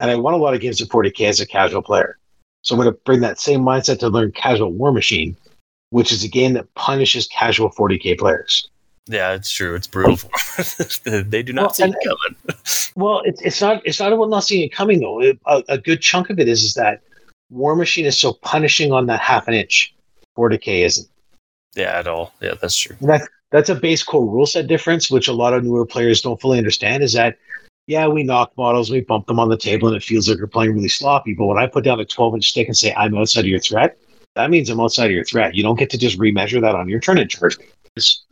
[0.00, 2.16] and I won a lot of games at 40k as a casual player.
[2.62, 5.36] So I'm going to bring that same mindset to learn Casual War Machine,
[5.90, 8.68] which is a game that punishes casual 40k players.
[9.08, 9.74] yeah, it's true.
[9.74, 10.16] It's brutal.
[11.04, 12.38] they do not Well, see it coming.
[12.94, 15.20] Well, it's it's not it's not about not seeing it coming though.
[15.22, 17.00] It- a, a good chunk of it is is that
[17.50, 19.94] War Machine is so punishing on that half an inch.
[20.38, 21.08] 40k isn't.
[21.74, 22.32] Yeah, at all.
[22.40, 22.94] Yeah, that's true.
[23.00, 23.08] And
[23.52, 26.58] that's a base core rule set difference, which a lot of newer players don't fully
[26.58, 27.02] understand.
[27.02, 27.38] Is that
[27.86, 30.46] yeah, we knock models, we bump them on the table, and it feels like we're
[30.46, 31.34] playing really sloppy.
[31.34, 33.58] But when I put down a 12 inch stick and say I'm outside of your
[33.58, 33.98] threat,
[34.34, 35.54] that means I'm outside of your threat.
[35.54, 37.66] You don't get to just remeasure that on your turn and charge me.
[37.96, 38.24] It's-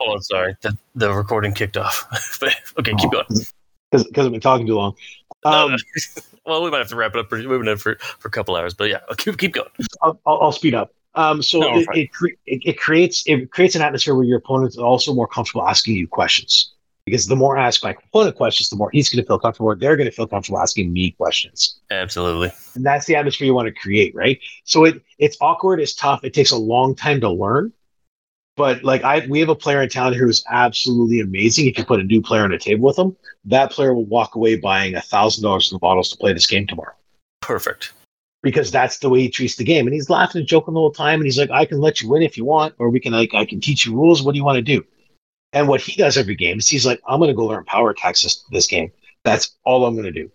[0.00, 0.56] Oh, I'm sorry.
[0.60, 2.04] The, the recording kicked off.
[2.40, 3.24] but okay, keep going.
[3.28, 4.96] because because I've been talking too long.
[5.44, 5.76] Um, no.
[6.46, 7.28] well, we might have to wrap it up.
[7.28, 9.68] Pretty, we've been in for, for a couple hours, but yeah, keep keep going.
[10.02, 10.92] I'll, I'll, I'll speed up.
[11.16, 14.38] Um, so No, it, it, cre- it, it creates it creates an atmosphere where your
[14.38, 16.72] opponent is also more comfortable asking you questions.
[17.06, 19.76] Because the more I ask my opponent questions, the more he's going to feel comfortable.
[19.76, 22.50] They're going to feel comfortable asking me questions, Absolutely.
[22.74, 24.40] and that's the atmosphere you want to create, right?
[24.64, 27.72] So it it's awkward, it's tough, it takes a long time to learn.
[28.56, 31.66] But like I, we have a player in town who's absolutely amazing.
[31.66, 34.34] If you put a new player on a table with him, that player will walk
[34.34, 36.94] away buying a thousand dollars in bottles to play this game tomorrow
[37.44, 37.92] Perfect.
[38.44, 39.86] Because that's the way he treats the game.
[39.86, 41.18] And he's laughing and joking the whole time.
[41.18, 43.34] And he's like, I can let you win if you want, or we can like
[43.34, 44.22] I can teach you rules.
[44.22, 44.84] What do you want to do?
[45.54, 48.22] And what he does every game is he's like, I'm gonna go learn power attacks
[48.22, 48.92] this, this game.
[49.24, 50.30] That's all I'm gonna do.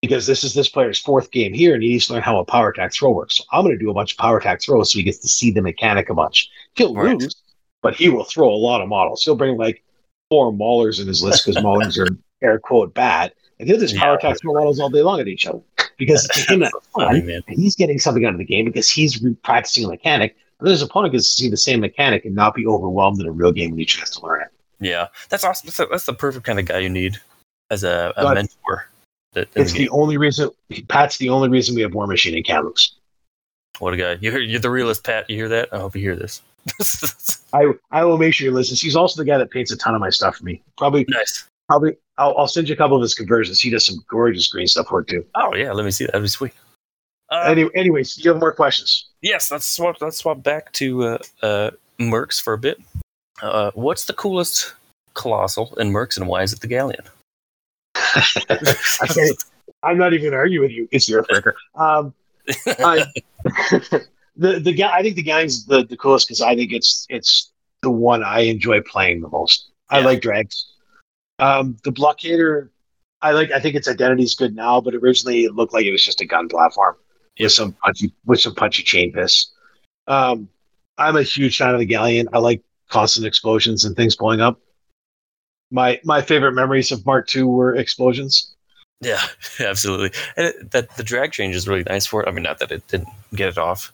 [0.00, 2.44] Because this is this player's fourth game here, and he needs to learn how a
[2.44, 3.36] power attack throw works.
[3.36, 5.50] So I'm gonna do a bunch of power attack throws so he gets to see
[5.50, 6.48] the mechanic a bunch.
[6.76, 7.20] He'll Right.
[7.20, 7.36] lose,
[7.82, 9.22] but he will throw a lot of models.
[9.22, 9.84] He'll bring like
[10.30, 13.34] four maulers in his list because maulers are air quote bad.
[13.62, 14.28] And he'll just power Yeah.
[14.28, 15.60] attack throw models all day long at each other.
[15.96, 17.42] Because to him that's fun man.
[17.48, 20.36] he's getting something out of the game because he's re- practicing a mechanic.
[20.58, 23.32] And his opponent gets to see the same mechanic and not be overwhelmed in a
[23.32, 24.48] real game when he tries to learn it.
[24.80, 25.66] Yeah, that's awesome.
[25.68, 27.18] That's, the- that's the perfect kind of guy you need
[27.70, 28.88] as a, a mentor.
[29.34, 30.50] That, It's the the only reason
[30.88, 32.96] Pat's the only reason we have War Machine in Kamloops.
[33.78, 34.18] What a guy!
[34.20, 35.30] You hear, you're the realist, Pat.
[35.30, 35.68] You hear that?
[35.72, 36.42] I hope you hear this.
[37.54, 38.80] I I will make sure he listens.
[38.80, 40.62] He's also the guy that paints a ton of my stuff for me.
[40.76, 41.48] Probably nice.
[41.68, 43.60] probably I'll, I'll send you a couple of his conversions.
[43.60, 45.24] He does some gorgeous green stuff work too.
[45.34, 46.12] Oh yeah, let me see that.
[46.12, 46.52] That'd be sweet.
[47.30, 49.08] Uh, Any, anyways, you have more questions?
[49.22, 49.96] yes, let's swap.
[50.00, 52.78] Let's swap back to uh, uh, Mercs for a bit.
[53.40, 54.74] Uh, what's the coolest
[55.14, 57.04] colossal in Mercs, and why is it the Galleon?
[57.96, 60.88] I am not even going to argue with you.
[60.92, 61.52] It's the Earthbreaker.
[61.74, 62.12] Um,
[62.66, 63.06] I,
[64.36, 67.50] the the ga- I think the gang's the, the coolest because I think it's it's
[67.82, 69.70] the one I enjoy playing the most.
[69.90, 70.66] I like drags.
[71.42, 72.68] Um, the blockader,
[73.20, 73.50] I like.
[73.50, 76.20] I think its identity is good now, but originally it looked like it was just
[76.20, 76.94] a gun platform
[77.36, 77.44] Yep.
[77.46, 79.46] with some punchy with some punchy chain piss.
[80.06, 80.48] Um,
[80.98, 82.28] I'm a huge fan of the galleon.
[82.32, 84.60] I like constant explosions and things blowing up.
[85.70, 88.54] My my favorite memories of Mark II were explosions.
[89.00, 89.20] Yeah,
[89.60, 90.12] absolutely.
[90.36, 92.28] And it, that the drag change is really nice for it.
[92.28, 93.92] I mean, not that it didn't get it off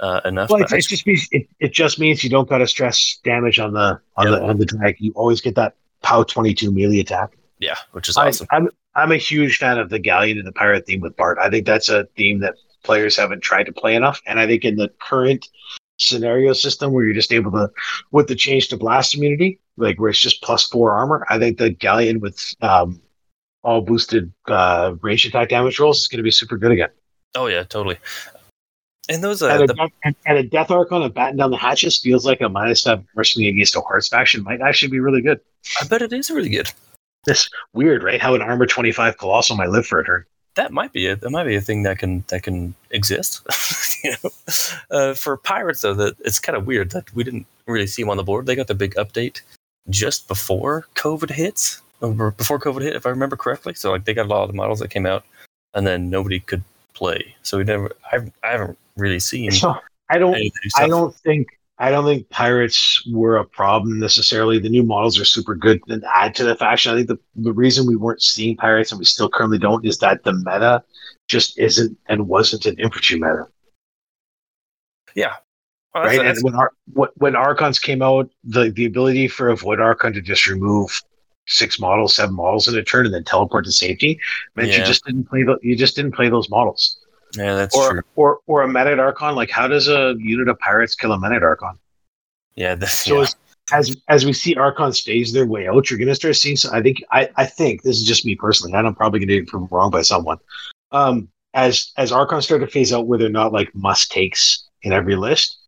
[0.00, 0.48] uh, enough.
[0.48, 3.58] Well, it, it just means it, it just means you don't got to stress damage
[3.58, 4.38] on the on Yep.
[4.40, 4.96] the on the drag.
[4.98, 7.36] You always get that POW twenty two melee attack.
[7.58, 8.46] yeah, which is I, awesome.
[8.50, 11.38] I'm I'm a huge fan of the galleon and the pirate theme with Bart.
[11.40, 14.64] I think that's a theme that players haven't tried to play enough, and I think
[14.64, 15.48] in the current
[15.98, 17.70] scenario system where you're just able to
[18.10, 21.58] with the change to blast immunity, like where it's just plus four armor, I think
[21.58, 23.00] the galleon with um,
[23.62, 26.90] all boosted uh, range attack damage rolls is going to be super good again.
[27.34, 27.98] Oh yeah, totally.
[29.08, 31.50] And those uh, and, a, the, death- and a death arc on a batten down
[31.50, 35.00] the hatches feels like a minus five mercenary against a horse faction might actually be
[35.00, 35.40] really good.
[35.80, 36.70] I bet it is really good.
[37.24, 38.20] This weird, right?
[38.20, 40.24] How an armor twenty five colossal might live for a turn.
[40.54, 41.20] That might be it.
[41.20, 43.42] That might be a thing that can that can exist.
[44.04, 44.30] you know,
[44.90, 48.10] uh, for pirates though, that it's kind of weird that we didn't really see them
[48.10, 48.46] on the board.
[48.46, 49.40] They got the big update
[49.90, 53.74] just before COVID hits, before COVID hit, if I remember correctly.
[53.74, 55.24] So like they got a lot of the models that came out,
[55.74, 56.64] and then nobody could
[56.94, 57.34] play.
[57.42, 57.92] So we never.
[58.12, 59.74] I've, I haven't really seen So
[60.10, 60.34] I don't.
[60.34, 61.48] any of the new I don't think.
[61.78, 64.58] I don't think pirates were a problem necessarily.
[64.58, 66.90] The new models are super good and add to the faction.
[66.92, 69.98] I think the, the reason we weren't seeing pirates and we still currently don't is
[69.98, 70.82] that the meta
[71.28, 73.44] just isn't and wasn't an infantry meta.
[75.14, 75.34] Yeah,
[75.94, 76.16] that's- right?
[76.18, 76.72] that's- And when Ar-
[77.16, 80.88] when Archons came out, the the ability for a Void Archon to just remove
[81.46, 84.18] six models, seven models in a turn, and then teleport to safety
[84.56, 87.00] meant you just didn't play the, you just didn't play those models.
[87.36, 88.02] Yeah, that's or, true.
[88.16, 89.34] or or a Menad Archon.
[89.34, 91.78] Like, how does a unit of pirates kill a Menad Archon?
[92.54, 93.22] Yeah, that's So yeah.
[93.22, 93.36] as,
[93.72, 96.56] as as we see Archon phase their way out, you're going to start seeing.
[96.56, 98.72] Some, I think I I think this is just me personally.
[98.72, 100.38] and I'm probably going to get proven wrong by someone.
[100.92, 104.92] Um, as as Archons start to phase out, where they're not like must takes in
[104.92, 105.58] every list,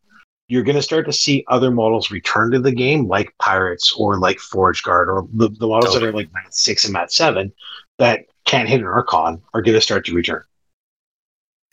[0.48, 4.18] you're going to start to see other models return to the game, like pirates or
[4.18, 7.52] like Forge Guard or the, the models that are like Mat six and Mat seven
[7.98, 10.42] that can't hit an Archon are going to start to return.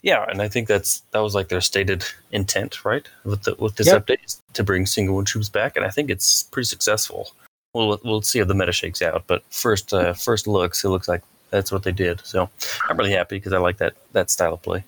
[0.06, 3.10] Yeah, and I think that's that was like their stated intent, right?
[3.23, 4.06] With the with this Yep.
[4.06, 7.32] update to bring single one troops back, and I think it's pretty successful.
[7.73, 11.07] We'll we'll see how the meta shakes out, but first uh, first looks, it looks
[11.07, 12.22] like that's what they did.
[12.23, 12.48] So
[12.88, 14.84] I'm really happy because I like that that style of play.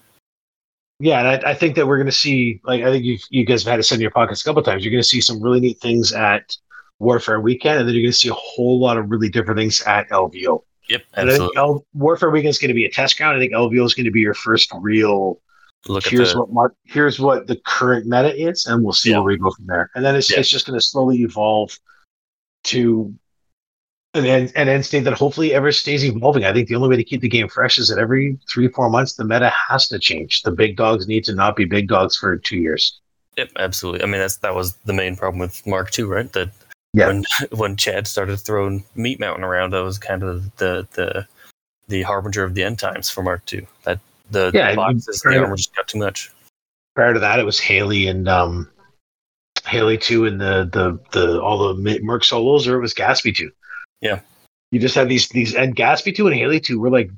[0.99, 3.43] Yeah, and I, I think that we're going to see, like, I think you you
[3.43, 4.85] guys have had to send your pockets a couple times.
[4.85, 6.55] You're going to see some really neat things at
[6.99, 9.81] Warfare Weekend, and then you're going to see a whole lot of really different things
[9.81, 10.61] at LVO.
[10.89, 11.83] Yep, And I think absolutely.
[11.93, 13.35] Warfare Weekend is going to be a test ground.
[13.35, 15.41] I think LVO is going to be your first real.
[15.87, 19.11] Look at here's the what mar- here's what the current meta is, and we'll see
[19.11, 19.17] Yeah.
[19.19, 19.89] where we go from there.
[19.95, 20.39] And then it's Yeah.
[20.39, 21.77] it's just going to slowly evolve
[22.65, 23.13] to
[24.13, 26.43] an end, an end state that hopefully ever stays evolving.
[26.45, 28.89] I think the only way to keep the game fresh is that every three four
[28.89, 30.41] months the meta has to change.
[30.41, 32.99] The big dogs need to not be big dogs for two years.
[33.37, 34.01] Yep, absolutely.
[34.01, 36.31] I mean, that's that was the main problem with Mark II, right?
[36.33, 36.49] That
[36.97, 37.07] Yeah.
[37.07, 41.27] when when Chad started throwing Meat Mountain around, that was kind of the the
[41.87, 43.67] the harbinger of the end times for Mark II.
[43.83, 43.99] That
[44.31, 46.31] the, Yeah, the boxes, the armor just got too much.
[46.95, 48.69] Prior to that, it was Haley and um,
[49.65, 53.51] Haley two and the the the all the Merc solos, or it was Gaspy two.
[54.01, 54.19] Yeah.
[54.71, 57.11] you just have these these and Gaspy two and Haley two were like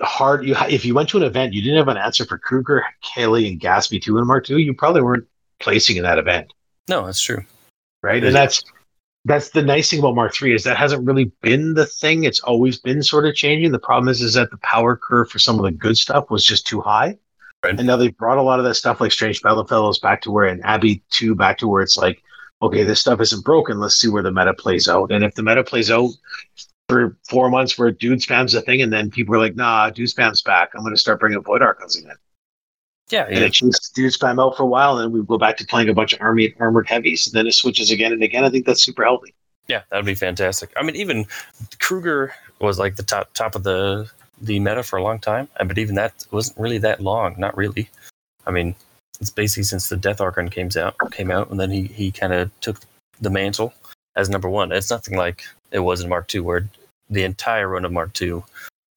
[0.00, 0.46] hard.
[0.46, 3.48] You if you went to an event, you didn't have an answer for Krueger, Haley,
[3.48, 4.58] and Gaspy two and Mark two.
[4.58, 5.26] You probably weren't
[5.58, 6.52] placing in that event,
[6.88, 7.44] No, that's true.
[8.06, 8.24] Right?
[8.24, 8.62] And that's
[9.24, 12.24] that's the nice thing about Mark three is that hasn't really been the thing.
[12.24, 13.72] It's always been sort of changing.
[13.72, 16.44] The problem is is that the power curve for some of the good stuff was
[16.44, 17.18] just too high.
[17.64, 17.76] Right.
[17.76, 20.46] And now they've brought a lot of that stuff like Strange Fellows back to where
[20.46, 22.22] and Abbey 2 back to where it's like,
[22.62, 23.80] okay, this stuff isn't broken.
[23.80, 25.10] Let's see where the meta plays out.
[25.10, 26.10] And if the meta plays out
[26.88, 30.08] for four months where dude spam's a thing, and then people are like, nah, dude
[30.08, 30.70] spam's back.
[30.74, 32.16] I'm going to start bringing Void Archons again.
[33.10, 33.44] Yeah, And yeah.
[33.44, 35.88] it keeps dude spam out for a while, and then we go back to playing
[35.88, 38.44] a bunch of army, armored heavies, and then it switches again and again.
[38.44, 39.32] I think that's super healthy.
[39.68, 40.72] Yeah, that'd be fantastic.
[40.76, 41.26] I mean, even
[41.78, 44.10] Krueger was like the top top of the
[44.40, 47.36] the meta for a long time, but even that wasn't really that long.
[47.38, 47.88] Not really.
[48.46, 48.74] I mean,
[49.20, 52.32] it's basically since the Death Archon came out came out, and then he he kind
[52.32, 52.80] of took
[53.20, 53.72] the mantle
[54.16, 54.72] as number one.
[54.72, 56.68] It's nothing like it was in Mark II, where
[57.08, 58.42] the entire run of Mark II,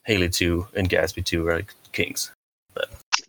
[0.05, 2.31] Haley two, and Gaspy two are like kings.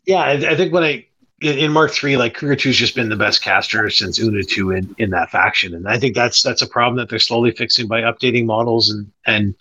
[0.07, 1.07] Yeah, I, I think when I
[1.41, 4.71] in, in Mark Three, like Krueger Two's just been the best caster since Una Two
[4.71, 7.87] in, in that faction, and I think that's that's a problem that they're slowly fixing
[7.87, 9.55] by updating models and and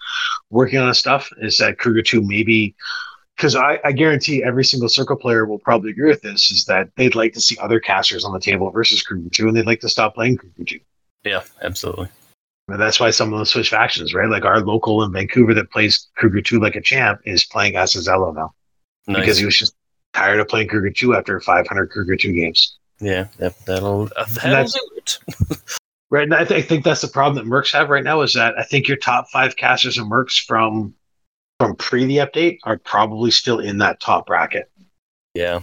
[0.49, 1.29] working on stuff.
[1.37, 2.75] Is that Krueger Two maybe?
[3.35, 6.51] Because I, I guarantee every single circle player will probably agree with this.
[6.51, 9.55] Is that they'd like to see other casters on the table versus Krueger Two, and
[9.55, 10.79] they'd like to stop playing Krueger Two.
[11.23, 12.09] Yeah, absolutely.
[12.67, 14.29] And that's why some of them switch factions, right?
[14.29, 18.35] Like our local in Vancouver that plays Krueger Two like a champ is playing Azazello
[18.35, 18.53] now
[19.07, 19.21] Nice.
[19.21, 19.75] because he was just
[20.13, 22.77] tired of playing Krueger Two after 500 Krueger Two games.
[22.99, 25.19] yeah, that, that'll uh, that'll do it.
[26.11, 28.33] Right, and I, th- I think that's the problem that Mercs have right now is
[28.33, 30.95] that I think your top five casters and Mercs from
[31.59, 34.71] from pre the update are probably still in that top bracket,
[35.35, 35.59] yeah,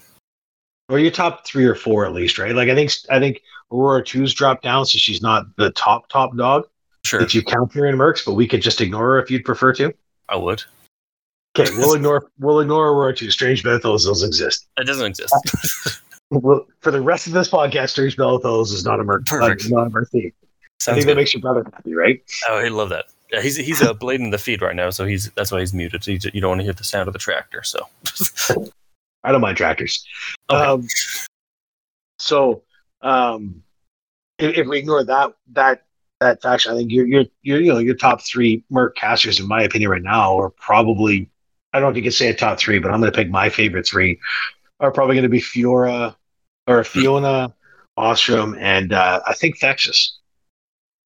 [0.89, 2.55] or your top three or four at least, right?
[2.55, 3.43] Like I think I think
[3.73, 6.69] Aurora 2's dropped down, so she's not the top top dog
[7.05, 7.19] sure.
[7.19, 9.73] that you count here in Mercs, but we could just ignore her if you'd prefer
[9.75, 9.93] to.
[10.29, 10.63] I would.
[11.59, 13.31] Okay, we'll ignore we'll ignore Aurora 2.
[13.31, 14.67] Strange Bethels those exist.
[14.79, 15.35] It doesn't exist.
[16.31, 19.27] Well, for the rest of this podcast, Strange Bethels is not a Merc.
[19.27, 19.71] Perfect.
[19.71, 20.33] Not a Merc theme.
[20.35, 20.47] I
[20.81, 22.21] Sounds think that makes your brother happy, right?
[22.49, 23.07] Oh, he'd love that.
[23.33, 26.05] Yeah, he's he's uh, blading the feed right now, so he's that's why he's muted.
[26.05, 27.63] He's, you don't want to hear the sound of the tractor.
[27.63, 27.81] So
[29.25, 30.05] I don't mind tractors.
[30.51, 30.61] Okay.
[30.61, 30.87] Um,
[32.19, 32.63] so,
[33.03, 33.63] um,
[34.39, 35.85] if, if we ignore that that
[36.21, 39.49] that faction, I think you're you're you're you know your top three Merc casters, in
[39.49, 41.31] my opinion, right now are probably
[41.77, 43.31] I don't know if you could say a top three, but I'm going to pick
[43.31, 44.19] my favorite three
[44.81, 46.15] are probably going to be Fiora
[46.67, 47.55] or Fiona,
[47.99, 50.19] Ossrum, and uh, I think Thexus.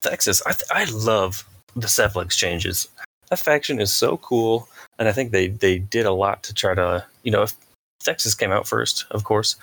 [0.03, 1.45] Texas, I th- I love
[1.77, 2.89] the Cephalyx changes.
[3.29, 4.69] That faction is so cool,
[4.99, 7.55] and I think they they did a lot to try to you know if
[8.01, 9.57] Thexus came out first, of course,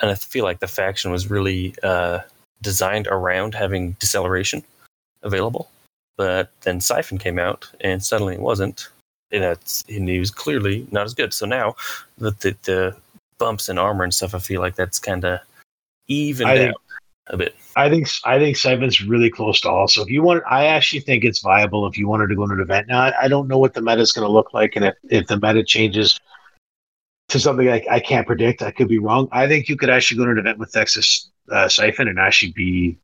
[0.00, 2.20] and I feel like the faction was really uh,
[2.62, 4.64] designed around having deceleration
[5.22, 5.70] available.
[6.16, 8.88] But then Siphon came out, and suddenly it wasn't,
[9.32, 11.32] and, it's, and he was clearly not as good.
[11.32, 11.74] So now,
[12.18, 12.96] with the, the
[13.38, 15.40] bumps in armor and stuff, I feel like that's kind of
[16.08, 16.76] even I down think-
[17.28, 17.56] a bit.
[17.74, 19.88] I think I think Siphon's really close to all.
[19.88, 22.54] So if you want, I actually think it's viable if you wanted to go to
[22.54, 22.86] an event.
[22.88, 24.94] Now I, I don't know what the meta is going to look like, and if
[25.10, 26.20] if the meta changes
[27.28, 29.28] to something like I can't predict, I could be wrong.
[29.32, 32.52] I think you could actually go to an event with Thexus uh, Siphon and actually
[32.52, 32.96] be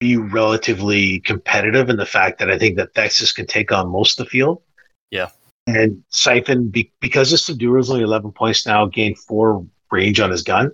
[0.00, 4.18] be relatively competitive in the fact that I think that Thexus can take on most
[4.18, 4.62] of the field.
[5.10, 5.28] Yeah.
[5.76, 10.30] And Siphon, be, because this Subduer is only 11 points now, gained four range on
[10.30, 10.70] his gun.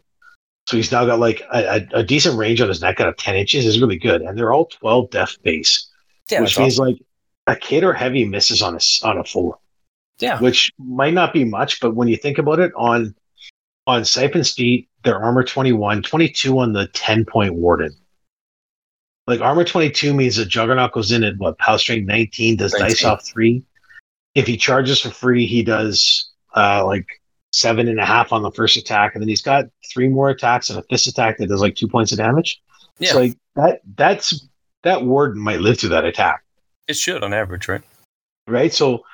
[0.67, 3.17] So he's now got like a, a, a decent range on his neck out of
[3.17, 4.23] 10 inches is really good.
[4.23, 5.89] And they're all 12 def base,
[6.31, 6.95] Yeah, which means awesome.
[6.95, 7.03] like
[7.47, 9.61] a kid or heavy misses on a, on a full,
[10.21, 13.15] yeah, which might not be much, but when you think about it on,
[13.87, 17.95] on Siphon's feet, their armor 21, 22 on the 10 point warden.
[19.27, 23.05] Like armor 22 means the Juggernaut goes in at what, power strength 19, does dice
[23.05, 23.65] off three.
[24.35, 27.07] If he charges for free, he does uh, like
[27.53, 30.71] seven and a half on the first attack, and then he's got three more attacks
[30.71, 32.61] and a fist attack that does like two points of damage.
[32.99, 33.13] Yeah.
[33.13, 34.47] So like that that's
[34.83, 36.45] that warden might live through that attack,
[36.89, 37.83] it should on average, right?
[38.47, 38.73] right?
[38.73, 39.05] So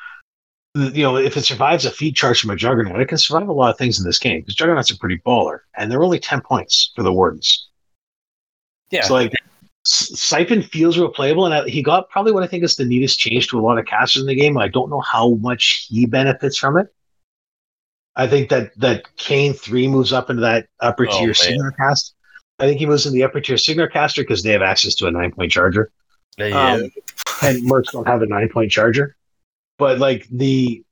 [0.74, 3.52] you know, if it survives a feed charge from a juggernaut, it can survive a
[3.52, 6.40] lot of things in this game because juggernauts are pretty baller, and they're only ten
[6.40, 7.68] points for the wardens.
[8.90, 9.32] Yeah, So like
[9.84, 13.18] Siphon feels real playable, and I, he got probably what I think is the neatest
[13.18, 14.58] change to a lot of casters in the game.
[14.58, 16.88] I don't know how much he benefits from it.
[18.14, 21.34] I think that that Caine three moves up into that upper Oh, tier man.
[21.34, 22.14] Cygnar cast.
[22.58, 25.06] I think he moves in the upper tier Cygnar caster because they have access to
[25.06, 25.90] a nine point charger,
[26.36, 26.90] yeah, um,
[27.42, 29.16] and mercs don't have a nine point charger.
[29.78, 30.84] But like the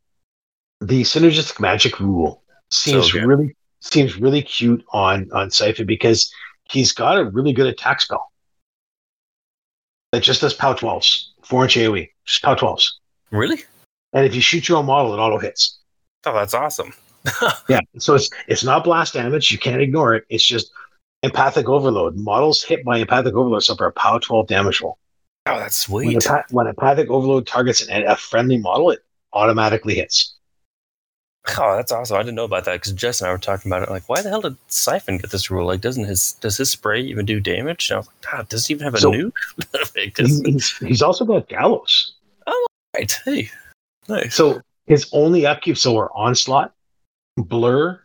[0.80, 2.42] the synergistic magic rule
[2.72, 6.32] seems So really seems really cute on on Siphon because
[6.70, 8.32] he's got a really good attack spell
[10.12, 12.86] that just does POW 12s, four inch AoE, just POW 12s.
[13.30, 13.62] really?
[14.14, 15.78] And if you shoot your own model, it auto hits.
[16.24, 16.92] Oh, that's awesome.
[17.68, 17.80] Yeah.
[17.98, 19.52] So it's it's not blast damage.
[19.52, 20.24] You can't ignore it.
[20.30, 20.70] It's just
[21.22, 22.16] empathic overload.
[22.16, 24.96] Models hit by empathic overload suffer a POW 12 damage roll.
[25.44, 26.18] Oh, that's When, sweet.
[26.20, 29.00] empath- when empathic overload targets an, a friendly model, it
[29.34, 30.36] automatically hits.
[31.58, 32.16] Oh, that's awesome.
[32.16, 33.90] I didn't know about that because Jess and I were talking about it.
[33.90, 35.66] Like, why the hell did Siphon get this rule?
[35.66, 37.90] Like, doesn't his does his spray even do damage?
[37.90, 39.32] And I was like, God, does he even have a So- nuke?
[40.16, 42.14] He's, he's, also got Gallows.
[42.46, 42.66] Oh,
[42.96, 43.12] right.
[43.24, 43.50] Hey,
[44.08, 44.34] nice.
[44.34, 46.72] So his only upkeep so are onslaught,
[47.36, 48.00] blur,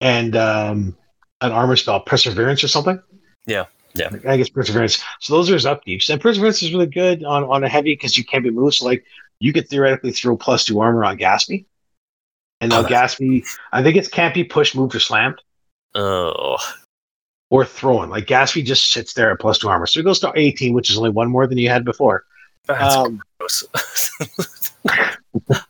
[0.00, 0.96] and um,
[1.40, 3.00] an armor spell, perseverance or something.
[3.46, 4.10] Yeah, yeah.
[4.26, 5.02] I guess perseverance.
[5.20, 8.16] So those are his upkeeps, and perseverance is really good on on a heavy because
[8.16, 8.76] you can't be moved.
[8.76, 9.04] So like
[9.40, 11.64] you could theoretically throw plus two armor on Gatsby,
[12.60, 15.40] and now Oh, that's- Gatsby, I think it's can't be pushed, moved, or slammed.
[15.94, 16.56] Oh,
[17.50, 18.10] Or thrown.
[18.10, 19.86] Like Gatsby just sits there at plus two armor.
[19.86, 22.24] So he goes to 18, which is only one more than you had before.
[22.66, 23.64] that's Um, gross.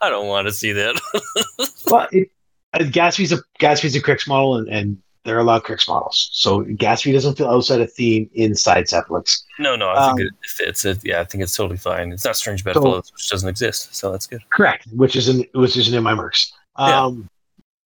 [0.02, 1.00] I don't want to see that.
[1.86, 2.30] Well, it,
[2.72, 6.28] uh, Gatsby's a Gatsby's a Cryx model, and, and they're allowed Cryx models.
[6.32, 9.42] So Gatsby doesn't feel outside of theme inside Cephalyx.
[9.58, 10.84] no, no, I think Um, it fits.
[10.84, 12.12] It, yeah, I think it's totally fine.
[12.12, 14.40] It's not strange So- bedfellows, which doesn't exist, so that's good.
[14.50, 16.52] Correct, which isn't which isn't in my mercs.
[16.78, 17.04] Yeah.
[17.04, 17.28] Um,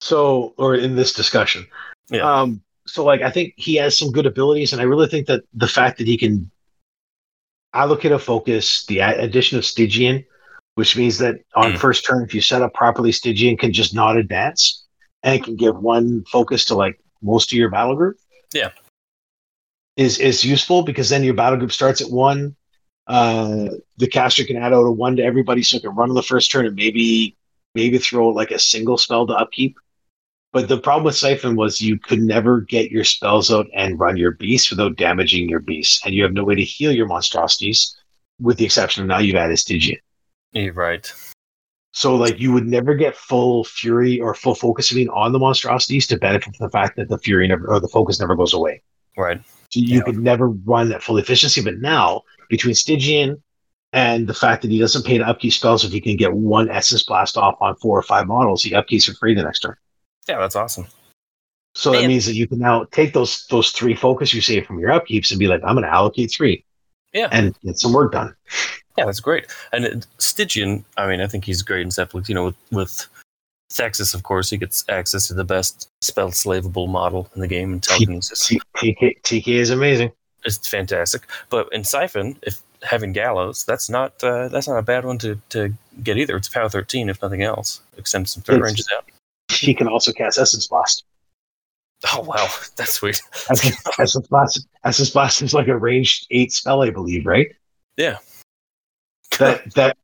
[0.01, 1.67] so or in this discussion.
[2.11, 2.23] Yeah.
[2.23, 5.43] Um, so like I think he has some good abilities, and I really think that
[5.55, 6.51] the fact that he can
[7.73, 10.25] allocate a focus, the addition of Stygian,
[10.75, 11.79] which means that on Mm.
[11.79, 14.85] first turn, if you set up properly, Stygian can just not advance
[15.23, 18.17] and it can give one focus to like most of your battle group.
[18.53, 18.71] Yeah.
[19.97, 22.57] Is is useful because then your battle group starts at one.
[23.07, 26.15] Uh, the caster can add out a one to everybody, so it can run on
[26.15, 27.37] the first turn and maybe
[27.75, 29.77] maybe throw like a single spell to upkeep.
[30.53, 34.17] But the problem with Siphon was you could never get your spells out and run
[34.17, 37.97] your beast without damaging your beast, and you have no way to heal your monstrosities,
[38.41, 39.99] with the exception of now you've added Stygian.
[40.55, 41.13] Right.
[41.93, 46.07] So like you would never get full fury or full focus focusing on the monstrosities
[46.09, 48.83] to benefit from the fact that the fury never or the focus never goes away.
[49.17, 49.41] Right.
[49.71, 50.03] So you Yeah.
[50.03, 51.61] could never run at full efficiency.
[51.61, 53.43] But now between Stygian
[53.95, 56.69] and the fact that he doesn't pay to upkeep spells, if he can get one
[56.69, 59.77] essence blast off on four or five models, he upkeeps for free the next turn.
[60.29, 60.87] Yeah, that's awesome.
[61.77, 64.79] So that means that you can now take those those three focus you save from
[64.79, 66.65] your upkeeps and be like, I'm going to allocate three
[67.13, 67.29] Yeah.
[67.33, 68.35] and get some work done.
[68.99, 69.47] Yeah, that's great.
[69.73, 72.29] And uh, Stygian, I mean, I think he's great in Cephalyx.
[72.29, 73.07] You know, with, with
[73.71, 77.73] Thexus, of course, he gets access to the best spell slavable model in the game,
[77.73, 80.13] and telekinesis TK, TK is amazing.
[80.45, 81.23] It's fantastic.
[81.51, 85.41] But in Siphon, if having Gallows, that's not uh, that's not a bad one to,
[85.51, 86.37] to get either.
[86.37, 87.81] It's power thirteen, if nothing else.
[87.97, 89.05] Extend some It's- ranges out.
[89.51, 91.05] He can also cast Essence Blast.
[92.13, 92.47] Oh wow,
[92.77, 93.21] that's sweet.
[93.51, 94.67] Essence, Essence Blast.
[94.85, 97.49] Essence Blast is like a ranged eight spell, I believe, right?
[97.97, 98.19] Yeah.
[99.39, 99.97] That that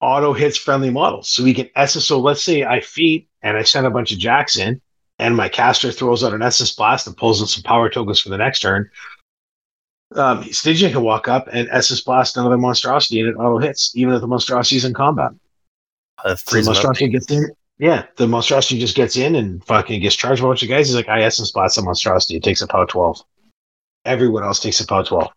[0.00, 1.28] auto hits friendly models.
[1.28, 2.06] So we can Essence.
[2.06, 4.80] So let's say I feed and I send a bunch of jacks in,
[5.18, 8.28] and my caster throws out an Essence Blast and pulls in some power tokens for
[8.28, 8.90] the next turn,
[10.16, 14.14] um, Stygian can walk up and Essence Blast another monstrosity and it auto hits, even
[14.14, 15.32] if the monstrosity is in combat.
[16.24, 17.50] Uh, So the monstrosity gets in.
[17.78, 20.86] Yeah, the monstrosity just gets in and fucking gets charged by a bunch of guys.
[20.88, 22.36] He's like, I Essence Blast a monstrosity.
[22.36, 23.22] It takes a power 12.
[24.04, 25.28] Everyone else takes a power 12.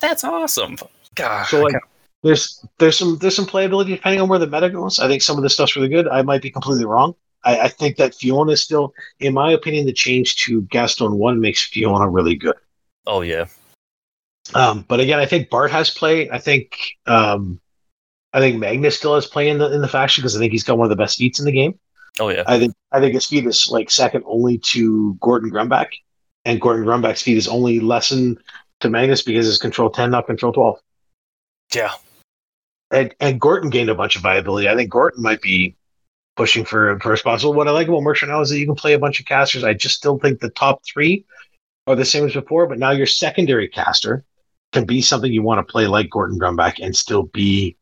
[0.00, 0.76] That's awesome.
[1.14, 1.74] God, So like
[2.22, 4.98] there's there's some there's some playability depending on where the meta goes.
[4.98, 6.08] I think some of this stuff's really good.
[6.08, 7.14] I might be completely wrong.
[7.44, 11.40] I, I think that Fiona is still, in my opinion, the change to Gastone one
[11.40, 12.56] makes Fiona really good.
[13.06, 13.46] oh yeah,
[14.54, 16.30] Um, but again, I think Bart has play.
[16.30, 16.76] I think
[17.06, 17.60] um,
[18.32, 20.64] I think Magnus still has play in the in the faction because I think he's
[20.64, 21.78] got one of the best feats in the game.
[22.20, 22.44] oh yeah.
[22.46, 25.88] I think I think his feat is like second only to Gorten Grundback,
[26.44, 28.38] and Gorten Grundback's feat is only lessened
[28.80, 30.78] to Magnus because it's control ten, not control twelve.
[31.74, 31.92] Yeah.
[32.90, 34.68] and and Gorten gained a bunch of viability.
[34.68, 35.76] I think Gorten might be
[36.36, 37.42] pushing for for a spot.
[37.44, 39.64] What I like about Merch now is that you can play a bunch of casters.
[39.64, 41.26] I just still think the top three
[41.86, 44.24] are the same as before, but now your secondary caster
[44.72, 47.76] can be something you want to play like Gorten Grundback and still be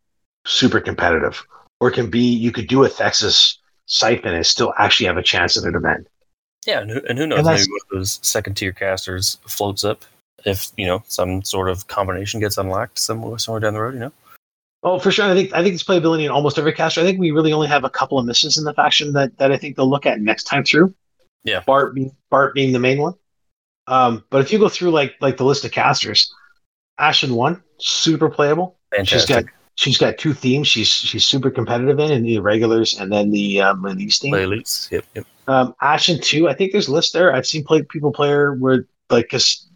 [0.47, 1.43] super competitive.
[1.81, 5.57] Or can be you could do a Thexus siphon and still actually have a chance
[5.57, 6.09] at an event.
[6.67, 7.39] Yeah, and who, and who knows?
[7.39, 10.05] And Maybe one of those second tier casters floats up
[10.45, 13.95] if you know some sort of combination gets unlocked somewhere somewhere down the road.
[13.95, 14.13] You know.
[14.83, 15.25] Oh, for sure.
[15.25, 17.01] I think I think it's playability in almost every caster.
[17.01, 19.51] I think we really only have a couple of misses in the faction that, that
[19.51, 20.95] I think they'll look at next time through.
[21.45, 21.63] Yeah.
[21.67, 23.15] Bart being Bart being the main one.
[23.89, 26.33] Um, but if you go through like like the list of casters,
[27.01, 28.77] Ashlynn one, super playable.
[29.05, 29.45] She's got
[29.75, 33.61] she's got two themes she's she's super competitive in, in the regulars and then the
[33.61, 34.33] um release theme.
[34.33, 34.91] Elites.
[34.91, 35.05] Yep.
[35.15, 35.27] Yep.
[35.49, 37.33] Um, Ashlynn two, I think there's lists there.
[37.33, 39.69] I've seen play, people play her where like because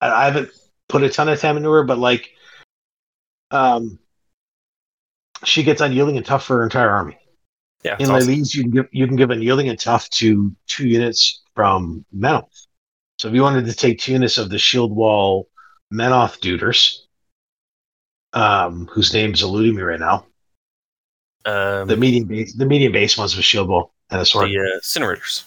[0.00, 0.50] I, I haven't
[0.88, 2.30] put a ton of time into her, but like,
[3.50, 3.98] um,
[5.44, 7.16] she gets unyielding and tough for her entire army.
[7.84, 7.96] Yeah.
[7.98, 8.32] In awesome.
[8.32, 12.50] you can give you can give unyielding and tough to two units from Metal.
[13.18, 15.48] So if you wanted to take two units of the Shield Wall
[15.92, 16.98] Menoth duders,
[18.32, 20.26] um, whose name's eluding me right now,
[21.46, 24.50] Um, the medium base the medium base ones with Shield Wall and a sword.
[24.50, 25.44] the uh, incinerators.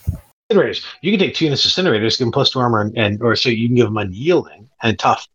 [0.51, 0.83] incinerators.
[1.01, 3.35] You can take two units of incinerators, give them plus two armor, and, and or
[3.35, 5.27] so you can give them unyielding and tough.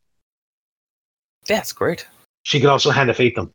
[1.48, 2.06] Yeah, it's great.
[2.42, 3.52] She can also hand of fate them.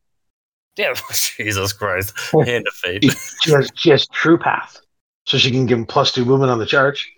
[0.78, 2.14] Yeah, Jesus Christ.
[2.34, 2.44] Oh.
[2.44, 3.04] Hand of fate.
[3.44, 4.80] She has she has true path,
[5.26, 7.12] so she can give them plus two movement on the charge.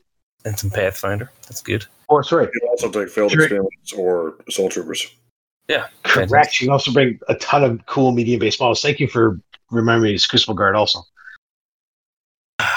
[0.46, 1.30] and some Pathfinder.
[1.44, 1.86] That's good.
[2.14, 3.44] Or sorry, You can also take failed Sure.
[3.44, 5.06] experiments or soul troopers.
[5.68, 5.88] Yeah.
[6.04, 6.30] correct.
[6.32, 6.54] Fantastic.
[6.54, 8.82] She can also bring a ton of cool medium base models.
[8.82, 9.40] Thank you for
[9.72, 10.16] remembering me.
[10.16, 11.00] It's Crucible Guard also.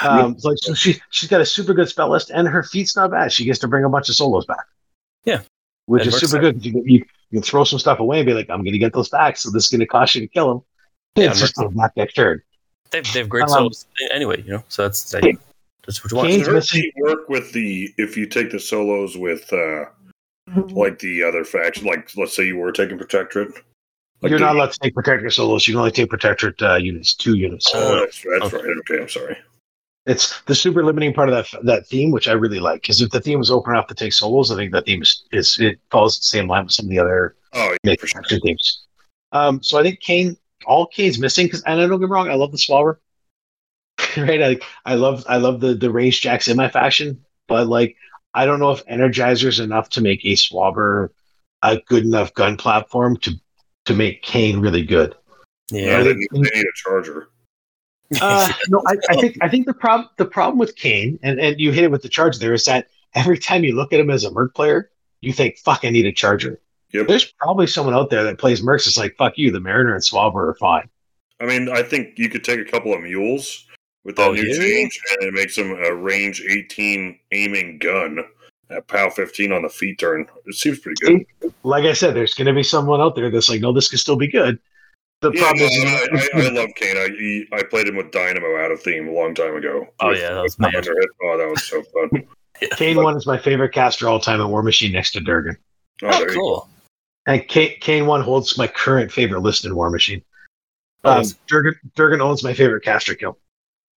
[0.03, 2.95] Um, it's like so she she's got a super good spell list, and her feat's
[2.95, 3.31] not bad.
[3.31, 4.65] She gets to bring a bunch of solos back.
[5.25, 5.41] Yeah.
[5.85, 6.41] which It is super out.
[6.41, 6.65] good.
[6.65, 6.97] You, can- you,
[7.31, 9.37] you can throw some stuff away and be like, "I'm going to get those back,
[9.37, 10.63] so this is going to cost you to kill them."
[11.15, 12.41] Yeah, it's just a black deck turn.
[12.91, 14.63] They've, they have great Um, souls anyway, you know.
[14.69, 15.31] So that's that, Yeah.
[15.87, 16.29] That's what you want.
[16.29, 19.85] Caine- Does He's her missing- work with the if you take the solos with uh
[20.69, 21.87] like the other faction?
[21.87, 23.53] Like let's say you were taking protectorate.
[24.21, 25.67] Like You're the- not allowed to take Protectorate solos.
[25.67, 27.69] You can only take Protectorate uh, units, two units.
[27.73, 28.67] Oh, that's, that's Okay.
[28.67, 28.77] right.
[28.79, 29.37] Okay, I'm sorry.
[30.07, 32.81] It's the super limiting part of that that theme, which I really like.
[32.81, 35.23] Because if the theme was open enough to take solos, I think that theme is,
[35.31, 38.23] is it follows the same line with some of the other Oh, yeah, for sure.
[38.43, 38.83] themes.
[39.33, 40.35] Um, so I think Caine,
[40.65, 41.45] all Caine's missing.
[41.47, 42.99] Because and I don't get me wrong, I love the Swallower.
[44.17, 44.57] right, I
[44.91, 47.95] I love I love the the range jacks in my faction, but like
[48.33, 51.09] I don't know if Energizer is enough to make a Swabber
[51.63, 53.31] a good enough gun platform to
[53.85, 55.15] to make Caine really good.
[55.71, 56.03] No, Yeah.
[56.03, 57.29] they, need- they need a charger.
[58.21, 61.59] Uh, no, I, I think I think the problem the problem with Caine, and, and
[61.59, 64.09] you hit it with the charge there, is that every time you look at him
[64.09, 66.61] as a Merc player, you think, "Fuck, I need a charger."
[66.93, 67.07] Yep.
[67.09, 68.87] There's probably someone out there that plays Mercs.
[68.87, 70.87] It's like, "Fuck you." The Mariner and Swabber are fine.
[71.41, 73.65] I mean, I think you could take a couple of mules
[74.07, 74.57] with that Oh, new yeah?
[74.57, 78.23] change, and it makes them a range 18 aiming gun
[78.71, 80.25] at POW 15 on the feet turn.
[80.45, 81.05] It seems pretty
[81.41, 81.51] good.
[81.63, 83.99] Like I said, there's going to be someone out there that's like, "No, this could
[83.99, 84.57] still be good."
[85.21, 86.97] The Yeah, problem no, is, I, I, I love Caine.
[86.97, 89.87] I he- I played him with Dynamo out of theme a long time ago.
[89.99, 90.87] Oh, yeah, that was with mad.
[91.23, 92.23] Oh, that was so fun.
[92.77, 95.57] Caine one is my favorite caster all time at War Machine next to Durgen,
[96.03, 96.33] Oh, Oh, there you go.
[96.35, 96.69] cool.
[97.25, 100.23] and Caine, Caine one holds my current favorite list in War Machine.
[101.03, 103.37] Oh, Um, Durgen, Durgen owns my favorite caster kill.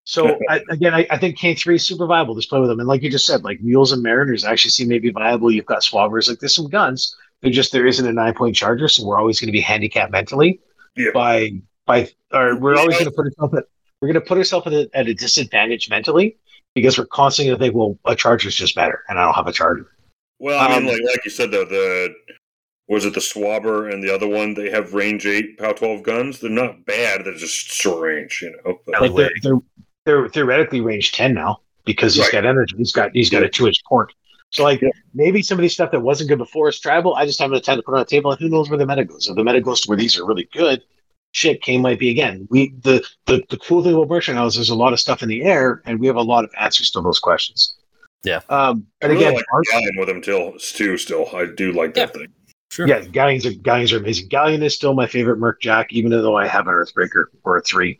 [0.10, 2.34] So I, again, I, I think K three is super viable.
[2.34, 4.88] Just play with them, and like you just said, like mules and mariners actually seem
[4.88, 5.52] maybe viable.
[5.52, 7.15] You've got swabbers, like there's some guns.
[7.41, 10.11] They're just there isn't a nine point charger, so we're always going to be handicapped
[10.11, 10.61] mentally
[10.98, 11.11] Yeah.
[11.14, 11.52] by
[11.86, 13.65] by or we're always going to put ourselves at
[14.02, 16.38] we're going to put ourselves at a, at a disadvantage mentally
[16.73, 19.45] because we're constantly going to think, well, a charger's just better, and I don't have
[19.45, 19.91] a charger.
[20.40, 22.15] Well, I Um, mean, like like you said, though, the
[22.88, 24.56] was it the Swabber and the other one?
[24.56, 26.40] They have range eight POW 12 guns.
[26.40, 27.26] They're not bad.
[27.26, 28.80] They're just short range, you know.
[28.88, 29.60] But, Like they're, they're
[30.10, 32.31] they're theoretically range ten now because he's Right.
[32.34, 32.76] got energy.
[32.77, 34.11] He's got he's got a two inch port.
[34.52, 34.90] So like Yeah.
[35.14, 37.14] maybe some of these stuff that wasn't good before is tribal.
[37.15, 38.86] I just haven't had time to put on the table, and who knows where the
[38.88, 39.27] meta goes?
[39.30, 40.81] If the meta goes to where these are really good,
[41.34, 42.48] shit, Kane might be again.
[42.49, 45.22] We the the, the cool thing about Merchant now is there's a lot of stuff
[45.22, 47.76] in the air, and we have a lot of answers to those questions.
[48.23, 48.41] Yeah.
[48.49, 50.98] Um, I and really again, like Galleon with him till too.
[50.98, 52.27] Still, I do like that thing.
[52.72, 52.88] Sure.
[52.88, 54.27] yeah, galleons are galleons are amazing.
[54.30, 57.61] Galleon is still my favorite Merc Jack, even though I have an Earthbreaker or a
[57.61, 57.99] three.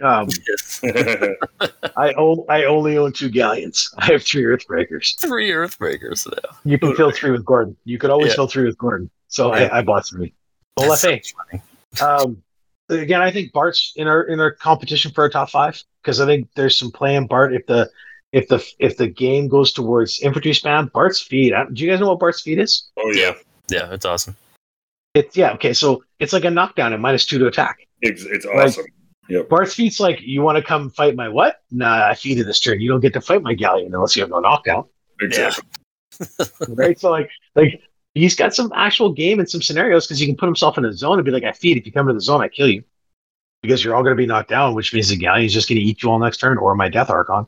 [0.00, 0.80] Um, Yes.
[1.96, 3.92] I own I only own two galleons.
[3.98, 5.18] I have three Earthbreakers.
[5.20, 6.56] Three Earthbreakers now.
[6.64, 7.74] You can fill three with Gorten.
[7.84, 8.34] You could always Yeah.
[8.36, 9.10] fill three with Gorten.
[9.28, 9.64] So Yeah.
[9.72, 10.32] I, I bought three.
[10.76, 11.34] That's Olefe.
[11.94, 12.06] so.
[12.08, 12.42] Um,
[12.88, 16.26] again, I think Bart's in our in our competition for a top five because I
[16.26, 17.90] think there's some play in Bart if the
[18.32, 20.92] if the if the game goes towards infantry spam.
[20.92, 21.52] Bart's feed.
[21.52, 22.88] I- Do you guys know what Bart's feed is?
[22.98, 23.32] oh yeah,
[23.68, 24.36] Yeah, it's awesome.
[25.14, 25.72] It's yeah okay.
[25.72, 27.78] So it's like a knockdown at minus two to attack.
[28.02, 28.84] it's, it's Like- awesome.
[29.28, 29.48] Yep.
[29.48, 31.62] Bart's feed's like you want to come fight my what?
[31.70, 32.80] Nah, I feed in this turn.
[32.80, 34.84] You don't get to fight my galleon unless you have no knockdown.
[35.20, 35.64] Exactly.
[36.68, 36.98] right?
[36.98, 37.82] So like like
[38.14, 40.92] he's got some actual game and some scenarios because he can put himself in a
[40.92, 41.76] zone and be like, I feed.
[41.76, 42.82] If you come to the zone, I kill you.
[43.62, 45.84] Because you're all going to be knocked down, which means the Galleon's just going to
[45.84, 47.46] eat you all next turn, or my Death Archon.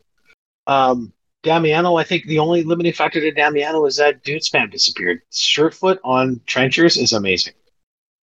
[0.66, 1.12] Um,
[1.42, 5.22] Damiano, I think the only limiting factor to Damiano is that dude spam disappeared.
[5.30, 7.54] Surefoot on trenchers is amazing.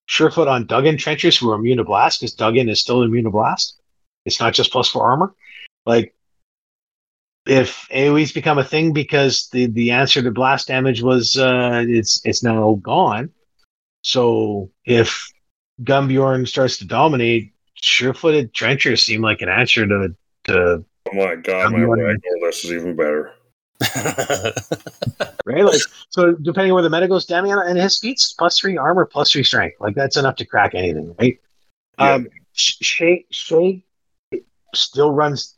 [0.07, 3.29] Surefoot on Duggan trenchers who are immune to blast, because Duggan is still immune to
[3.29, 3.79] blast.
[4.25, 5.33] It's not just plus four armor.
[5.85, 6.13] Like
[7.45, 12.21] if AoE's become a thing because the the answer to blast damage was uh it's
[12.25, 13.29] it's now gone.
[14.03, 15.29] So if
[15.83, 20.15] Gunnbjorn starts to dominate, sure-footed trenchers seem like an answer to
[20.45, 23.33] to Oh my god, my I'm wondering- Ragnar list is even better.
[25.45, 25.79] right like
[26.09, 29.31] so depending on where the meta goes, Damian and his feats plus three armor plus
[29.31, 31.39] three strength like that's enough to crack anything, right?
[31.99, 32.13] Yeah.
[32.13, 33.83] Um, Sh- Shae Shae
[34.73, 35.55] still runs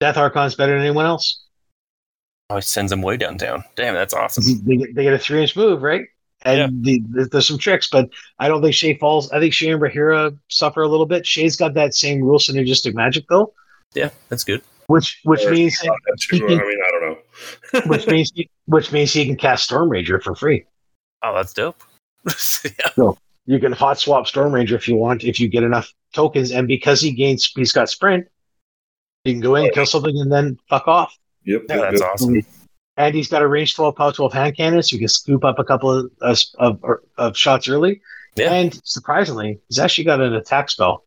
[0.00, 1.42] Death Archons better than anyone else.
[2.50, 3.64] oh, it sends them way downtown.
[3.76, 4.64] Damn, that's awesome.
[4.64, 6.06] they get, they get a three inch move, right?
[6.42, 8.08] And the, the, there's some tricks, but
[8.38, 9.30] I don't think Shae falls.
[9.30, 11.24] I think Shae and Rahira suffer a little bit.
[11.24, 13.52] Shae's got that same rule synergistic magic though,
[13.94, 14.62] Yeah, that's good.
[14.90, 17.80] Which which Or means That too, I mean, I don't know.
[17.86, 20.64] which means he, which means he can cast Storm Ranger for free.
[21.22, 21.80] Oh, that's dope.
[22.64, 23.12] yeah.
[23.46, 26.66] You can hot swap Storm Ranger if you want, if you get enough tokens, and
[26.66, 28.26] because he gains, he's got sprint.
[29.24, 31.16] You can go in, kill something, and then fuck off.
[31.44, 31.62] Yep.
[31.68, 32.10] Yeah, that's yep.
[32.12, 32.42] awesome.
[32.96, 35.60] And he's got a range 12 power 12 hand cannon, so you can scoop up
[35.60, 36.82] a couple of uh, of,
[37.16, 38.00] of shots early.
[38.34, 38.52] Yeah.
[38.52, 41.04] And surprisingly, he's actually got an attack spell.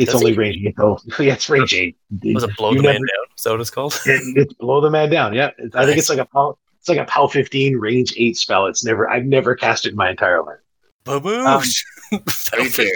[0.00, 0.38] It's Does only he?
[0.38, 0.98] range eight though.
[1.18, 1.96] yeah, it's range eight.
[2.24, 3.26] Was it blow You the never- man down?
[3.36, 3.98] Is that what it's called?
[4.06, 5.34] It, it's blow the man down.
[5.34, 8.36] Yeah, It- I think it's like a POW, it's like a POW fifteen range eight
[8.36, 8.66] spell.
[8.66, 10.58] It's never I've never cast it in my entire life.
[11.04, 11.84] Baboosh!
[12.58, 12.90] Okay.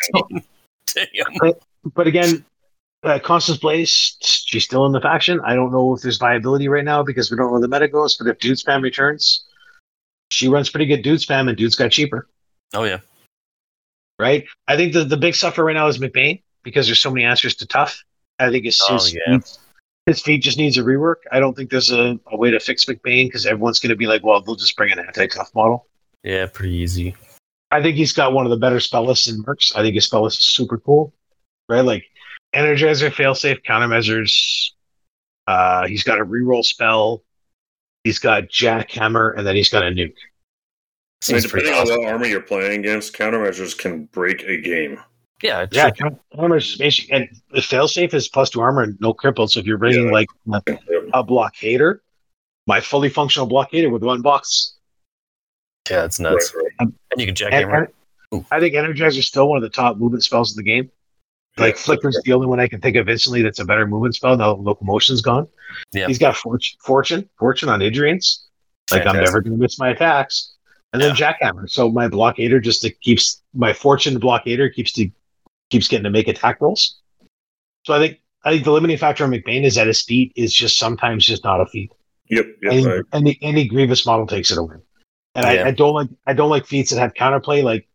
[0.87, 1.53] Damn.
[1.95, 2.45] But again,
[3.05, 5.41] uh, Constance Blaze, she's still in the faction.
[5.45, 7.87] I don't know if there's viability right now because we don't know where the meta
[7.89, 8.17] goes.
[8.17, 9.45] But if Dude Spam returns,
[10.31, 12.29] she runs pretty good Dude Spam, and Dude's got cheaper.
[12.73, 12.99] Oh yeah.
[14.19, 14.45] right?
[14.67, 17.55] I think the, the big suffer right now is MacBain because there's so many answers
[17.57, 18.03] to tough.
[18.41, 19.39] I think his, Oh, his, yeah.
[19.39, 19.59] feat,
[20.07, 21.17] his feat just needs a rework.
[21.31, 24.07] I don't think there's a, a way to fix MacBain because everyone's going to be
[24.07, 25.87] like, well, they'll just bring an anti tough model.
[26.25, 27.15] Yeah, pretty easy.
[27.71, 29.77] I think he's got one of the better spell lists in Mercs.
[29.77, 31.13] I think his spell list is super cool,
[31.69, 31.83] right?
[31.83, 32.05] Like
[32.55, 34.71] Energizer, failsafe, countermeasures.
[35.47, 37.23] Uh, he's got a reroll spell.
[38.05, 40.15] He's got Jackhammer, and then he's got a nuke.
[41.29, 45.01] I mean, depending on what army you're playing against, countermeasures can break a game.
[45.45, 46.17] Yeah, it's Yeah, tricky.
[46.35, 47.13] countermeasures is basic.
[47.13, 49.53] And the failsafe is plus two armor and no crippled.
[49.53, 50.13] So if you're bringing Yeah.
[50.13, 50.81] like Yep.
[51.13, 51.99] a blockader,
[52.67, 54.73] my fully functional blockader with one box.
[55.91, 56.55] yeah, it's nuts.
[56.57, 56.65] right.
[56.81, 57.89] And you can And, jackhammer.
[58.33, 60.91] and I think Energizer is still one of the top movement spells in the game.
[61.59, 61.81] Like Yeah.
[61.83, 64.35] Flicker's the only one I can think of instantly that's a better movement spell.
[64.39, 65.47] Now locomotion's gone.
[65.93, 66.07] Yeah.
[66.07, 68.45] He's got fortune, fortune, fortune on Idrians.
[68.91, 70.55] Like I'm never going to miss my attacks.
[70.95, 71.69] And then Jackhammer.
[71.69, 75.11] So my blockader just to keeps my fortune blockader keeps to
[75.75, 77.01] keeps getting to make attack rolls.
[77.85, 80.55] So I think I think the limiting factor on MacBain is that his feat is
[80.55, 81.91] just sometimes just not a feat.
[82.31, 82.47] Yep.
[82.63, 82.73] Yep.
[82.73, 83.05] any, right.
[83.13, 84.77] any any grievous model takes it away.
[85.35, 85.65] And Yeah.
[85.65, 87.65] I, I don't like I don't like feats that have counterplay.
[87.65, 87.89] Like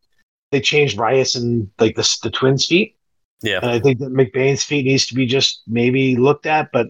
[0.51, 2.97] they changed Rias and like the the twins feat.
[3.41, 3.59] Yeah.
[3.61, 6.71] and I think that MacBain's feat needs to be just maybe looked at.
[6.73, 6.87] But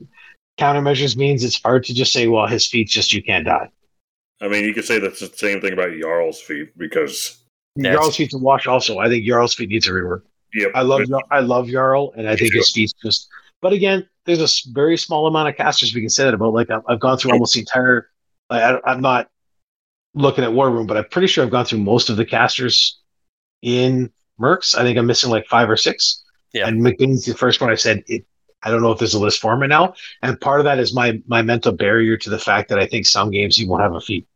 [0.58, 3.70] countermeasures means it's hard to just say, well, his feat's just you can't die.
[4.42, 7.38] I mean, you could say that's the same thing about Jarl's feat because,
[7.76, 8.68] Yeah, Jarl's feat's a wash.
[8.68, 10.22] Also, I think Jarl's feat needs a rework.
[10.54, 10.72] Yep.
[10.76, 13.30] I love Jarl- I love Jarl, and I think his feat's just.
[13.62, 16.54] But again, there's a very small amount of casters we can say that about.
[16.54, 18.10] Like I've, I've gone through almost the entire.
[18.50, 19.30] I, I, I'm not
[20.16, 23.00] looking at War Room, but I'm pretty sure I've gone through most of the casters
[23.62, 24.76] in Mercs.
[24.78, 26.24] I think I'm missing like five or six.
[26.54, 26.68] Yeah.
[26.68, 28.26] And MacBain's the first one I said it.
[28.64, 30.94] I don't know if there's a list form right now, and part of that is
[30.94, 33.94] my my mental barrier to the fact that I think some games he won't have
[33.94, 34.28] a feat.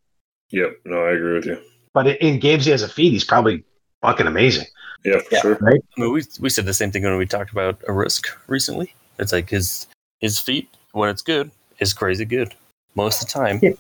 [0.52, 0.78] Yep.
[0.86, 1.58] No, I agree with you.
[1.94, 3.64] But in- in games he has a feat, he's probably
[4.02, 4.66] fucking amazing.
[5.04, 5.42] Yeah, for Yeah.
[5.42, 5.58] sure.
[5.68, 8.94] I mean, we we said the same thing when we talked about a risk recently.
[9.20, 9.88] It's like his
[10.20, 12.54] his feat when it's good is crazy good.
[12.96, 13.72] Most of the time, Yeah.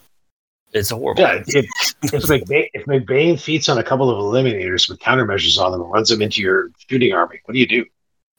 [0.73, 1.21] it's horrible.
[1.21, 1.65] Yeah, it,
[2.03, 5.91] if MacBain if MacBain feats on a couple of eliminators with countermeasures on them and
[5.91, 7.85] runs them into your shooting army, what do you do?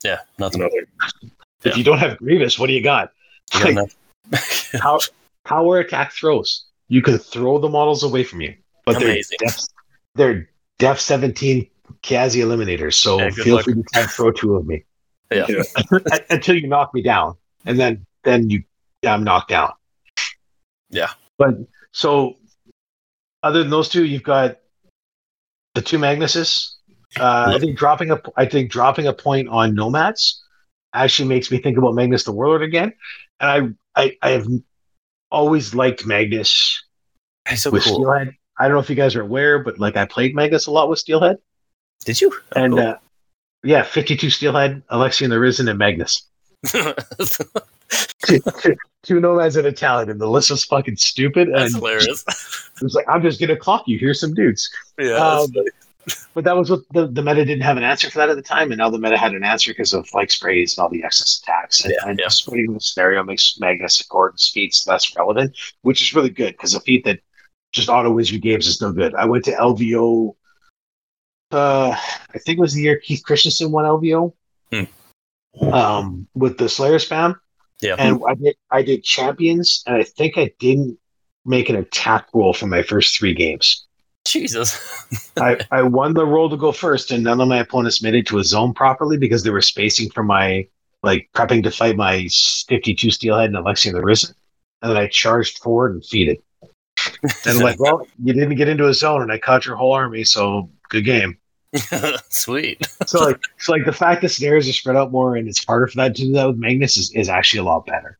[0.04, 0.60] Yeah, nothing.
[0.60, 0.86] Nothing.
[1.22, 1.30] If
[1.72, 1.74] Yeah.
[1.76, 3.12] you don't have Grievous, what do you got?
[3.54, 3.74] You got
[4.30, 4.42] Like,
[4.80, 4.98] power,
[5.44, 6.64] power attack throws.
[6.88, 8.54] You can throw the models away from you,
[8.84, 9.36] but Amazing.
[9.40, 9.60] they're def,
[10.14, 10.48] they're
[10.78, 11.66] def seventeen
[12.04, 12.94] Kayazy eliminators.
[12.94, 13.64] So Yeah, feel luck.
[13.64, 14.84] free to tag throw two of me
[15.32, 15.46] Yeah.
[15.48, 15.62] Yeah.
[16.30, 18.62] until you knock me down, and then then you
[19.06, 19.72] I'm knocked down.
[20.90, 21.10] Yeah.
[21.38, 21.54] But
[21.92, 22.36] so
[23.42, 24.58] other than those two, you've got
[25.74, 26.72] the two Magnuses.
[27.18, 30.42] Uh, I think dropping a I think dropping a point on Nomads
[30.94, 32.92] actually makes me think about Magnus the Warlord again.
[33.40, 34.46] And I I, I have
[35.30, 36.82] always liked Magnus
[37.56, 37.94] so with cool.
[37.94, 38.32] Steelhead.
[38.58, 40.88] I don't know if you guys are aware, but like I played Magnus a lot
[40.88, 41.38] with Steelhead.
[42.04, 42.32] Did you?
[42.34, 42.86] Oh, And cool.
[42.86, 42.96] uh,
[43.62, 46.22] yeah, 52 Steelhead, Alexian the Risen, and Magnus.
[48.26, 51.48] two, two- two nomads and a Talon, and the list was fucking stupid.
[51.52, 52.24] That's and hilarious.
[52.76, 53.98] it was like, I'm just gonna clock you.
[53.98, 54.70] Here's some dudes.
[54.98, 55.48] Yeah, Um.
[56.34, 58.42] But that was what the, the meta didn't have an answer for that at the
[58.42, 61.02] time, and now the meta had an answer because of like sprays and all the
[61.02, 61.82] excess attacks.
[61.82, 62.28] And, Yeah, and yeah.
[62.28, 66.74] splitting the scenario makes Magnus and Gorten's feats less relevant, which is really good because
[66.74, 67.20] a feat that
[67.72, 69.14] just auto wins you games is no good.
[69.14, 70.34] I went to LVO.
[71.54, 71.90] Uh,
[72.34, 74.32] I think it was the year Keith Christensen won LVO.
[74.72, 75.72] Hmm.
[75.72, 77.36] Um, with the Slayer spam,
[77.80, 77.94] Yeah.
[77.98, 80.98] and I did I did champions, and I think I didn't
[81.44, 83.86] make an attack roll for my first three games.
[84.26, 85.30] Jesus.
[85.36, 88.26] I, I won the roll to go first, and none of my opponents made it
[88.28, 90.66] to a zone properly because they were spacing for my
[91.02, 92.26] like prepping to fight my
[92.66, 94.34] 52 Steelhead and Alexia the Risen.
[94.82, 96.40] And then I charged forward and feeded.
[97.22, 99.92] And I'm like, well, you didn't get into a zone, and I caught your whole
[99.92, 101.38] army, so good game.
[102.28, 102.86] Sweet.
[103.06, 105.86] So like, so like the fact that scenarios are spread out more and it's harder
[105.86, 108.18] for that to do that with Magnus is, is actually a lot better.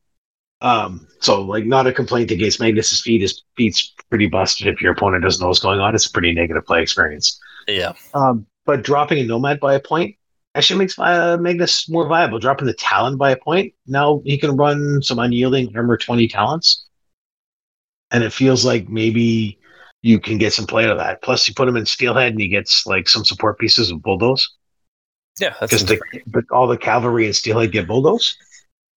[0.60, 3.20] Um, so like not a complaint against Magnus's feed.
[3.20, 5.94] His feed's pretty busted if your opponent doesn't know what's going on.
[5.94, 7.38] It's a pretty negative play experience.
[7.68, 7.92] Yeah.
[8.14, 10.16] Um, but dropping a nomad by a point
[10.54, 12.38] actually makes uh, Magnus more viable.
[12.38, 16.86] Dropping the Talon by a point, now he can run some unyielding armor 20 Talons.
[18.10, 19.58] And it feels like maybe
[20.04, 21.22] you can get some play out of that.
[21.22, 24.46] Plus, you put him in Steelhead and he gets like some support pieces of Bulldoze
[25.40, 25.54] Yeah.
[25.58, 25.98] That's because
[26.50, 28.36] all the cavalry and Steelhead get Bulldoze.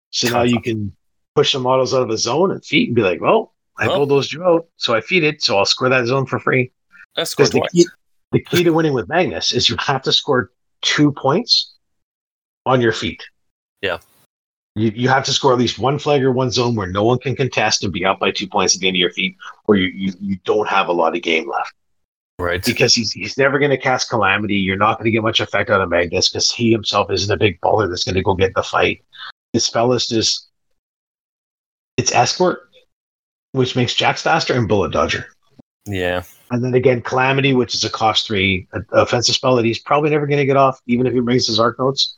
[0.10, 0.94] So now you can
[1.34, 4.00] push the models out of the zone and feed and be like, well, I Well-
[4.00, 6.72] bulldozed you out, so I feed it, so I'll score that zone for free.
[7.16, 7.88] that's Because scored the key,
[8.34, 10.52] the key to winning with Magnus is you have to score
[10.82, 11.74] two points
[12.66, 13.24] on your feat.
[13.82, 14.00] Yeah.
[14.78, 17.18] You, you have to score at least one flag or one zone where no one
[17.18, 19.36] can contest and be up by two points at the end of your feat,
[19.66, 21.74] or you, you, you don't have a lot of game left.
[22.40, 22.64] Right.
[22.64, 24.58] Because he's, he's never going to cast Calamity.
[24.58, 27.38] You're not going to get much effect out of Magnus because he himself isn't a
[27.38, 29.04] big baller that's going to go get the fight.
[29.54, 30.48] His spell is just.
[31.98, 32.70] it's Escort,
[33.54, 35.26] which makes Jax faster, and Bullet Dodger.
[35.88, 36.22] Yeah.
[36.52, 40.12] And then again, Calamity, which is a cost three a- offensive spell that he's probably
[40.12, 42.18] never going to get off, even if he brings his arc notes.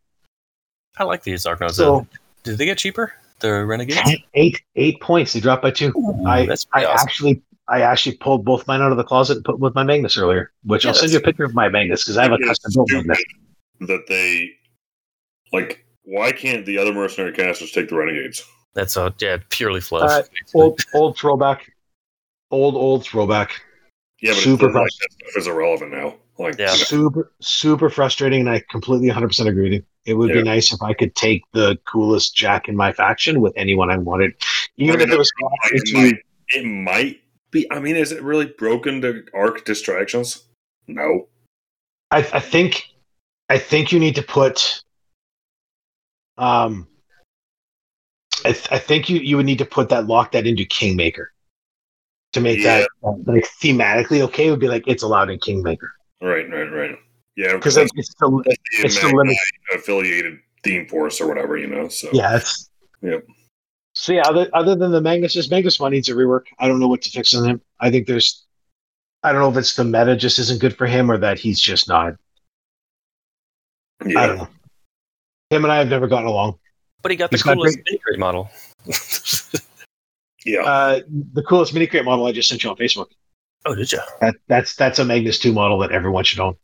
[0.98, 1.78] I like these Dark Notes.
[1.78, 2.06] So
[2.44, 3.14] Did they get cheaper?
[3.40, 4.00] The Renegades?
[4.34, 5.94] eight eight points, they dropped by two.
[6.28, 7.00] I that's I awesome.
[7.08, 10.18] actually I actually pulled both mine out of the closet and put with my Magnus
[10.18, 12.40] earlier, which Yeah, I'll send you a picture of my Magnus because I have a
[12.40, 13.24] custom built stupid Magnus.
[13.82, 14.52] that they
[15.54, 15.86] like.
[16.04, 18.44] Why can't the other mercenary casters take the renegades?
[18.74, 20.10] That's a yeah, purely fluff.
[20.10, 20.24] Uh,
[20.56, 21.72] Old old throwback,
[22.52, 23.52] old old throwback.
[24.22, 26.16] Yeah, but Super Super like, stuff is irrelevant now.
[26.38, 26.70] Like, Yeah.
[26.74, 30.38] super super frustrating and i completely 100% agree with you it would Yeah.
[30.38, 33.98] be nice if i could take the coolest jack in my faction with anyone i
[33.98, 34.34] wanted
[34.78, 35.32] even I mean, if it was
[35.72, 36.18] it, might,
[36.50, 37.22] it might
[37.52, 37.72] be.
[37.72, 40.46] I mean, is it really broken to arc distractions?
[40.88, 41.28] No.
[42.12, 42.86] I, I think
[43.50, 44.84] i think you need to put
[46.38, 46.88] um
[48.46, 51.34] I, th- I think you, you would need to put that lock that into Kingmaker
[52.34, 52.80] to make Yeah.
[52.80, 52.90] that
[53.26, 54.48] like thematically okay.
[54.48, 56.96] It would be like it's allowed in Kingmaker Right, right, right.
[57.40, 59.38] Yeah, because that's, it's the the it's the Magni limit.
[59.74, 61.88] affiliated theme force or whatever, you know.
[61.88, 62.70] So Yeah, it's
[63.02, 63.26] Yep.
[63.94, 66.48] So yeah, other, other than the Magnus, just Magnus one needs a rework.
[66.60, 67.62] I don't know what to fix on him.
[67.80, 68.46] I think there's,
[69.24, 71.62] I don't know if it's the meta just isn't good for him or that he's
[71.62, 72.16] just not.
[74.02, 74.48] I don't know.
[75.50, 76.60] Him and I have never gotten along.
[77.04, 78.50] but he got the he's got coolest mini crate model.
[80.46, 80.64] yeah.
[80.64, 83.08] Uh, the coolest mini crate model I just sent you on Facebook.
[83.66, 84.00] oh, did you?
[84.20, 86.58] That, that's that's a Magnus two model that everyone should own.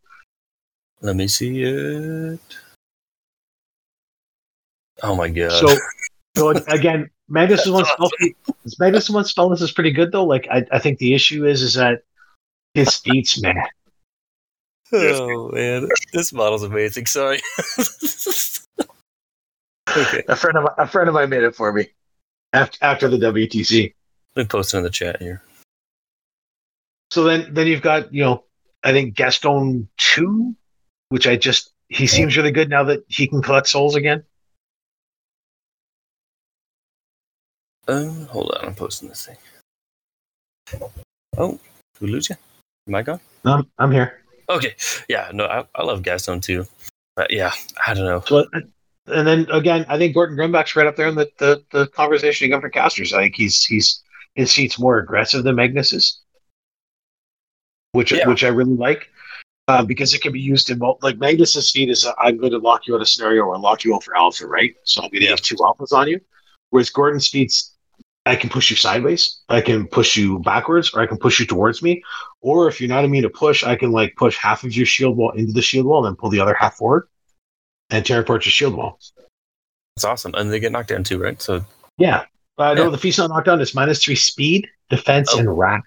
[1.06, 2.40] Let me see it.
[5.04, 5.52] Oh my god.
[5.52, 5.78] So,
[6.36, 8.10] so again, Magnus one spell.
[8.80, 10.26] Magnus one spell list is pretty good though.
[10.26, 12.02] Like I, I think the issue is is that
[12.74, 13.56] his feats, man.
[14.94, 17.06] oh man, this model's amazing.
[17.06, 17.40] Sorry.
[19.96, 21.86] okay, A friend of a friend of mine made it for me
[22.52, 23.94] after after the WTC.
[24.36, 25.44] let me post it in the chat here.
[27.12, 28.46] So then then you've got you know
[28.84, 30.56] I think Gastone two,
[31.10, 34.24] which I just he seems really good now that he can collect souls again.
[37.88, 39.38] Um, hold on, I'm posting this thing.
[41.38, 41.60] Oh,
[42.02, 42.36] we lose you?
[42.88, 43.20] Am I gone?
[43.44, 44.22] Um, I'm here.
[44.50, 44.76] Okay,
[45.08, 46.66] yeah, no, I, I love Gastone too,
[47.16, 47.52] but yeah,
[47.86, 48.22] I don't know.
[48.26, 48.46] So,
[49.08, 52.46] and then again, I think Gorten Grundback's right up there in the, the, the conversation
[52.46, 53.14] again for casters.
[53.14, 54.02] I think he's he's
[54.34, 56.22] his feat's more aggressive than Magnus's,
[57.92, 58.28] which Yeah.
[58.28, 59.10] which I really like.
[59.68, 61.02] Uh, because it can be used in both.
[61.02, 63.84] Like Magnus's feat is, uh, I'm going to lock you out a scenario or lock
[63.84, 64.76] you out for alpha, right?
[64.84, 65.32] So I'm going to Yeah.
[65.32, 66.20] use two alphas on you.
[66.70, 67.76] Whereas Gorten's feat's,
[68.28, 71.48] I can push you sideways, I can push you backwards, or I can push you
[71.48, 72.04] towards me.
[72.42, 75.18] Or if you're not immune to push, I can like push half of your shield
[75.18, 77.08] wall into the shield wall, and then pull the other half forward,
[77.90, 79.00] and tear apart your shield wall.
[79.96, 81.42] It's awesome, and they get knocked down too, right?
[81.42, 81.66] So,
[81.98, 82.26] Yeah.
[82.58, 82.90] Uh, no, Yeah.
[82.90, 83.62] the feat's not knocked down.
[83.62, 85.40] It's minus three speed, defense, Oh.
[85.40, 85.84] and rack.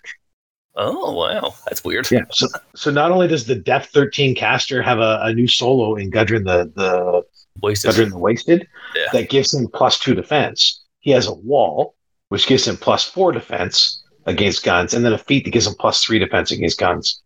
[0.80, 2.09] Oh wow, that's weird.
[2.10, 2.20] Yeah.
[2.30, 2.46] So,
[2.76, 6.44] so not only does the depth 13 caster have a, a new solo in Gudrun
[6.44, 7.24] the the
[7.60, 7.90] Wasted.
[7.90, 9.06] Gudrun the Wasted Yeah.
[9.12, 10.84] that gives him plus two defense.
[11.00, 11.94] He has a wall
[12.28, 15.74] which gives him plus four defense against guns, and then a feat that gives him
[15.80, 17.22] plus three defense against guns.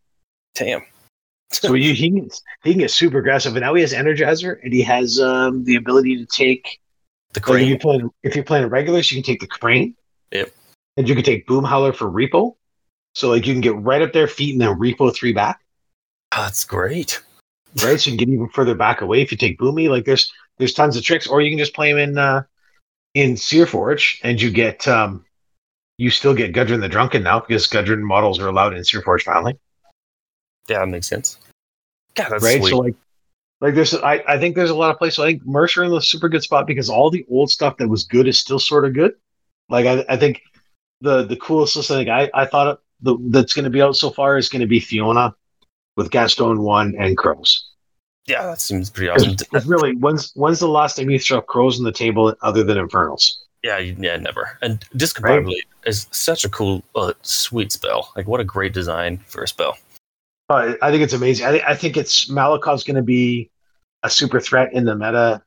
[0.55, 0.83] Damn.
[1.51, 2.31] So you, he can
[2.65, 5.77] he can get super aggressive, and now he has Energizer, and he has um, the
[5.77, 6.81] ability to take
[7.35, 7.69] The Like if crane.
[7.69, 9.95] you're playing if you're playing regulars, you can take the crane.
[10.31, 10.51] Yep.
[10.97, 12.55] And you can take Boomhowler for repo.
[13.15, 15.61] So like you can get right up there, feet, and then repo three back.
[16.35, 17.23] Oh, that's great.
[17.83, 17.99] Right.
[17.99, 19.89] so you can get even further back away if you take boomy.
[19.89, 21.27] Like there's there's tons of tricks.
[21.27, 22.43] Or you can just play him in uh
[23.15, 25.25] in Searforge and you get um
[25.99, 29.59] you still get Gudrun the Drunken now because Gudrun models are allowed in Searforge finally.
[30.69, 31.39] Yeah, that makes sense.
[32.15, 32.61] God, that's right.
[32.61, 32.71] sweet.
[32.71, 32.95] So like
[33.61, 35.19] like there's I, I think there's a lot of places.
[35.21, 38.05] I think Mercer in a super good spot because all the old stuff that was
[38.05, 39.15] good is still sort of good.
[39.69, 40.43] Like I, I think
[41.01, 43.83] the the coolest list I think I, I thought of, the, that's going to be
[43.83, 45.35] out so far is going to be Fiona
[45.97, 47.69] with Gastone one and Crows.
[48.27, 49.35] yeah, that seems pretty awesome.
[49.37, 52.79] Because really, when's when's the last time you throw Crows on the table other than
[52.79, 53.45] Infernals?
[53.63, 54.59] Yeah, yeah, never.
[54.63, 58.13] And discombobulate is such a cool, uh, sweet spell.
[58.17, 59.77] Like, what a great design for a spell.
[60.49, 61.47] Uh, I think it's amazing.
[61.47, 63.51] I, I think it's Malakov's going to be
[64.03, 65.43] a super threat in the meta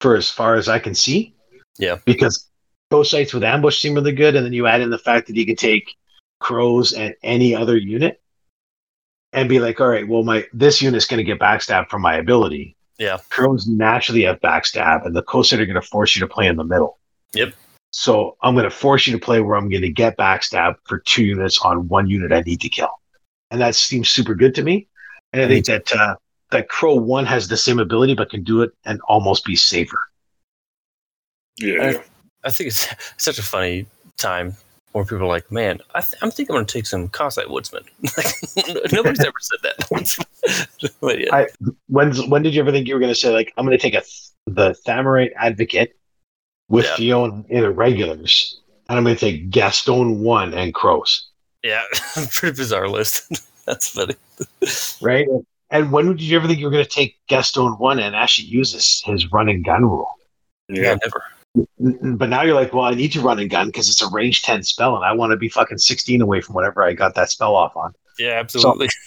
[0.00, 1.34] for as far as I can see.
[1.78, 1.98] Yeah.
[2.04, 2.46] Because
[2.90, 5.36] both sites with ambush seem really good, and then you add in the fact that
[5.36, 5.94] you can take
[6.42, 8.20] crows and any other unit
[9.32, 12.16] and be like, all right, well, my this unit's going to get backstab from my
[12.16, 12.76] ability.
[12.98, 13.18] Yeah.
[13.30, 16.56] Crows naturally have backstab, and the coast are going to force you to play in
[16.56, 16.98] the middle.
[17.32, 17.54] Yep.
[17.90, 20.98] So I'm going to force you to play where I'm going to get backstab for
[21.00, 22.90] two units on one unit I need to kill,
[23.50, 24.88] and that seems super good to me.
[25.32, 26.16] And I think that uh,
[26.50, 29.98] that Crow one has the same ability, but can do it and almost be safer.
[31.58, 32.02] Yeah.
[32.44, 33.86] I think it's such a funny
[34.16, 34.56] time
[34.92, 37.48] where people are like, man, I th- I'm thinking I'm going to take some Kossite
[37.50, 37.84] Woodsman.
[38.16, 38.26] like,
[38.92, 40.88] nobody's ever said that.
[41.00, 41.34] but yeah.
[41.34, 41.46] I-
[41.88, 43.82] When's when did you ever think you were going to say like I'm going to
[43.82, 44.02] take a
[44.46, 45.94] the Thamarite Advocate
[46.68, 46.96] with Yeah.
[46.96, 51.28] Fiona in the regulars, and I'm going to take Gastone one and Crows,
[51.62, 51.82] yeah,
[52.32, 53.30] pretty bizarre list.
[53.66, 54.14] That's funny.
[55.00, 55.28] right?
[55.70, 58.48] And when did you ever think you were going to take Gastone one and actually
[58.48, 60.08] use his, his run and gun rule?
[60.68, 60.96] Yeah, Yeah.
[61.02, 61.24] never.
[61.54, 64.42] But now you're like, well, I need to run and gun because it's a range
[64.42, 67.30] ten spell, and I want to be fucking sixteen away from whatever I got that
[67.30, 67.92] spell off on.
[68.18, 68.88] Yeah, absolutely.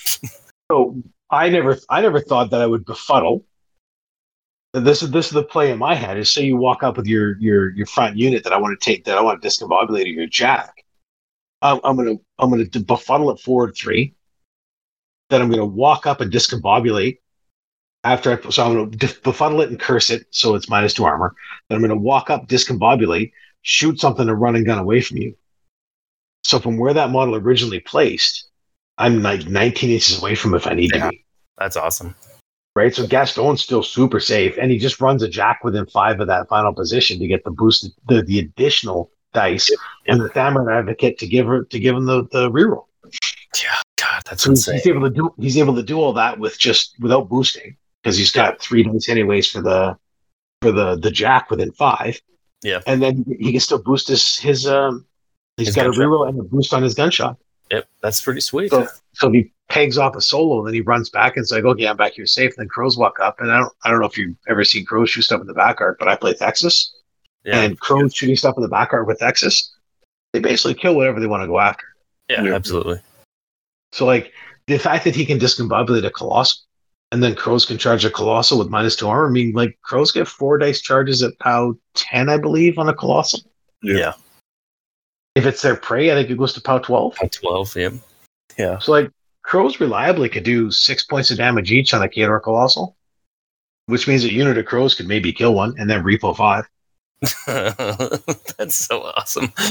[0.72, 1.00] So
[1.30, 3.46] I never, I never thought that I would befuddle.
[4.74, 6.18] This is this is the play in my head.
[6.18, 8.84] Is say you walk up with your your your front unit that I want to
[8.84, 10.84] take that I want to discombobulate your jack.
[11.62, 14.16] I'm, I'm gonna I'm gonna befuddle it forward three.
[15.30, 17.20] Then I'm gonna walk up and discombobulate.
[18.06, 21.06] After I so I'm gonna def- befuddle it and curse it so it's minus two
[21.06, 21.34] armor.
[21.68, 23.32] Then I'm gonna walk up, discombobulate,
[23.64, 25.36] shoot something to run and gun away from you.
[26.44, 28.48] So from where that model originally placed,
[29.00, 31.06] I'm like 19 inches away from if I need Yeah.
[31.06, 31.26] to be.
[31.58, 32.14] That's awesome.
[32.76, 32.94] Right.
[32.94, 36.48] So Gastone's still super safe, and he just runs a jack within five of that
[36.48, 39.70] final position to get the boost, the, the additional dice,
[40.08, 42.86] and the Thammer Advocate to give her to give him the the reroll.
[43.64, 44.76] Yeah, God, that's So insane.
[44.76, 47.76] he's able to do he's able to do all that with just without boosting
[48.06, 49.98] because he's got three dice anyways for the
[50.62, 52.22] for the the jack within five.
[52.64, 52.80] Yeah.
[52.88, 55.06] and then he can still boost his his um
[55.58, 56.02] he's His got a gunshot.
[56.06, 57.38] reroll and a boost on his gunshot.
[57.72, 58.70] Yep, that's pretty sweet.
[58.70, 61.64] So, so he pegs off a solo, and then he runs back and it's like,
[61.64, 62.52] okay, I'm back here safe.
[62.52, 64.86] And then crows walk up, and I don't, I don't know if you've ever seen
[64.86, 66.94] crows shoot stuff in the back art, but I play Texas,
[67.44, 69.74] yeah, and crows shooting stuff in the back art with Texas,
[70.34, 71.86] they basically kill whatever they want to go after.
[72.30, 72.54] yeah, Yeah.
[72.54, 73.00] absolutely.
[73.92, 74.32] So like
[74.68, 76.60] the fact that he can discombobulate a colossal,
[77.16, 79.28] and then crows can charge a colossal with minus two armor.
[79.28, 82.94] I mean, like crows get four dice charges at POW ten, I believe, on a
[82.94, 83.40] colossal.
[83.82, 83.96] Yeah.
[83.98, 84.14] Yeah,
[85.36, 87.16] If it's their prey, I think it goes to POW twelve.
[87.24, 87.74] at twelve.
[87.74, 87.94] Yep.
[88.58, 89.12] Yeah, So like
[89.44, 92.98] crows reliably could do six points of damage each on a Khador Colossal,
[93.86, 96.66] which means a unit of crows could maybe kill one and then repo five.
[98.58, 99.54] that's so awesome.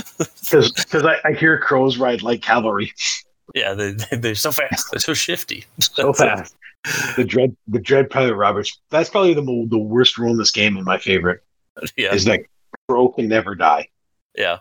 [0.50, 2.92] Because I, I hear crows ride like cavalry
[3.54, 4.90] yeah, they, they they're so fast.
[4.90, 5.64] They're so shifty.
[5.78, 6.56] so fast.
[7.16, 8.78] The dread the dread Pirate Roberts.
[8.90, 11.42] That's probably the mo- the worst rule in this game and my favorite
[11.96, 12.40] Yeah, is that
[12.88, 13.88] crow can never die.
[14.36, 14.58] yeah.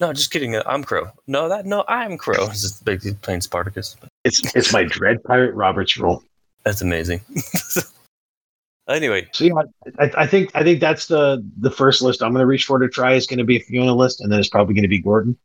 [0.00, 0.54] No, just kidding.
[0.54, 1.10] I'm Crow.
[1.26, 2.46] No, that no, I'm Crow.
[2.46, 3.96] It's just basically playing Spartacus.
[4.24, 6.22] It's it's my dread Pirate Roberts rule.
[6.62, 7.20] That's amazing.
[8.88, 9.52] anyway, So yeah,
[9.98, 12.78] I, I think I think that's the the first list I'm going to reach for
[12.78, 14.88] to try is going to be a Fiona list, and then it's probably going to
[14.88, 15.36] be Gorten.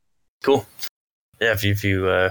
[0.43, 0.65] cool.
[1.41, 2.29] Yeah, if you, if you uh,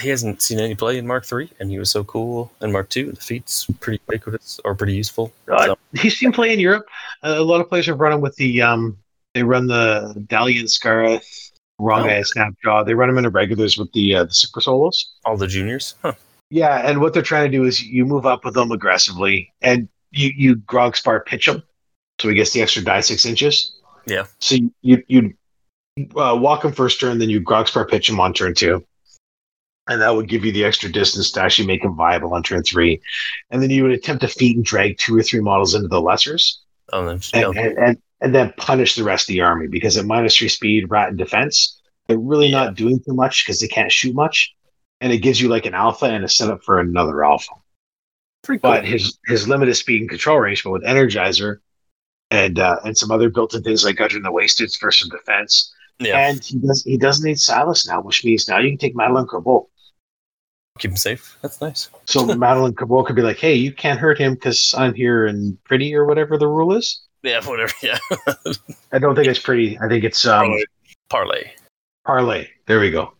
[0.00, 2.88] he hasn't seen any play in Mark Three, and he was so cool in Mark
[2.90, 3.12] Two.
[3.12, 5.32] The feat's pretty ubiquitous or pretty useful.
[5.50, 6.86] Uh, So, He's seen play in Europe.
[7.22, 8.96] Uh, a lot of players have run him with the um.
[9.34, 12.06] They run the Dalian Scarith, Wrong Oh.
[12.08, 12.84] Guy, Snapjaw.
[12.84, 15.14] They run them into regulars with the uh, the super solos.
[15.24, 15.94] all the juniors.
[16.02, 16.14] Huh.
[16.50, 19.88] Yeah, and what they're trying to do is you move up with them aggressively, and
[20.10, 21.62] you you grog spar pitch him,
[22.20, 23.72] so he gets the extra die six inches.
[24.06, 24.24] Yeah.
[24.40, 25.34] So you you, you
[26.20, 28.84] uh, walk him first turn, then you grog spar pitch him on turn two,
[29.90, 32.62] and that would give you the extra distance to actually make him viable on turn
[32.62, 33.00] three,
[33.50, 36.00] and then you would attempt to feed and drag two or three models into the
[36.00, 36.58] lessers,
[36.92, 40.36] Oh, and and, and, and then punish the rest of the army because at minus
[40.36, 42.64] three speed, rat and defense, they're really Yeah.
[42.64, 44.54] not doing too much because they can't shoot much,
[45.00, 47.52] and it gives you like an alpha and a setup for another alpha.
[48.42, 48.70] pretty cool.
[48.72, 51.58] But his his limited speed and control range, but with Energizer
[52.30, 56.28] and uh, and some other built-in things like Gudrun the Wasted for some defense, yeah,
[56.28, 59.26] and he does he doesn't need Silas now, which means now you can take Madelyn
[59.26, 59.68] Corbeau.
[60.80, 61.36] Keep him safe.
[61.42, 61.90] That's nice.
[62.06, 65.62] So Madelyn Corbeau could be like, "Hey, you can't hurt him because I'm here and
[65.64, 67.72] pretty or whatever the rule is." Yeah, whatever.
[67.82, 67.98] Yeah,
[68.92, 69.78] I don't think it's pretty.
[69.78, 70.50] I think it's um,
[71.10, 71.50] Parlay.
[72.06, 72.48] parlay.
[72.66, 73.12] There we go.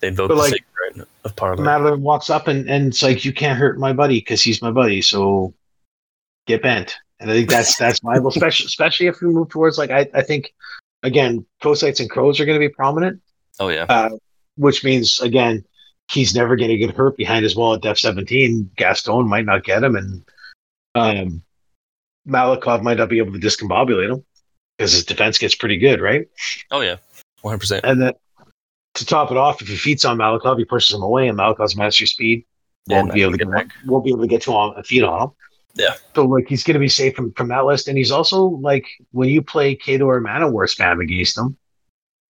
[0.00, 1.62] They invoke But the like- sacred of parlay.
[1.62, 4.70] Madelyn walks up and, and it's like, you can't hurt my buddy because he's my
[4.70, 5.02] buddy.
[5.02, 5.52] So
[6.46, 6.96] get bent.
[7.20, 10.22] And I think that's that's viable, especially especially if we move towards like I, I
[10.22, 10.54] think
[11.02, 13.20] again, Kossites and crows are going to be prominent,
[13.58, 14.10] oh yeah, uh,
[14.56, 15.62] which means again
[16.10, 18.70] he's never going to get hurt behind his wall at depth 17.
[18.76, 20.24] Gastone might not get him, and
[20.94, 21.42] um,
[22.26, 24.24] Malakov might not be able to discombobulate him
[24.76, 26.26] because his defense gets pretty good, right?
[26.70, 26.96] oh yeah,
[27.42, 27.84] one hundred percent.
[27.84, 28.12] And then
[28.94, 31.76] to top it off, if he feeds on Malakov, he pushes him away, and Malakov's
[31.76, 32.44] master speed
[32.88, 35.22] won't be able to get won't be able to get to him and feed on
[35.22, 35.30] him.
[35.74, 35.94] Yeah.
[36.14, 38.86] So like he's going to be safe from, from that list, and he's also like
[39.12, 41.56] when you play Kato or Man-O-War spam against him,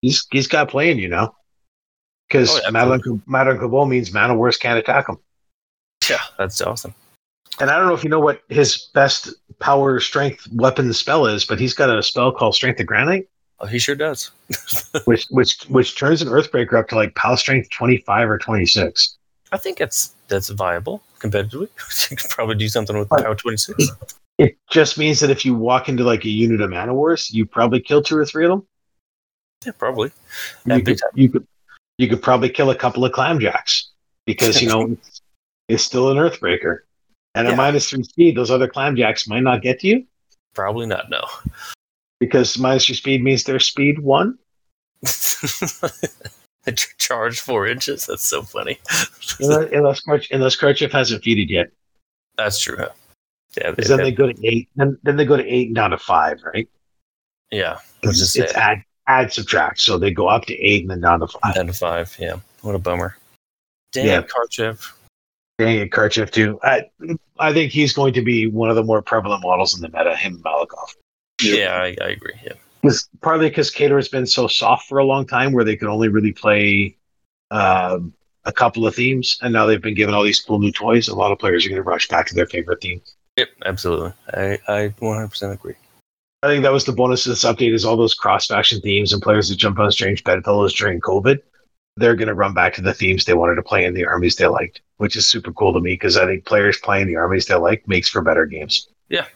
[0.02, 1.34] he's he's got playing you know,
[2.30, 5.18] because Oh, yeah, Madelyn Madelyn Corbeau means Man-O-Wars can't attack him.
[6.08, 6.94] Yeah, that's awesome.
[7.60, 11.44] And I don't know if you know what his best power strength weapon spell is,
[11.44, 13.28] but he's got a spell called Strength of Granite,
[13.60, 14.30] Oh, he sure does.
[15.04, 18.64] which which which turns an Earthbreaker up to like power strength twenty five or twenty
[18.64, 19.18] six.
[19.52, 21.68] I think that's that's viable competitively.
[22.10, 23.90] you could probably do something with Power Twenty Six.
[24.38, 27.80] It just means that if you walk into like a unit of Man-O-Wars, you probably
[27.80, 28.66] kill two or three of them.
[29.66, 30.12] Yeah, probably.
[30.64, 31.46] You could, you could
[32.00, 33.84] you could probably kill a couple of clamjacks
[34.24, 34.96] because you know
[35.68, 36.78] it's still an earthbreaker
[37.34, 37.52] and Yeah.
[37.52, 40.06] at minus three speed those other clamjacks might not get to you
[40.54, 41.10] Probably not.
[41.10, 41.22] No.
[42.18, 44.38] because minus three speed means their speed one
[46.98, 48.06] charge four inches.
[48.06, 48.78] That's so funny.
[49.40, 51.70] unless unless, Karch- unless Karchev hasn't feeded yet
[52.36, 52.76] that's true.
[53.58, 53.70] Yeah.
[53.72, 55.90] because they- then they go to eight then, then they go to eight and down
[55.90, 56.68] to five right
[57.50, 57.78] yeah.
[58.02, 61.26] it's, it's add add subtract so they go up to eight and then down to
[61.26, 62.14] five Ten to five.
[62.18, 62.36] Yeah.
[62.62, 63.16] What a bummer.
[63.92, 64.22] Damn, Yeah.
[64.22, 64.92] Karchev.
[65.58, 66.58] Dang it, Karchev too.
[66.62, 66.88] I
[67.38, 70.16] I think he's going to be one of the more prevalent models in the meta.
[70.16, 70.94] Him, and Malakov.
[71.42, 71.58] Yep.
[71.58, 72.34] Yeah, I, I agree.
[72.42, 72.52] Yeah.
[72.82, 75.88] was partly because Khador has been so soft for a long time, where they could
[75.88, 76.96] only really play
[77.50, 78.14] um,
[78.44, 81.08] a couple of themes, and now they've been given all these cool new toys.
[81.08, 83.02] A lot of players are going to rush back to their favorite theme.
[83.36, 83.48] Yep.
[83.66, 84.12] Absolutely.
[84.32, 85.74] I I 100% agree.
[86.42, 89.12] I think that was the bonus of this update: is all those cross faction themes
[89.12, 91.40] and players that jump on strange bedfellows during COVID.
[91.96, 94.36] They're going to run back to the themes they wanted to play in the armies
[94.36, 97.46] they liked, which is super cool to me because I think players playing the armies
[97.46, 98.88] they like makes for better games.
[99.08, 99.26] Yeah,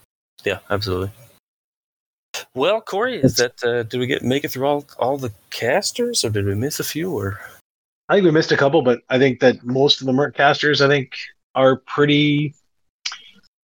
[0.44, 1.10] yeah, absolutely.
[2.54, 6.24] Well, Cory, is that uh, did we get make it through all all the casters,
[6.24, 7.12] or did we miss a few?
[7.12, 7.38] Or
[8.08, 10.80] I think we missed a couple, but I think that most of the Merc casters,
[10.80, 11.12] I think,
[11.54, 12.54] are pretty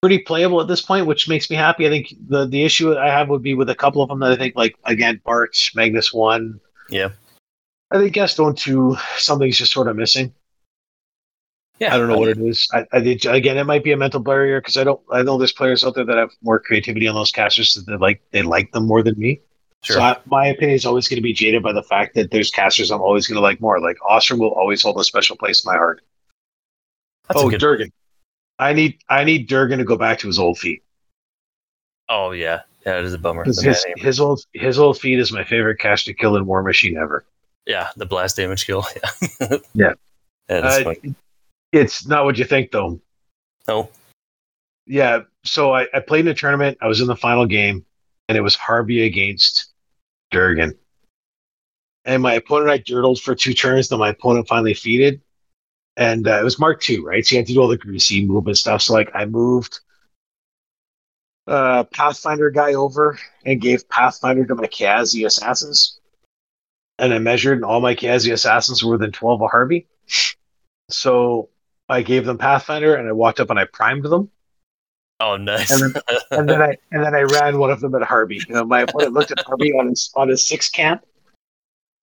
[0.00, 1.86] pretty playable at this point, which makes me happy.
[1.86, 4.32] I think the the issue I have would be with a couple of them that
[4.32, 6.60] I think, like again, Barch, Magnus one.
[6.88, 7.10] Yeah.
[7.90, 10.32] I think Gastone two, something's just sort of missing.
[11.78, 11.94] Yeah.
[11.94, 12.68] I don't know what it is.
[12.74, 15.00] I, I did, again, it might be a mental barrier because I don't.
[15.10, 17.96] I know there's players out there that have more creativity on those casters that they
[17.96, 19.40] like they like them more than me.
[19.82, 19.96] Sure.
[19.96, 22.50] So I, my opinion is always going to be jaded by the fact that there's
[22.50, 23.80] casters I'm always going to like more.
[23.80, 26.02] Like Ossrum will always hold a special place in my heart.
[27.28, 27.90] That's oh, good- Durgen.
[28.60, 30.82] I need I need Durgen to go back to his old feat
[32.10, 32.62] Oh yeah.
[32.84, 33.44] Yeah, it is a bummer.
[33.44, 37.24] his, his old his old feat is my favorite caster kill in War Machine ever.
[37.66, 38.84] yeah, the blast damage kill.
[39.40, 39.56] Yeah.
[39.74, 39.92] Yeah.
[40.48, 41.14] Uh, funny.
[41.72, 43.00] it's not what you think though.
[43.68, 43.88] Oh,
[44.86, 46.78] Yeah, so I, I played in a tournament.
[46.80, 47.84] I was in the final game,
[48.28, 49.72] and it was Harvey against
[50.32, 50.76] Durgen.
[52.04, 53.88] And my opponent, I dirtled for two turns.
[53.88, 55.20] Then my opponent finally feeded,
[55.96, 57.24] and uh, it was Mark II, right?
[57.24, 58.82] So you had to do all the greasy movement stuff.
[58.82, 59.80] So like I moved
[61.46, 66.00] uh, Pathfinder guy over and gave Pathfinder to my Kayazy assassins,
[66.98, 69.86] and I measured, and all my Kayazy assassins were within twelve of Harvey.
[70.88, 71.50] So
[71.88, 74.30] I gave them Pathfinder, and I walked up and I primed them
[75.20, 75.70] oh, nice.
[75.70, 75.96] And
[76.30, 78.40] and then I and then I ran one of them at Harvey.
[78.48, 81.04] You know, my opponent looked at Harvey on his on his six camp,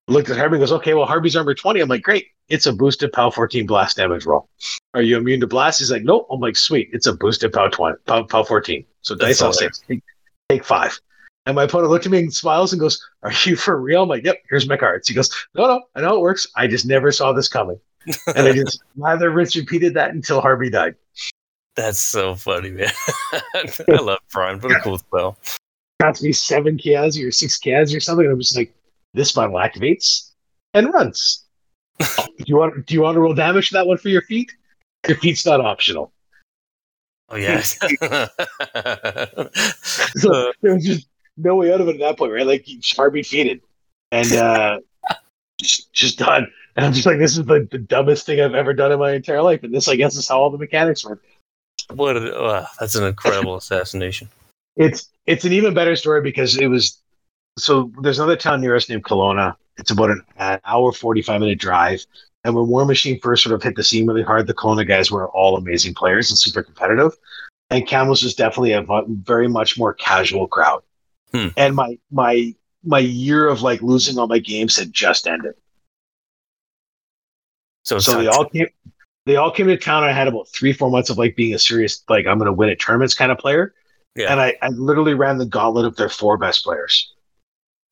[0.07, 1.79] looked at Harvey and goes, Okay, well Harvey's armor 20.
[1.79, 4.49] I'm like, Great, it's a boosted POW 14 blast damage roll.
[4.93, 5.79] Are you immune to blast?
[5.79, 6.27] He's like, Nope.
[6.31, 8.85] I'm like, sweet, it's a boosted POW 20 POW, POW 14.
[9.01, 9.79] So That's dice all six.
[9.79, 10.03] Take,
[10.49, 10.99] take five.
[11.45, 14.03] And my opponent looked at me and smiles and goes, Are you for real?
[14.03, 15.07] I'm like, Yep, here's my cards.
[15.07, 16.47] He goes, No, no, I know it works.
[16.55, 17.79] I just never saw this coming.
[18.27, 20.95] And I just neither rinse repeated that until Harvey died.
[21.75, 22.89] That's so funny, man.
[23.34, 24.59] I love Prime.
[24.59, 25.38] What a cool spell.
[26.01, 28.25] got me seven Kayazy or six Kayazy or something.
[28.25, 28.73] And I'm just like,
[29.13, 30.31] this model activates
[30.73, 31.45] and runs.
[31.99, 32.05] do
[32.45, 34.51] you want do you want to roll damage to that one for your feat?
[35.07, 36.11] Your feat's not optional.
[37.29, 37.77] Oh yes.
[40.17, 41.07] So there was just
[41.38, 42.45] no way out of it at that point, right?
[42.45, 43.61] Like Sharpie feeded.
[44.11, 44.79] And uh
[45.61, 46.47] just, just done.
[46.75, 49.13] And I'm just like, this is the, the dumbest thing I've ever done in my
[49.13, 49.63] entire life.
[49.63, 51.23] And this I guess is how all the mechanics work.
[51.93, 52.15] what?
[52.15, 54.29] A, uh, that's an incredible assassination.
[54.75, 57.01] It's it's an even better story because it was
[57.57, 59.55] so there's another town near us named Kelowna.
[59.77, 62.05] It's about an, an hour forty five minute drive.
[62.43, 65.11] And when War Machine first sort of hit the scene really hard, the Kelowna guys
[65.11, 67.11] were all amazing players and super competitive.
[67.69, 70.81] And Camels was definitely a very much more casual crowd.
[71.34, 71.47] Hmm.
[71.57, 75.55] And my my my year of like losing all my games had just ended.
[77.84, 78.67] So, So they all came
[79.25, 80.03] they all came to town.
[80.03, 82.69] I had about three, four months of like being a serious like I'm gonna win
[82.69, 83.73] at tournaments kind of player.
[84.15, 84.31] Yeah.
[84.31, 87.13] And I, I literally ran the gauntlet of their four best players.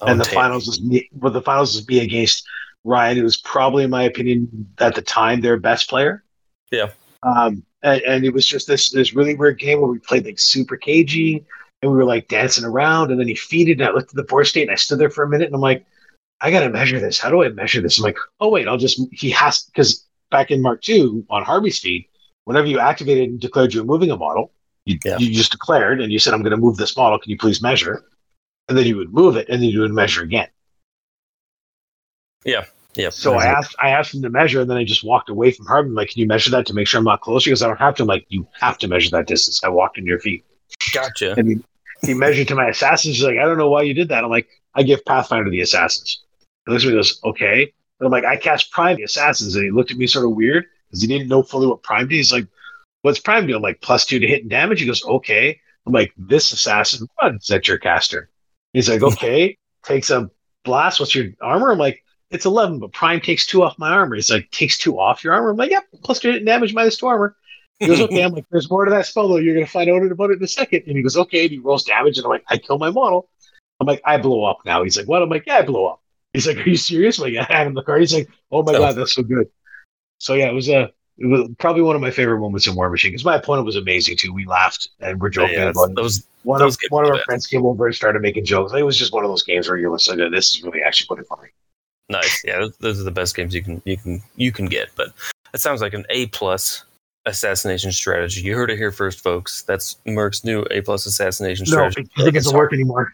[0.01, 2.45] Oh, and the finals was me but the finals was me against
[2.83, 6.23] Ryan, who was probably in my opinion at the time their best player.
[6.71, 6.89] Yeah.
[7.23, 10.39] Um and, and it was just this this really weird game where we played like
[10.39, 11.45] super cagey
[11.81, 14.23] and we were like dancing around and then he feeded and I looked at the
[14.23, 15.85] board state and I stood there for a minute and I'm like,
[16.41, 17.19] I gotta measure this.
[17.19, 17.97] How do I measure this?
[17.97, 21.79] I'm like, oh wait, I'll just he has because back in Mark II on Harvey's
[21.79, 22.07] feed,
[22.45, 24.51] whenever you activated and declared you were moving a model,
[24.85, 25.17] you, Yeah.
[25.17, 28.05] you just declared and you said, I'm gonna move this model, can you please measure?
[28.67, 30.47] And then you would move it and then you would measure again.
[32.43, 32.65] Yeah.
[32.95, 33.09] Yeah.
[33.09, 33.55] So I mm-hmm.
[33.57, 35.89] asked I asked him to measure, and then I just walked away from Harvey.
[35.89, 37.79] I'm like, "Can you measure that to make sure I'm not close?" Because "I don't
[37.79, 40.45] have to." I'm like, "You have to measure that distance." I walked into your feat,
[40.93, 41.33] Gotcha.
[41.37, 43.17] and he, he measured to my assassins.
[43.17, 45.51] He's like, "I don't know why you did that." I'm like, "I give Pathfinder to
[45.51, 46.23] the assassins."
[46.65, 47.63] He looks at me and goes, "Okay."
[47.99, 50.31] And I'm like, "I cast Prime the assassins," and he looked at me sort of
[50.31, 52.15] weird because he didn't know fully what Prime did.
[52.15, 52.47] He's like,
[53.01, 56.13] "What's Prime do?" I'm like, two to hit and damage." He goes, "Okay." I'm like,
[56.17, 58.29] "This assassin runs at your caster."
[58.75, 60.29] He's like, "Okay." Takes a
[60.63, 60.99] blast.
[60.99, 61.71] What's your armor?
[61.71, 64.15] I'm like it's 11, but Prime takes two off my armor.
[64.15, 65.51] He's like, takes two off your armor.
[65.51, 67.35] I'm like, yep, plus two damage minus two armor.
[67.79, 68.23] He goes, okay.
[68.23, 69.37] I'm like, there's more to that spell though.
[69.37, 70.83] You're gonna find out about it in a second.
[70.87, 71.43] And he goes, okay.
[71.43, 73.29] And he rolls damage, and I'm like, I kill my model.
[73.79, 74.83] I'm like, I blow up now.
[74.83, 75.21] He's like, what?
[75.21, 76.01] I'm like, yeah, I blow up.
[76.33, 77.19] He's like, are you serious?
[77.19, 78.01] I'm like, I have him the card.
[78.01, 78.79] He's like, oh my Oh.
[78.79, 79.47] god, that's so good.
[80.19, 80.91] So yeah, it was a.
[81.17, 83.75] It was probably one of my favorite moments in War Machine because my opponent was
[83.77, 84.33] amazing too.
[84.33, 85.95] We laughed and we're joking oh, yeah, about it.
[85.95, 87.25] those One those of one of our bad.
[87.25, 88.73] friends came over and started making jokes.
[88.73, 91.07] It was just one of those games where you're listening to this is really actually
[91.07, 91.49] quite funny.
[92.09, 92.43] nice.
[92.43, 94.89] Yeah, those- are the best games you can you can you can get.
[94.95, 95.13] But
[95.53, 96.83] it sounds like an A plus
[97.25, 98.41] assassination strategy.
[98.41, 99.63] You heard it here first, folks.
[99.63, 102.09] That's Merck's new A plus assassination No, strategy.
[102.17, 103.13] I think it doesn't work anymore.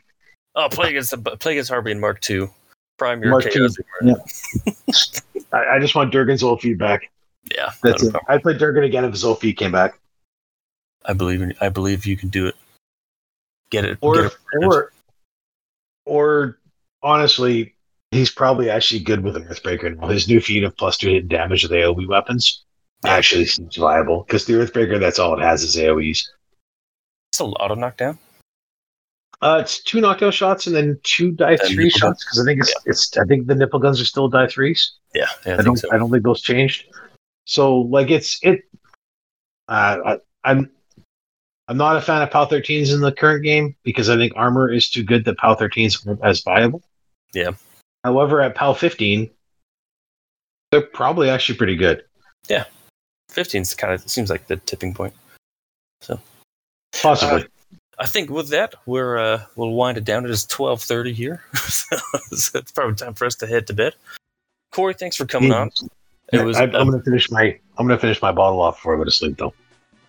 [0.56, 2.50] Oh, play against the, play against Harvey and Mark two.
[2.98, 3.76] Prime your Mark chaos.
[4.04, 4.16] II,
[5.54, 7.10] I, I just want Durgen's old feedback.
[7.56, 8.22] Yeah, That's not it.
[8.28, 10.00] I'd play Durgen again if his old feed came back.
[11.06, 12.56] I believe in, I believe you can do it.
[13.72, 13.98] Get it.
[14.02, 14.38] Or get it.
[14.64, 14.92] or
[16.06, 16.60] or
[17.02, 17.76] honestly,
[18.12, 20.08] he's probably actually good with an Earthbreaker now.
[20.08, 22.64] His new feat of plus two hit damage with AoE weapons
[23.06, 26.28] actually seems viable because the Earthbreaker, that's all it has is AoEs.
[27.32, 28.20] It's a lot of knockdown.
[29.42, 32.62] Uh, it's two knockdown shots and then two die And three shots because I think
[32.62, 34.94] it's, it's I think the nipple guns are still die threes.
[35.16, 35.90] Yeah, yeah I, I, don't so.
[35.92, 36.86] I don't think those changed.
[37.46, 38.62] So like it's it.
[39.68, 40.70] Uh, I, I'm
[41.68, 44.70] I'm not a fan of POW 13s in the current game because I think armor
[44.70, 46.82] is too good that POW 13s aren't as viable.
[47.34, 47.52] Yeah.
[48.04, 49.30] However, at POW 15,
[50.72, 52.04] they're probably actually pretty good.
[52.50, 52.66] Yeah.
[53.32, 55.14] 15's kind of seems like the tipping point.
[56.02, 56.20] So
[57.02, 57.46] possibly.
[58.00, 60.26] I think with that, we're uh, we'll wind it down.
[60.26, 61.96] It is twelve thirty here, so
[62.32, 63.94] it's it's probably time for us to head to bed.
[64.72, 65.70] Cory, thanks for coming on.
[66.32, 68.98] It was I, am gonna finish my I'm gonna finish my bottle off before I
[68.98, 69.54] go to sleep though.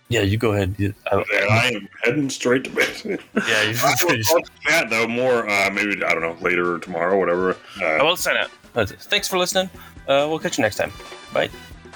[0.09, 0.21] yeah.
[0.21, 0.75] You go ahead.
[0.77, 2.89] You, I, And I am heading straight to bed.
[3.05, 3.17] yeah,
[3.63, 4.27] you I should will finish.
[4.29, 7.57] talk to Matt though more uh, maybe I don't know later or tomorrow whatever.
[7.81, 8.49] I Uh, will sign out.
[8.75, 8.89] It.
[9.01, 9.69] Thanks for listening.
[10.07, 10.91] Uh, we'll catch you next time.
[11.33, 11.49] Bye.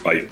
[0.03, 0.27] bye.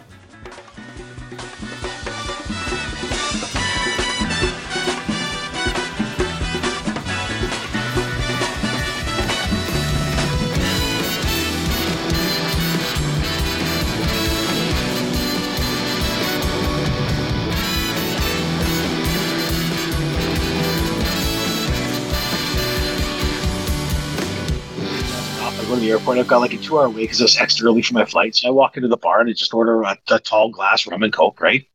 [25.86, 26.18] The airport.
[26.18, 28.36] I've got like a two hour wait because I was extra early for my flight.
[28.36, 31.04] So I walk into the bar and I just order a, a tall glass rum
[31.04, 31.66] and coke, right?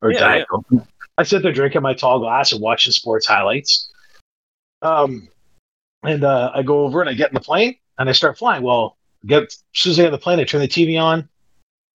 [0.00, 0.66] Or Yeah, diet coke.
[1.18, 3.90] I sit there drinking my tall glass and watching sports highlights.
[4.82, 5.28] Um,
[6.02, 8.62] and uh, I go over and I get in the plane and I start flying.
[8.62, 11.28] Well, get as soon as I get in the plane, I turn the TV on.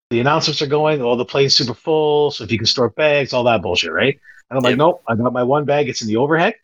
[0.10, 1.02] The announcements are going.
[1.02, 2.32] Oh, the plane's super full.
[2.32, 4.20] So if you can store bags, all that bullshit, right?
[4.50, 4.78] And I'm like, Yep.
[4.78, 5.04] nope.
[5.08, 5.88] I got my one bag.
[5.88, 6.56] It's in the overhead,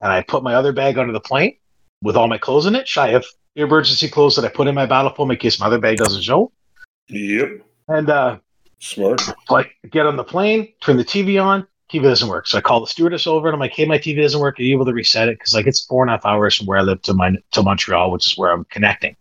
[0.00, 1.56] and I put my other bag under the plane
[2.02, 2.86] with all my clothes in it.
[2.86, 3.26] Shy of
[3.56, 6.22] emergency clothes that I put in my battle foam in case my other bag doesn't
[6.22, 6.52] show.
[7.08, 7.60] Yep.
[7.88, 8.38] And uh,
[8.80, 9.20] Smart.
[9.50, 11.66] like get on the plane, turn the TV on.
[11.92, 12.46] TV doesn't work.
[12.46, 14.58] So I call the stewardess over and I'm like, hey, my TV doesn't work.
[14.58, 15.38] Are you able to reset it?
[15.38, 17.62] Because like it's four and a half hours from where I live to my to
[17.62, 19.14] Montreal, which is where I'm connecting.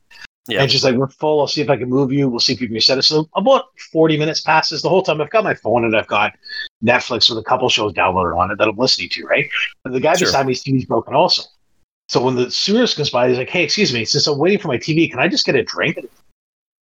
[0.48, 0.62] Yeah.
[0.62, 1.42] And she's like, we're full.
[1.42, 2.30] I'll see if I can move you.
[2.30, 3.04] We'll see if you can reset it.
[3.04, 4.82] So about 40 minutes passes.
[4.82, 6.34] The whole time I've got my phone and I've got
[6.84, 9.48] Netflix with a couple shows downloaded on it that I'm listening to, right?
[9.86, 10.28] And the guy Sure.
[10.28, 11.44] beside me's TV's broken also.
[12.12, 14.68] So when the stewardess comes by, he's like, hey, excuse me, since I'm waiting for
[14.68, 15.98] my TV, can I just get a drink?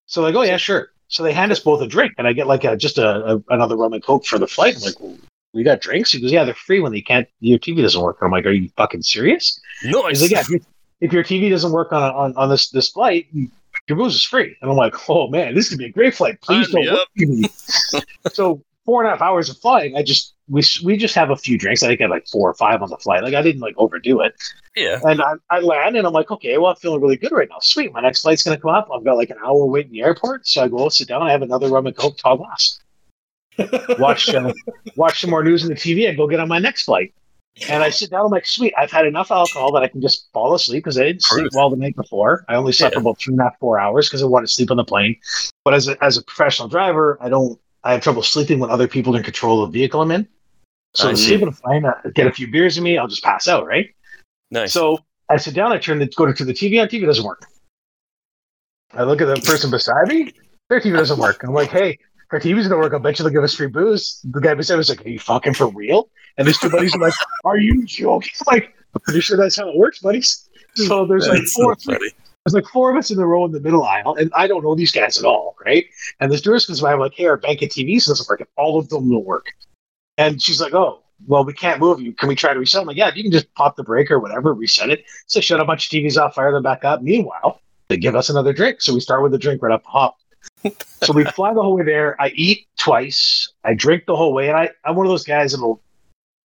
[0.07, 0.93] So I go, oh, yeah, sure.
[1.09, 3.43] So they hand us both a drink, and I get like a just a, a
[3.49, 4.77] another rum and coke for the flight.
[4.77, 5.17] I'm like, well,
[5.53, 6.13] we got drinks.
[6.13, 7.27] He goes, yeah, they're free when they can't.
[7.41, 8.19] Your TV doesn't work.
[8.23, 9.61] I'm like, are you fucking serious?
[9.83, 10.61] No, He's like, yeah, if, your-
[11.01, 13.27] if your TV doesn't work on on, on this this flight,
[13.89, 14.57] your booze is free.
[14.63, 16.41] And I'm like, oh man, this could be a great flight.
[16.41, 17.49] Please Sign don't work me.
[18.33, 21.37] so four and a half hours of flying, I just we we just have a
[21.37, 21.83] few drinks.
[21.83, 23.23] I think I had like four or five on the flight.
[23.23, 24.35] Like I didn't like overdo it.
[24.77, 25.01] yeah.
[25.03, 27.59] And I, I land and I'm like, okay, well, I'm feeling really good right now.
[27.61, 27.93] Sweet.
[27.93, 28.89] My next flight's going to come up.
[28.95, 30.47] I've got like an hour wait in the airport.
[30.47, 31.23] So I go sit down.
[31.23, 32.79] I have another rum and coke tall glass.
[33.99, 34.53] Watch, uh,
[34.97, 36.09] watch some more news on the TV.
[36.11, 37.15] I go get on my next flight.
[37.71, 38.27] And I sit down.
[38.27, 38.75] I'm like, sweet.
[38.77, 41.71] I've had enough alcohol that I can just fall asleep because I didn't sleep well
[41.71, 42.45] the night before.
[42.49, 42.99] I only slept Yeah.
[42.99, 44.85] for about three and a half, four hours because I wanted to sleep on the
[44.85, 45.17] plane.
[45.65, 48.87] But as a, as a professional driver, I don't, I have trouble sleeping when other
[48.87, 50.29] people are in control of the vehicle I'm in.
[50.97, 51.37] So I to see.
[51.37, 53.95] sleep on a get a few beers in me, I'll just pass out, right?
[54.51, 54.73] Nice.
[54.73, 54.99] So
[55.29, 57.47] I sit down, I turn the go to the TV on TV doesn't work.
[58.95, 60.33] I look at the person beside me,
[60.71, 61.43] their TV doesn't work.
[61.43, 61.99] I'm like, hey,
[62.33, 62.93] our TV's gonna work.
[62.93, 64.21] I'll bet you they'll give us free booze.
[64.25, 66.09] The guy beside me was like, Are you fucking for real?
[66.39, 67.15] And his two buddies are like,
[67.45, 68.31] Are you joking?
[68.47, 70.49] I'm like, I'm pretty sure that's how it works, buddies.
[70.75, 73.61] So there's like four so there's like four of us in the row in the
[73.61, 75.85] middle aisle, and I don't know these guys at all, right?
[76.21, 78.49] And this stewardess comes by, I'm like, hey, our bank of TVs doesn't work, and
[78.57, 79.53] all of them will work.
[80.19, 82.13] And she's like, oh, well, we can't move you.
[82.13, 82.81] Can we try to reset?
[82.83, 85.05] I'm like, yeah, you can just pop the breaker or whatever, reset it.
[85.27, 87.03] So shut a bunch of TVs off, fire them back up.
[87.03, 88.83] Meanwhile, they give us another drink.
[88.83, 90.17] So we start with a drink right up the hop.
[91.03, 92.21] so we fly the whole way there.
[92.21, 93.53] I eat twice.
[93.65, 95.81] I drink the whole way, and I, I'm one of those guys that'll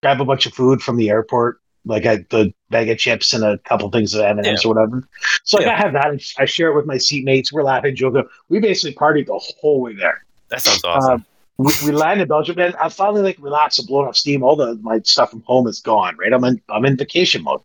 [0.02, 3.44] grab a bunch of food from the airport, like I, the bag of chips and
[3.44, 5.08] a couple things of M and M's or whatever.
[5.44, 5.74] So Yeah.
[5.74, 6.10] I have that.
[6.10, 7.52] and I share it with my seatmates.
[7.52, 8.24] We're laughing, joking.
[8.50, 10.26] We basically partied the whole way there.
[10.50, 11.12] That sounds awesome.
[11.14, 11.26] Um,
[11.66, 14.44] we, we land in Belgium, and I finally like relaxed and blown off steam.
[14.44, 16.16] All the my stuff from home is gone.
[16.18, 17.62] Right, I'm in I'm in vacation mode.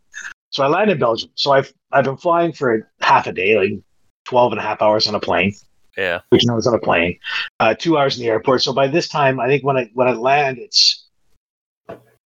[0.50, 1.30] So I land in Belgium.
[1.34, 3.80] So I've I've been flying for half a day, like
[4.24, 5.54] 12 and a half hours on a plane
[5.96, 6.20] yeah.
[6.28, 7.18] which I was on a plane,
[7.60, 8.62] uh, two hours in the airport.
[8.62, 11.06] So by this time, I think when I when I land, it's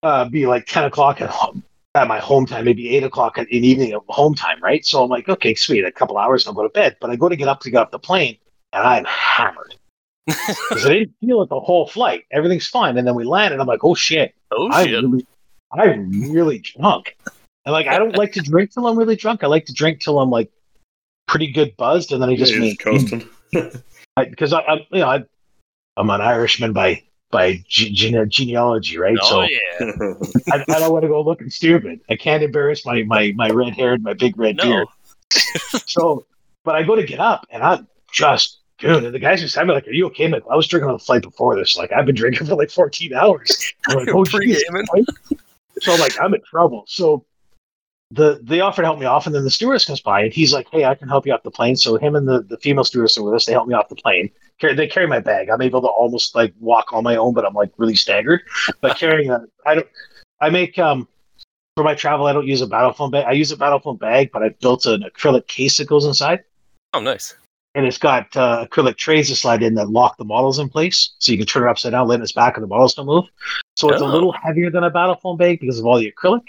[0.04, 1.64] uh, be like ten o'clock at home,
[1.96, 4.86] at my home time, maybe eight o'clock in the evening at home time, right?
[4.86, 6.98] So I'm like, okay, sweet, a couple hours, and I'll go to bed.
[7.00, 8.38] But I go to get up to get off the plane,
[8.74, 9.76] and I'm hammered
[10.26, 12.26] because I didn't feel it the whole flight.
[12.32, 15.04] Everything's fine, and then we land, and I'm like, oh shit, Oh I'm shit.
[15.04, 15.28] really,
[15.72, 17.16] I'm really drunk.
[17.66, 19.44] And like, I don't like to drink till I'm really drunk.
[19.44, 20.50] I like to drink till I'm like
[21.28, 23.30] pretty good buzzed, and then I just Yeah, made coasting.
[24.18, 25.24] because I, I, you know, I,
[25.98, 29.18] I'm an Irishman by by gene- genealogy, right?
[29.22, 30.14] Oh so yeah.
[30.52, 32.00] I, I don't want to go looking stupid.
[32.10, 34.64] I can't embarrass my my my red hair and my big red No.
[34.64, 34.88] beard.
[35.86, 36.26] So,
[36.64, 39.03] but I go to get up, and I'm just dude.
[39.03, 41.03] And the guys just me like, "Are you okay?" I'm I was drinking on the
[41.03, 41.77] flight before this.
[41.77, 43.73] Like, I've been drinking for like 14 hours.
[43.88, 44.64] I'm like, oh, geez.
[45.81, 46.84] So I'm like, I'm in trouble.
[46.88, 47.26] So
[48.11, 50.51] the they offered to help me off, and then the stewardess comes by, and he's
[50.51, 52.84] like, "Hey, I can help you off the plane." So him and the, the female
[52.84, 53.45] stewardess are with us.
[53.45, 54.31] They help me off the plane.
[54.60, 55.49] Carry, they carry my bag.
[55.49, 58.41] I'm able to almost like walk on my own, but I'm like really staggered.
[58.81, 59.88] But carrying a, I don't.
[60.41, 61.07] I make um
[61.77, 62.26] for my travel.
[62.26, 63.26] I don't use a battle foam bag.
[63.27, 66.43] I use a battle foam bag, but I built an acrylic case that goes inside,
[66.93, 67.35] Oh, nice.
[67.76, 71.14] And it's got uh, acrylic trays to slide in that lock the models in place,
[71.20, 73.26] so you can turn it upside down, let its back, and the models don't move.
[73.76, 74.08] So it's Oh.
[74.08, 76.48] a little heavier than a battle foam bag because of all the acrylic.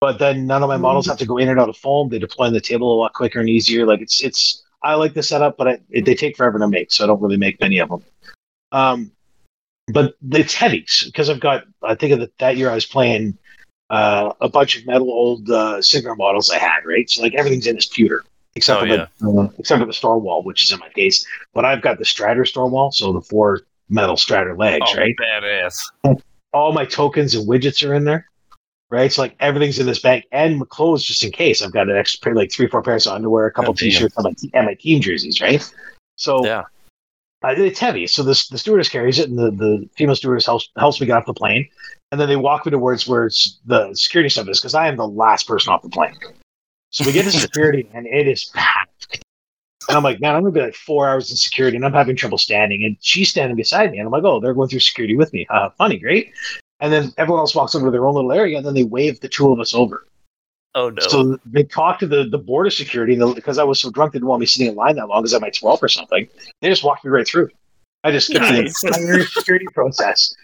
[0.00, 2.08] But then none of my models have to go in and out of foam.
[2.08, 3.86] They deploy on the table a lot quicker and easier.
[3.86, 6.92] Like it's it's I like the setup, but I, it, they take forever to make,
[6.92, 8.04] so I don't really make many of them.
[8.72, 9.10] Um,
[9.88, 11.64] but it's heavy because I've got.
[11.82, 13.38] I think of the, that year I was playing
[13.90, 15.80] uh, a bunch of metal old uh,
[16.16, 17.08] models I had, right?
[17.08, 18.22] So like everything's in this pewter
[18.56, 21.24] except Oh, for the uh, except for the Stormwall, which is in my case.
[21.54, 25.14] But I've got the Strider star wall, so the four metal Strider legs, Oh, right?
[25.16, 25.78] badass.
[26.52, 28.26] all my tokens and widgets are in there,
[28.90, 29.12] right?
[29.12, 31.62] So like everything's in this bag, and my clothes just in case.
[31.62, 34.16] I've got an extra pair, like three, four pairs of underwear, a couple Oh, t-shirts,
[34.16, 35.62] and my, and my team jerseys, right?
[36.16, 36.64] So Yeah.
[37.44, 38.06] uh, it's heavy.
[38.06, 41.16] So this the stewardess carries it, and the, the female stewardess helps helps me get
[41.18, 41.68] off the plane,
[42.10, 44.96] and then they walk me towards where it's the security stuff is because I am
[44.96, 46.14] the last person off the plane.
[46.96, 49.22] So we get to security, and it is packed.
[49.86, 52.16] And I'm like, man, I'm gonna be like four hours in security, and I'm having
[52.16, 52.84] trouble standing.
[52.84, 55.46] And she's standing beside me, and I'm like, oh, they're going through security with me.
[55.50, 56.32] Uh, funny, great.
[56.80, 59.20] And then everyone else walks over to their own little area, and then they wave
[59.20, 60.06] the two of us over.
[60.74, 61.02] Oh no.
[61.06, 64.14] So they talked to the, the border security and the- because I was so drunk,
[64.14, 66.26] they didn't want me sitting in line that long because I might 12 or something.
[66.62, 67.50] They just walked me right through.
[68.04, 68.80] I just skipped Nice.
[68.80, 70.34] the entire security process.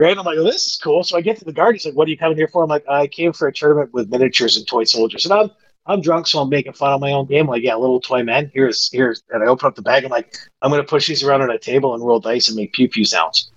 [0.00, 0.18] Right?
[0.18, 1.04] I'm like, oh, this is cool.
[1.04, 1.76] So I get to the guard.
[1.76, 2.64] He's like, what are you coming here for?
[2.64, 5.24] I'm like, I came for a tournament with miniatures and toy soldiers.
[5.24, 5.50] And I'm
[5.90, 7.48] I'm drunk, so I'm making fun of my own game.
[7.48, 8.50] like, yeah, little toy men.
[8.54, 10.04] Here's here's and I open up the bag.
[10.04, 12.72] I'm like, I'm gonna push these around on a table and roll dice and make
[12.72, 13.50] pew pew sounds.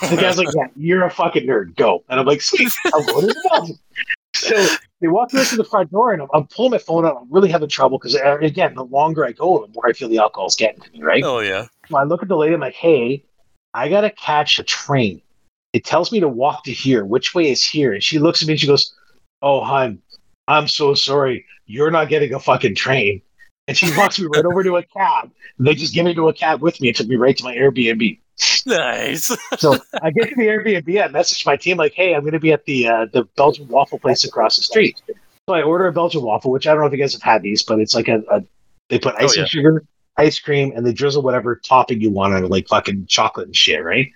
[0.10, 1.74] The guy's like, yeah, you're a fucking nerd.
[1.74, 2.04] Go.
[2.08, 2.70] And I'm like, sweet.
[2.84, 3.78] I'm going the bathroom.
[4.36, 7.16] So they walk me to the front door, and I'm, I'm pulling my phone out.
[7.20, 10.08] I'm really having trouble because, uh, again, the longer I go, the more I feel
[10.08, 11.24] the alcohol's getting to me, right?
[11.24, 11.66] oh yeah.
[11.88, 12.54] So I look at the lady.
[12.54, 13.24] I'm like, hey,
[13.74, 15.20] I got to catch a train.
[15.72, 17.04] It tells me to walk to here.
[17.04, 17.92] Which way is here?
[17.92, 18.94] And she looks at me and she goes,
[19.42, 20.00] oh, hon,
[20.48, 21.44] I'm so sorry.
[21.66, 23.22] You're not getting a fucking train.
[23.68, 25.30] And she walks me right over to a cab.
[25.58, 27.44] And they just get me to a cab with me and took me right to
[27.44, 28.18] my Airbnb.
[28.66, 29.36] Nice.
[29.58, 31.04] So I get to the Airbnb.
[31.04, 33.66] I message my team like, "Hey, I'm going to be at the uh, the Belgian
[33.68, 35.00] waffle place across the street."
[35.48, 37.42] So I order a Belgian waffle, which I don't know if you guys have had
[37.42, 38.42] these, but it's like a, a
[38.88, 39.46] they put Oh, icing yeah.
[39.48, 39.84] sugar,
[40.16, 43.56] ice cream, and they drizzle whatever topping you want on it, like fucking chocolate and
[43.56, 44.08] shit, right?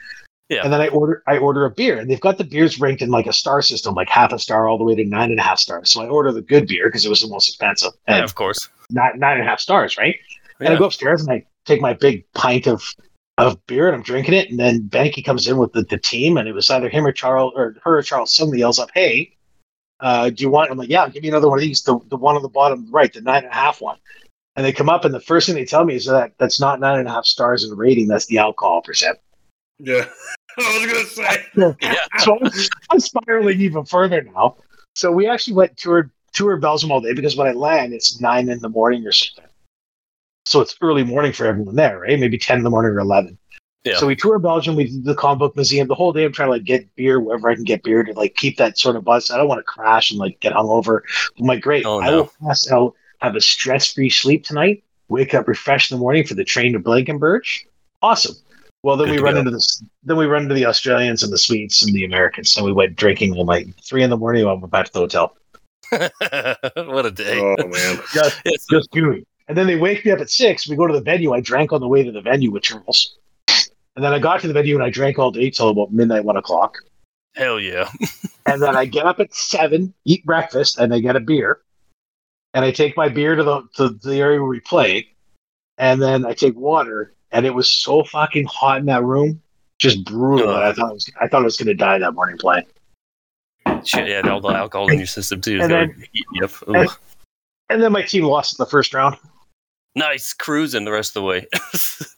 [0.53, 0.65] Yeah.
[0.65, 3.09] And then I order I order a beer, and they've got the beers ranked in
[3.09, 5.43] like a star system, like half a star all the way to nine and a
[5.43, 5.91] half stars.
[5.91, 8.35] So I order the good beer because it was the most expensive, Yeah, and of
[8.35, 8.69] course.
[8.91, 10.17] nine nine and a half stars, right?
[10.61, 12.85] And I go upstairs and I take my big pint of
[13.39, 14.51] of beer and I'm drinking it.
[14.51, 17.13] And then Banky comes in with the, the team, and it was either him or
[17.13, 18.37] Charles or her or Charles.
[18.37, 19.35] Suddenly yells up, "Hey,
[20.01, 21.83] uh, do you want?" I'm like, "Yeah, give me another one of these.
[21.83, 23.97] The the one on the bottom right, the nine and a half one."
[24.55, 26.79] And they come up, and the first thing they tell me is that that's not
[26.79, 28.07] nine and a half stars in rating.
[28.07, 29.19] That's the alcohol percent.
[29.85, 30.05] Yeah.
[30.59, 31.47] I was gonna say.
[31.81, 31.95] Yeah.
[32.19, 32.51] so I'm,
[32.91, 34.57] I'm spiraling even further now.
[34.95, 38.49] So we actually went toured tour Belgium all day because when I land, it's nine
[38.49, 39.51] in the morning or something.
[40.45, 42.19] So it's early morning for everyone there, right?
[42.19, 43.39] Maybe ten in the morning or eleven.
[43.85, 43.97] Yeah.
[43.97, 44.77] So we tour Belgium.
[44.77, 46.25] We did the comic book museum the whole day.
[46.25, 48.79] I'm trying to like get beer wherever I can get beer to like keep that
[48.79, 49.31] sort of buzz.
[49.31, 51.01] I don't want to crash and like get hungover.
[51.39, 51.85] I'm like, great.
[51.85, 52.17] Oh, I no.
[52.17, 54.85] will pass out, have a stress free sleep tonight.
[55.09, 57.65] Wake up refreshed in the morning for the train to Blankenberge.
[58.03, 58.37] Awesome.
[58.83, 59.39] Well, then Good we run go.
[59.41, 62.53] into the then we run into the Australians and the Swedes and the Americans.
[62.53, 63.69] So we went drinking all night.
[63.85, 65.37] Three in the morning, I went back to the hotel.
[65.91, 67.39] what a day.
[67.41, 67.99] Oh man.
[68.13, 68.67] Just, Yes.
[68.71, 69.27] just gooey.
[69.49, 70.69] And then they wake me up at six.
[70.69, 71.33] We go to the venue.
[71.33, 73.17] I drank on the way to the venue with Charles.
[73.95, 76.25] And then I got to the venue and I drank all day till about midnight,
[76.25, 76.75] one o'clock.
[77.35, 77.89] Hell yeah.
[78.45, 81.61] And then I get up at seven, eat breakfast, and I get a beer.
[82.55, 85.07] And I take my beer to the to the area where we play.
[85.79, 87.15] And then I take water.
[87.33, 89.41] And it was so fucking hot in that room,
[89.79, 90.49] just brutal.
[90.49, 92.67] That I thought I was, I thought I was going to die that morning playing.
[93.85, 95.59] Shit, yeah, all the alcohol in your system too.
[95.61, 96.51] And then- heat you up.
[96.69, 96.75] Ugh.
[96.77, 96.89] and-
[97.71, 99.17] And then my team lost in the first round.
[99.97, 101.47] nice cruising the rest of the way.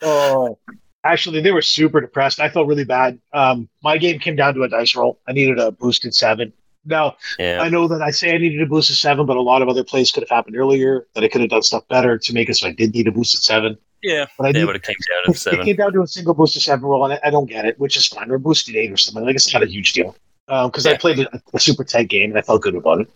[0.06, 0.58] Oh,
[1.04, 2.38] actually, they were super depressed.
[2.40, 3.18] I felt really bad.
[3.32, 5.18] Um, my game came down to a dice roll.
[5.26, 6.52] I needed a boosted seven.
[6.84, 7.60] Now Yeah.
[7.62, 9.82] I know that I say I needed a boosted seven, but a lot of other
[9.84, 11.06] plays could have happened earlier.
[11.14, 13.12] That I could have done stuff better to make it so I did need a
[13.12, 13.78] boosted seven.
[14.04, 14.26] Yeah.
[14.38, 14.94] But I would have came
[15.24, 17.30] down to It came down to a single boost of seven roll, and I, I
[17.30, 18.30] don't get it, which is fine.
[18.30, 19.24] Or boosted eight or something.
[19.24, 20.14] Like it's not a huge deal.
[20.46, 20.98] Because I Yeah.
[20.98, 23.10] played a, a super tight game and I felt good about it.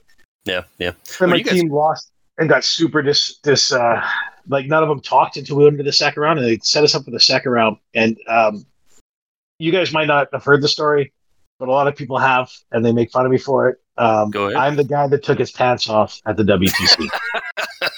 [0.47, 0.63] Yeah.
[0.79, 0.93] Yeah.
[1.21, 4.03] Well, my guys- team lost and got super dis dis uh
[4.49, 6.85] like none of them talked until we went into the second round and they set
[6.85, 7.77] us up for the second round.
[7.95, 8.65] And um
[9.59, 11.13] you guys might not have heard the story,
[11.59, 13.77] but a lot of people have, and they make fun of me for it.
[13.99, 14.57] Um Go ahead.
[14.57, 17.09] I'm the guy that took his pants off at the WTC.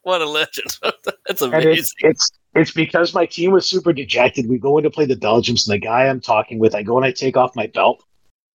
[0.02, 0.78] What a legend.
[1.26, 1.72] That's amazing.
[1.72, 4.48] it's it's it's because my team was super dejected.
[4.48, 6.96] We go in to play the Belgians, and the guy I'm talking with, I go
[6.96, 8.02] and I take off my belt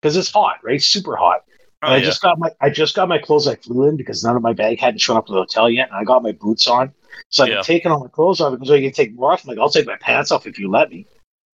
[0.02, 0.82] because it's hot, right?
[0.82, 1.42] Super hot.
[1.84, 2.06] Oh, And I yeah.
[2.06, 3.48] just got my I just got my clothes.
[3.48, 5.90] I flew in because none of my bag hadn't shown up to the hotel yet,
[5.90, 6.92] and I got my boots on.
[7.30, 7.62] So I've Yeah.
[7.62, 9.44] taking all my clothes off because oh, I can take more off.
[9.44, 11.06] I'm like, I'll take my pants off if you let me.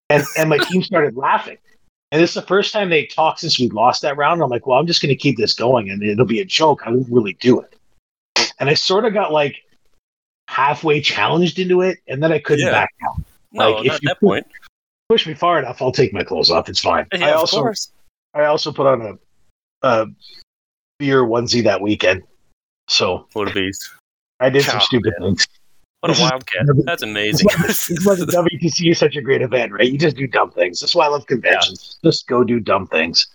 [0.09, 1.59] And and my team started laughing.
[2.13, 4.43] And it's the first time they talked since we lost that round.
[4.43, 6.83] I'm like, well, I'm just going to keep this going, and it'll be a joke.
[6.87, 7.75] I won't really do it.
[8.59, 9.57] And I sort of got like
[10.51, 12.73] halfway challenged into it, and then I couldn't Yeah.
[12.73, 13.23] back out.
[13.53, 14.45] no, like, if at you that point.
[15.09, 16.69] Push me far enough, I'll take my clothes off.
[16.69, 17.07] It's fine.
[17.13, 17.93] Yeah, I of also course.
[18.35, 19.19] I also put on a,
[19.87, 20.07] a
[20.99, 22.23] beer onesie that weekend,
[22.89, 23.91] so What a beast.
[24.41, 25.47] I did some stupid things.
[26.01, 26.63] What a This is- wildcat.
[26.85, 27.49] That's amazing.
[27.67, 29.91] This is why the WTC is such a great event, right?
[29.91, 30.81] You just do dumb things.
[30.81, 31.99] That's why I love conventions.
[32.05, 33.27] Just go do dumb things.